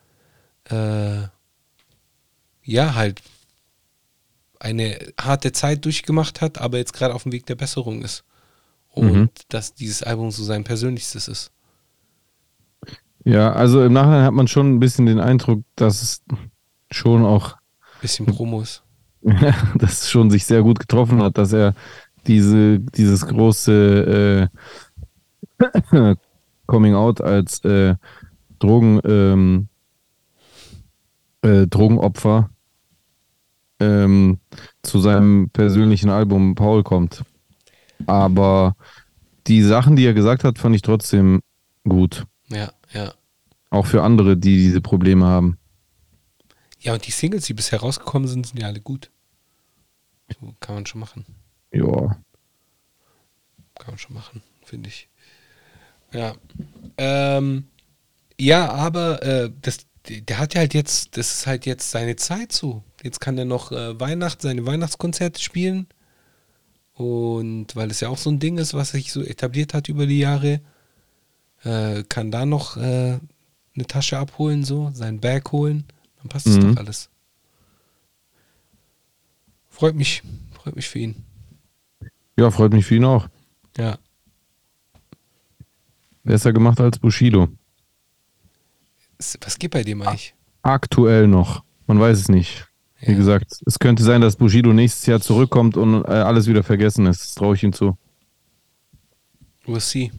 [0.66, 1.28] äh,
[2.64, 3.22] ja halt
[4.60, 8.24] eine harte Zeit durchgemacht hat, aber jetzt gerade auf dem Weg der Besserung ist.
[8.90, 9.30] Und Mhm.
[9.50, 11.52] dass dieses Album so sein persönlichstes ist.
[13.24, 16.24] Ja, also im Nachhinein hat man schon ein bisschen den Eindruck, dass es
[16.92, 17.58] schon auch
[18.02, 18.84] Bisschen Promos.
[19.76, 21.74] dass es schon sich sehr gut getroffen hat, dass er
[22.28, 24.50] diese, dieses große
[25.60, 26.16] äh,
[26.66, 27.96] Coming Out als äh,
[28.60, 29.68] Drogen, ähm,
[31.42, 32.50] äh, Drogenopfer
[33.80, 34.40] ähm,
[34.82, 37.24] zu seinem persönlichen Album Paul kommt.
[38.06, 38.76] Aber
[39.48, 41.42] die Sachen, die er gesagt hat, fand ich trotzdem
[41.84, 42.26] gut.
[42.50, 43.14] Ja, ja.
[43.70, 45.58] Auch für andere, die diese Probleme haben.
[46.80, 49.12] Ja, und die Singles, die bisher rausgekommen sind, sind ja alle gut.
[50.40, 51.26] So kann man schon machen.
[51.72, 52.18] Ja.
[53.76, 55.10] Kann man schon machen, finde ich.
[56.14, 56.36] Ja.
[56.98, 57.66] Ähm,
[58.40, 62.52] ja, aber äh, das, der hat ja halt jetzt, das ist halt jetzt seine Zeit
[62.52, 62.84] so.
[63.04, 65.88] Jetzt kann er noch äh, Weihnacht, seine Weihnachtskonzerte spielen.
[66.94, 70.06] Und weil es ja auch so ein Ding ist, was sich so etabliert hat über
[70.06, 70.62] die Jahre,
[71.64, 73.20] äh, kann da noch äh,
[73.76, 75.86] eine Tasche abholen, so, sein Bag holen,
[76.18, 76.76] dann passt es Mhm.
[76.76, 77.10] doch alles.
[79.70, 81.24] Freut mich, freut mich für ihn.
[82.38, 83.28] Ja, freut mich für ihn auch.
[83.78, 83.98] Ja.
[86.24, 87.48] Besser gemacht als Bushido.
[89.42, 90.34] Was geht bei dem eigentlich?
[90.62, 91.64] Aktuell noch.
[91.88, 92.68] Man weiß es nicht.
[93.02, 93.18] Wie Ja.
[93.18, 97.22] gesagt, es könnte sein, dass Bushido nächstes Jahr zurückkommt und äh, alles wieder vergessen ist.
[97.22, 97.98] Das traue ich ihm zu.
[99.66, 100.12] We'll see.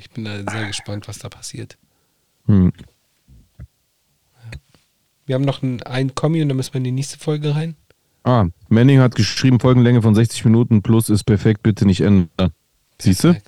[0.00, 1.76] Ich bin da sehr gespannt, was da passiert.
[2.46, 2.72] Hm.
[5.26, 7.76] Wir haben noch ein, ein Kommi und dann müssen wir in die nächste Folge rein.
[8.24, 12.52] Ah, Manning hat geschrieben, Folgenlänge von 60 Minuten plus ist perfekt, bitte nicht ändern.
[12.98, 13.40] Siehst du?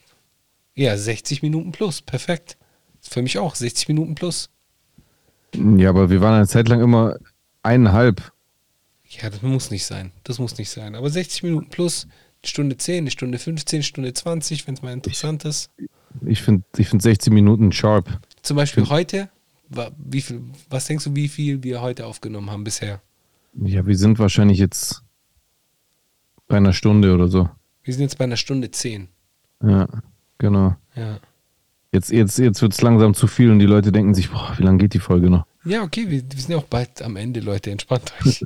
[0.75, 2.03] Ja, 60 Minuten plus.
[2.03, 2.57] Perfekt.
[3.01, 4.51] Ist für mich auch 60 Minuten plus.
[5.55, 7.17] Ja, aber wir waren eine Zeit lang immer
[7.63, 8.33] eineinhalb.
[9.09, 10.13] Ja, das muss nicht sein.
[10.25, 10.95] Das muss nicht sein.
[10.95, 12.07] Aber 60 Minuten plus,
[12.45, 15.71] Stunde 10, eine Stunde 15, eine Stunde 20, wenn es mal interessant ist.
[16.25, 18.21] Ich finde ich find 60 Minuten sharp.
[18.43, 19.29] Zum Beispiel heute,
[19.99, 23.01] wie viel, was denkst du, wie viel wir heute aufgenommen haben bisher?
[23.55, 25.03] Ja, wir sind wahrscheinlich jetzt
[26.49, 27.49] bei einer Stunde oder so.
[27.83, 29.09] Wir sind jetzt bei einer Stunde 10.
[29.63, 29.89] Ja,
[30.39, 30.77] genau.
[30.95, 31.19] Ja.
[31.93, 34.63] Jetzt, jetzt, jetzt wird es langsam zu viel und die Leute denken sich, boah, wie
[34.63, 35.45] lange geht die Folge noch?
[35.65, 37.71] Ja, okay, wir, wir sind ja auch bald am Ende, Leute.
[37.71, 38.43] Entspannt euch.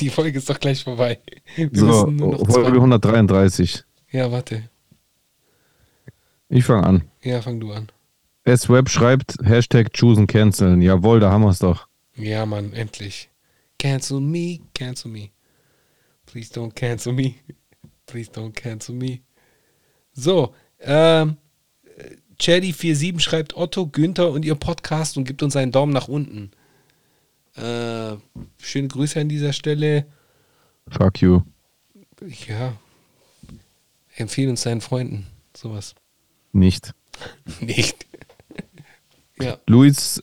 [0.00, 1.18] die Folge ist doch gleich vorbei.
[1.56, 2.66] Wir So, Folge zwei.
[2.66, 3.84] 133.
[4.10, 4.69] Ja, warte.
[6.50, 7.04] Ich fange an.
[7.22, 7.90] Ja, fang du an.
[8.42, 10.82] S-Web schreibt Hashtag choosen canceln.
[10.82, 11.86] Jawohl, da haben wir es doch.
[12.16, 13.30] Ja, Mann, endlich.
[13.78, 15.30] Cancel me, cancel me.
[16.26, 17.34] Please don't cancel me.
[18.06, 19.20] Please don't cancel me.
[20.12, 21.36] So, ähm,
[22.40, 26.50] Chaddy47 schreibt Otto, Günther und ihr Podcast und gibt uns einen Daumen nach unten.
[27.54, 28.16] Äh,
[28.58, 30.06] schöne Grüße an dieser Stelle.
[30.88, 31.42] Fuck you.
[32.48, 32.76] Ja,
[34.16, 35.26] empfehlen uns deinen Freunden.
[35.56, 35.94] Sowas.
[36.52, 36.94] Nicht.
[37.60, 38.06] Nicht.
[39.40, 40.22] ja, Luis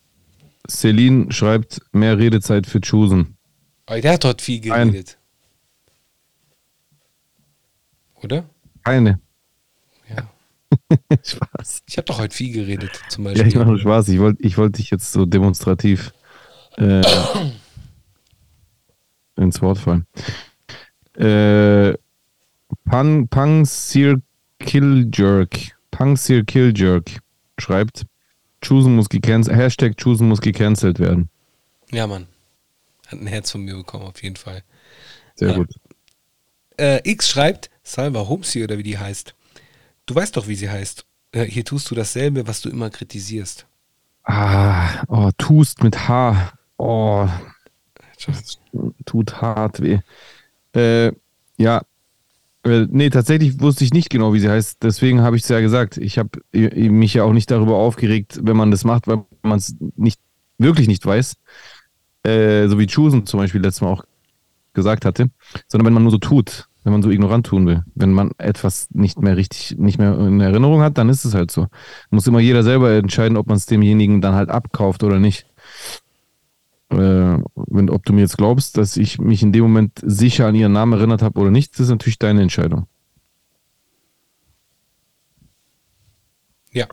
[0.70, 3.38] Celine schreibt mehr Redezeit für choosen.
[3.86, 5.18] aber der hat dort viel geredet.
[8.24, 8.50] Oder?
[8.84, 9.20] Keine.
[10.10, 10.30] Ja.
[11.24, 11.84] Spaß.
[11.88, 13.48] Ich habe doch heute viel geredet, zum Ja, Beispiel.
[13.48, 14.10] ich mache nur Spaß.
[14.10, 16.14] Ich wollte ich wollt dich jetzt so demonstrativ
[16.78, 17.02] äh,
[19.36, 20.06] ins Wort fallen.
[21.16, 21.98] Äh,
[22.86, 24.22] Pang, Pang Sir
[24.60, 25.77] Killjerk.
[25.98, 27.22] Pang Sir Killjerk
[27.58, 28.06] schreibt,
[28.64, 31.28] Choosen muss gecancelt, Hashtag Choosen muss gecancelt werden.
[31.90, 32.28] Ja, Mann.
[33.08, 34.62] Hat ein Herz von mir bekommen, auf jeden Fall.
[35.34, 35.56] Sehr Ja.
[35.56, 35.72] gut.
[36.80, 39.34] Äh, X schreibt, Salva Homsi oder wie die heißt.
[40.06, 41.04] Du weißt doch, wie sie heißt.
[41.32, 43.66] Äh, hier tust du dasselbe, was du immer kritisierst.
[44.24, 46.54] Ah, oh, tust mit H.
[46.78, 47.28] Oh,
[49.06, 49.98] tut hart weh.
[50.76, 51.12] Äh,
[51.58, 51.82] ja,
[52.70, 54.84] äh, nee, tatsächlich wusste ich nicht genau, wie sie heißt.
[54.84, 55.98] Deswegen habe ich es ja gesagt.
[55.98, 59.58] Ich habe äh, mich ja auch nicht darüber aufgeregt, wenn man das macht, weil man
[59.58, 60.20] es nicht
[60.58, 61.36] wirklich nicht weiß.
[62.24, 64.04] Äh, so wie Chusen zum Beispiel letztes Mal auch
[64.74, 65.30] gesagt hatte,
[65.68, 67.84] sondern wenn man nur so tut, wenn man so ignorant tun will.
[67.96, 71.52] Wenn man etwas nicht mehr richtig, nicht mehr in Erinnerung hat, dann ist es halt
[71.52, 71.68] so.
[72.12, 75.48] Muss immer jeder selber entscheiden, ob man es demjenigen dann halt abkauft oder nicht.
[76.90, 80.56] Äh, wenn, ob du mir jetzt glaubst, dass ich mich in dem Moment sicher an
[80.56, 82.88] ihren Namen erinnert habe oder nicht, das ist natürlich deine Entscheidung.
[86.72, 86.88] Ja.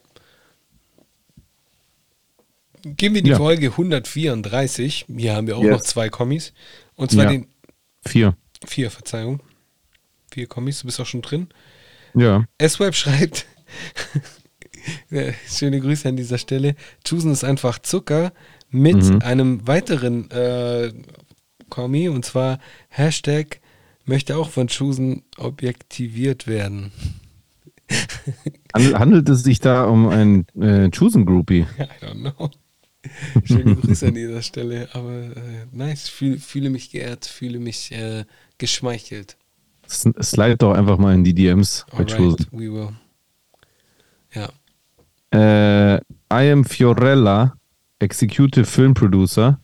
[2.82, 3.36] Gehen wir die Ja.
[3.36, 5.06] Folge 134.
[5.16, 5.70] Hier haben wir auch Yes.
[5.72, 6.52] noch zwei Kommis.
[6.96, 7.30] Und zwar Ja.
[7.30, 7.46] den
[8.06, 8.36] Vier.
[8.66, 9.40] vier, Verzeihung.
[10.30, 11.48] Vier Kommis, du bist auch schon drin.
[12.14, 12.44] Ja.
[12.58, 13.46] S-Web schreibt,
[15.48, 16.74] schöne Grüße an dieser Stelle.
[17.04, 18.32] Chusen ist einfach Zucker
[18.74, 19.18] mit Mhm.
[19.22, 20.92] einem weiteren äh,
[21.70, 23.60] Kommi und zwar Hashtag
[24.04, 26.92] möchte auch von Chusen objektiviert werden.
[28.74, 31.66] Handel, handelt es sich da um ein äh, Chosen-Groupie?
[31.78, 32.50] I don't know.
[33.44, 38.24] Schöne Grüße an dieser Stelle, aber äh, nice, fühl, fühle mich geehrt, fühle mich äh,
[38.58, 39.36] geschmeichelt.
[39.86, 42.46] S- Slide doch einfach mal in die DMs bei Chosen.
[42.50, 42.88] we will.
[44.34, 44.48] Ja,
[45.30, 45.96] Äh,
[46.32, 47.54] I am Fiorella,
[47.98, 49.60] Executive Film Producer,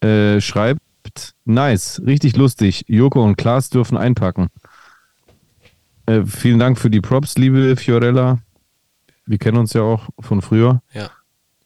[0.00, 0.80] äh, schreibt,
[1.44, 2.84] nice, richtig lustig.
[2.88, 4.48] Joko und Klaas dürfen einpacken.
[6.06, 8.38] Äh, vielen Dank für die Props, liebe Fiorella.
[9.26, 10.82] Wir kennen uns ja auch von früher.
[10.92, 11.10] ja,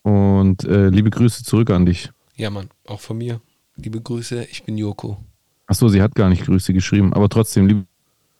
[0.01, 2.09] Und äh, liebe Grüße zurück an dich.
[2.35, 3.39] ja, Mann, auch von mir.
[3.75, 5.17] Liebe Grüße, ich bin Joko.
[5.65, 7.85] Achso, sie hat gar nicht Grüße geschrieben, aber trotzdem liebe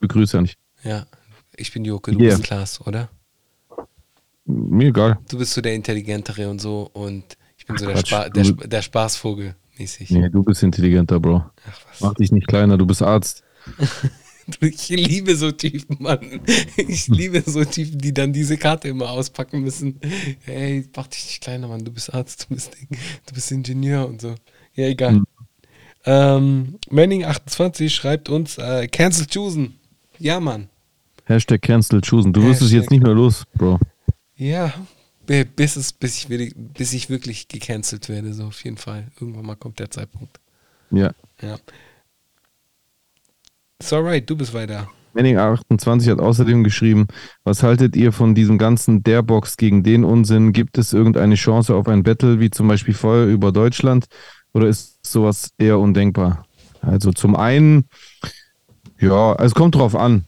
[0.02, 0.58] Grüße an dich.
[0.84, 1.06] Ja,
[1.56, 2.32] ich bin Joko, du Yeah.
[2.36, 3.10] bist Klaas, oder?
[4.46, 5.20] Mir egal.
[5.30, 8.44] Du bist so der Intelligentere und so und ich bin so der, Quatsch, Spa der,
[8.44, 10.10] der Spaßvogel mäßig.
[10.12, 11.46] Nee, du bist intelligenter, Bro.
[11.68, 12.02] Ach was.
[12.02, 13.44] Mach dich nicht kleiner, du bist Arzt.
[14.60, 16.42] Ich liebe so Typen, Mann.
[16.76, 20.02] Ich liebe so Typen, die dann diese Karte immer auspacken müssen.
[20.44, 21.86] Hey, mach dich nicht kleiner, Mann.
[21.86, 22.76] Du bist Arzt, du bist,
[23.26, 24.36] du bist Ingenieur und so.
[24.74, 25.14] Ja, egal.
[25.14, 25.26] Mhm.
[26.06, 29.76] Ähm, Manning28 schreibt uns, äh, cancel choosen.
[30.20, 30.68] Ja, Mann.
[31.24, 32.34] Hashtag cancel choosen.
[32.34, 33.80] Du wirst es jetzt nicht mehr los, Bro.
[34.36, 34.74] Ja,
[35.26, 39.08] bis, es, bis, ich, bis ich wirklich gecancelt werde, so auf jeden Fall.
[39.20, 40.40] Irgendwann mal kommt der Zeitpunkt.
[40.92, 41.12] Ja.
[41.42, 41.58] Ja.
[43.80, 44.90] It's alright, du bist weiter.
[45.16, 47.08] Manning28 hat außerdem geschrieben,
[47.44, 50.54] was haltet ihr von diesem ganzen der Box gegen den Unsinn?
[50.54, 54.06] Gibt es irgendeine Chance auf ein Battle, wie zum Beispiel Feuer über Deutschland?
[54.54, 56.46] Oder ist sowas eher undenkbar?
[56.82, 57.88] Also zum einen,
[59.00, 60.26] ja, es kommt drauf an.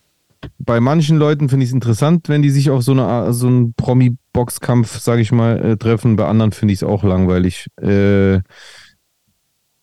[0.60, 3.74] Bei manchen Leuten finde ich es interessant, wenn die sich auf so, eine, so einen
[3.74, 6.16] Promi-Boxkampf, sage ich mal, äh, treffen.
[6.16, 7.68] Bei anderen finde ich es auch langweilig.
[7.82, 8.36] Äh,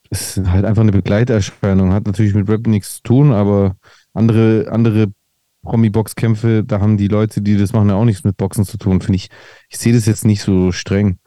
[0.09, 1.93] es ist halt einfach eine Begleiterscheinung.
[1.93, 3.75] Hat natürlich mit Rap nichts zu tun, aber
[4.13, 5.07] andere, andere
[5.63, 9.01] Promi-Boxkämpfe, da haben die Leute, die das machen, ja auch nichts mit Boxen zu tun.
[9.01, 9.29] Finde ich,
[9.69, 11.17] ich sehe das jetzt nicht so streng.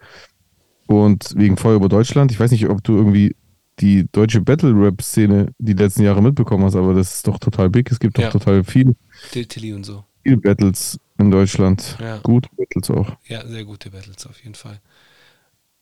[0.85, 3.35] Und wegen Feuer über Deutschland, ich weiß nicht, ob du irgendwie
[3.79, 7.91] die deutsche Battle-Rap-Szene die letzten Jahre mitbekommen hast, aber das ist doch total big.
[7.91, 8.29] Es gibt doch ja.
[8.29, 8.95] total viel.
[9.33, 10.03] Diltily und so.
[10.23, 11.97] Viele Battles in Deutschland.
[11.99, 12.17] Ja.
[12.19, 13.17] Gute Battles auch.
[13.27, 14.79] Ja, sehr gute Battles auf jeden Fall.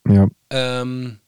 [0.07, 0.28] Ja.
[0.52, 1.20] Ähm,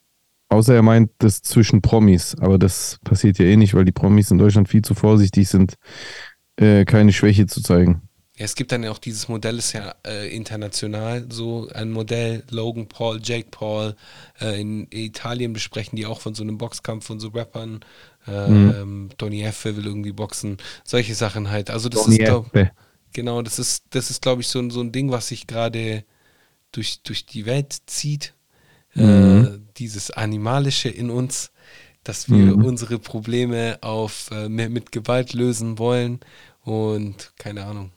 [0.50, 4.32] Außer er meint das zwischen Promis, aber das passiert ja eh nicht, weil die Promis
[4.32, 5.74] in Deutschland viel zu vorsichtig sind,
[6.56, 8.02] äh, keine Schwäche zu zeigen.
[8.38, 12.44] Ja, es gibt dann ja auch dieses Modell, ist ja äh, international so ein Modell,
[12.52, 13.96] Logan Paul, Jake Paul,
[14.40, 17.80] äh, in Italien besprechen die auch von so einem Boxkampf von so Rappern.
[18.28, 19.10] Mhm.
[19.18, 21.70] Donny Effe will irgendwie boxen, solche Sachen halt.
[21.70, 22.52] Also das Donny ist glaub,
[23.14, 26.04] genau, das ist, das ist, glaube ich, so, so ein Ding, was sich gerade
[26.72, 28.34] durch, durch die Welt zieht.
[28.96, 29.46] Äh, mhm.
[29.46, 31.52] Äh, dieses Animalische in uns,
[32.04, 32.66] dass wir mhm.
[32.66, 36.20] unsere Probleme auf, äh, mit Gewalt lösen wollen
[36.64, 37.92] und keine Ahnung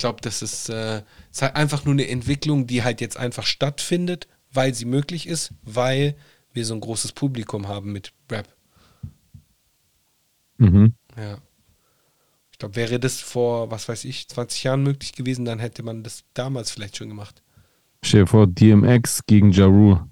[0.00, 4.26] glaube, das ist, äh, ist halt einfach nur eine Entwicklung, die halt jetzt einfach stattfindet,
[4.52, 6.16] weil sie möglich ist, weil
[6.52, 8.48] wir so ein großes Publikum haben mit Rap.
[10.58, 10.94] Mhm.
[11.16, 11.38] Ja.
[12.52, 16.02] Ich glaube, wäre das vor, was weiß ich, 20 Jahren möglich gewesen, dann hätte man
[16.02, 17.42] das damals vielleicht schon gemacht.
[18.02, 20.08] Stell dir vor, DMX gegen Ja Rule.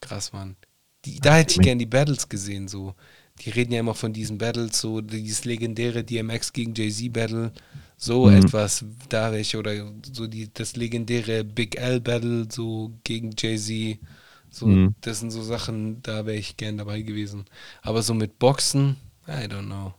[0.00, 0.56] Krass, Mann.
[1.04, 2.94] Die, da hätte ich gern die Battles gesehen, so.
[3.40, 7.52] Die reden ja immer von diesen Battles, so dieses legendäre DMX gegen Jay-Z Battle.
[7.96, 8.36] So mhm.
[8.36, 13.98] etwas, da welche, oder so die, das legendäre Big L Battle, so gegen Jay-Z.
[14.52, 14.94] So, mhm.
[15.00, 17.46] das sind so Sachen, da wäre ich gern dabei gewesen.
[17.80, 18.96] Aber so mit Boxen,
[19.26, 19.94] I don't know.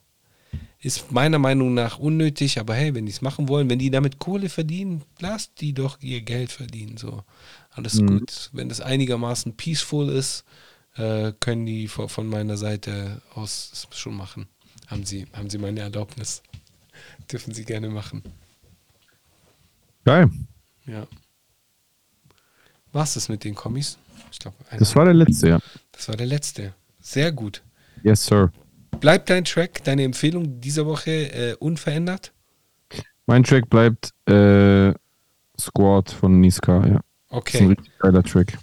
[0.79, 4.19] Ist meiner Meinung nach unnötig, aber hey, wenn die es machen wollen, wenn die damit
[4.19, 6.97] Kohle verdienen, lasst die doch ihr Geld verdienen.
[6.97, 7.23] So,
[7.71, 8.19] alles mhm.
[8.19, 8.49] gut.
[8.53, 10.43] Wenn das einigermaßen peaceful ist,
[10.95, 14.47] äh, können die von meiner Seite aus schon machen.
[14.85, 16.43] Haben sie, haben sie meine Erlaubnis.
[17.31, 18.21] Dürfen Sie gerne machen.
[20.03, 20.29] Geil.
[20.85, 21.07] Ja.
[22.91, 23.97] War's das mit den Kommis?
[24.33, 25.59] Ich glaube, das war der letzte, ja.
[25.91, 26.73] Das war der letzte.
[26.99, 27.63] Sehr gut.
[28.03, 28.51] Yes, sir.
[28.99, 32.33] Bleibt dein Track, deine Empfehlung dieser Woche äh, unverändert?
[33.25, 34.93] Mein Track bleibt äh,
[35.59, 36.99] Squad von Niska, ja.
[37.29, 37.51] Okay.
[37.51, 38.57] Das ist ein richtig geiler Track.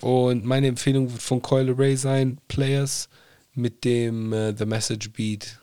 [0.00, 3.08] Und meine Empfehlung wird von Coil Ray sein, Players
[3.54, 5.60] mit dem äh, The Message Beat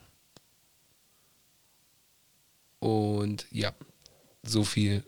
[2.79, 3.73] und ja,
[4.43, 5.03] so viel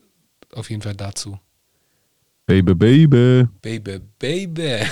[0.54, 1.40] auf jeden Fall dazu.
[2.50, 3.48] Baby, baby.
[3.62, 4.84] Baby, baby.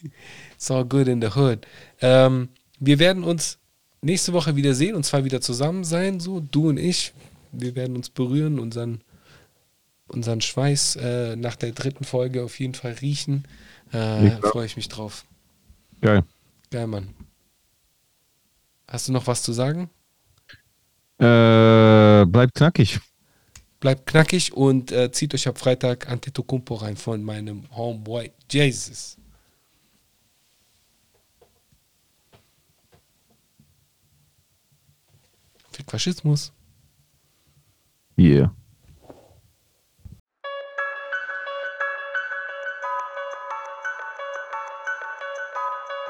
[0.54, 1.66] It's all good in the hood.
[2.00, 2.48] Ähm,
[2.80, 3.58] wir werden uns
[4.00, 7.12] nächste Woche wieder sehen und zwar wieder zusammen sein, so du und ich.
[7.52, 9.02] Wir werden uns berühren, unseren,
[10.06, 13.44] unseren Schweiß äh, nach der dritten Folge auf jeden Fall riechen.
[13.92, 15.26] Äh, Freue ich mich drauf.
[16.00, 16.24] Geil.
[16.70, 17.10] Geil, Mann.
[18.88, 19.90] Hast du noch was zu sagen?
[21.18, 23.00] Äh, bleibt knackig.
[23.82, 29.16] Bleibt knackig und äh, zieht euch ab Freitag Antetokounmpo rein von meinem Homeboy Jesus.
[35.72, 36.52] Fick Faschismus.
[38.16, 38.52] Yeah.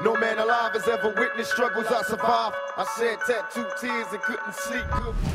[0.03, 2.55] No man alive has ever witnessed struggles I survived.
[2.77, 5.32] I shed tattooed tears and couldn't sleep good.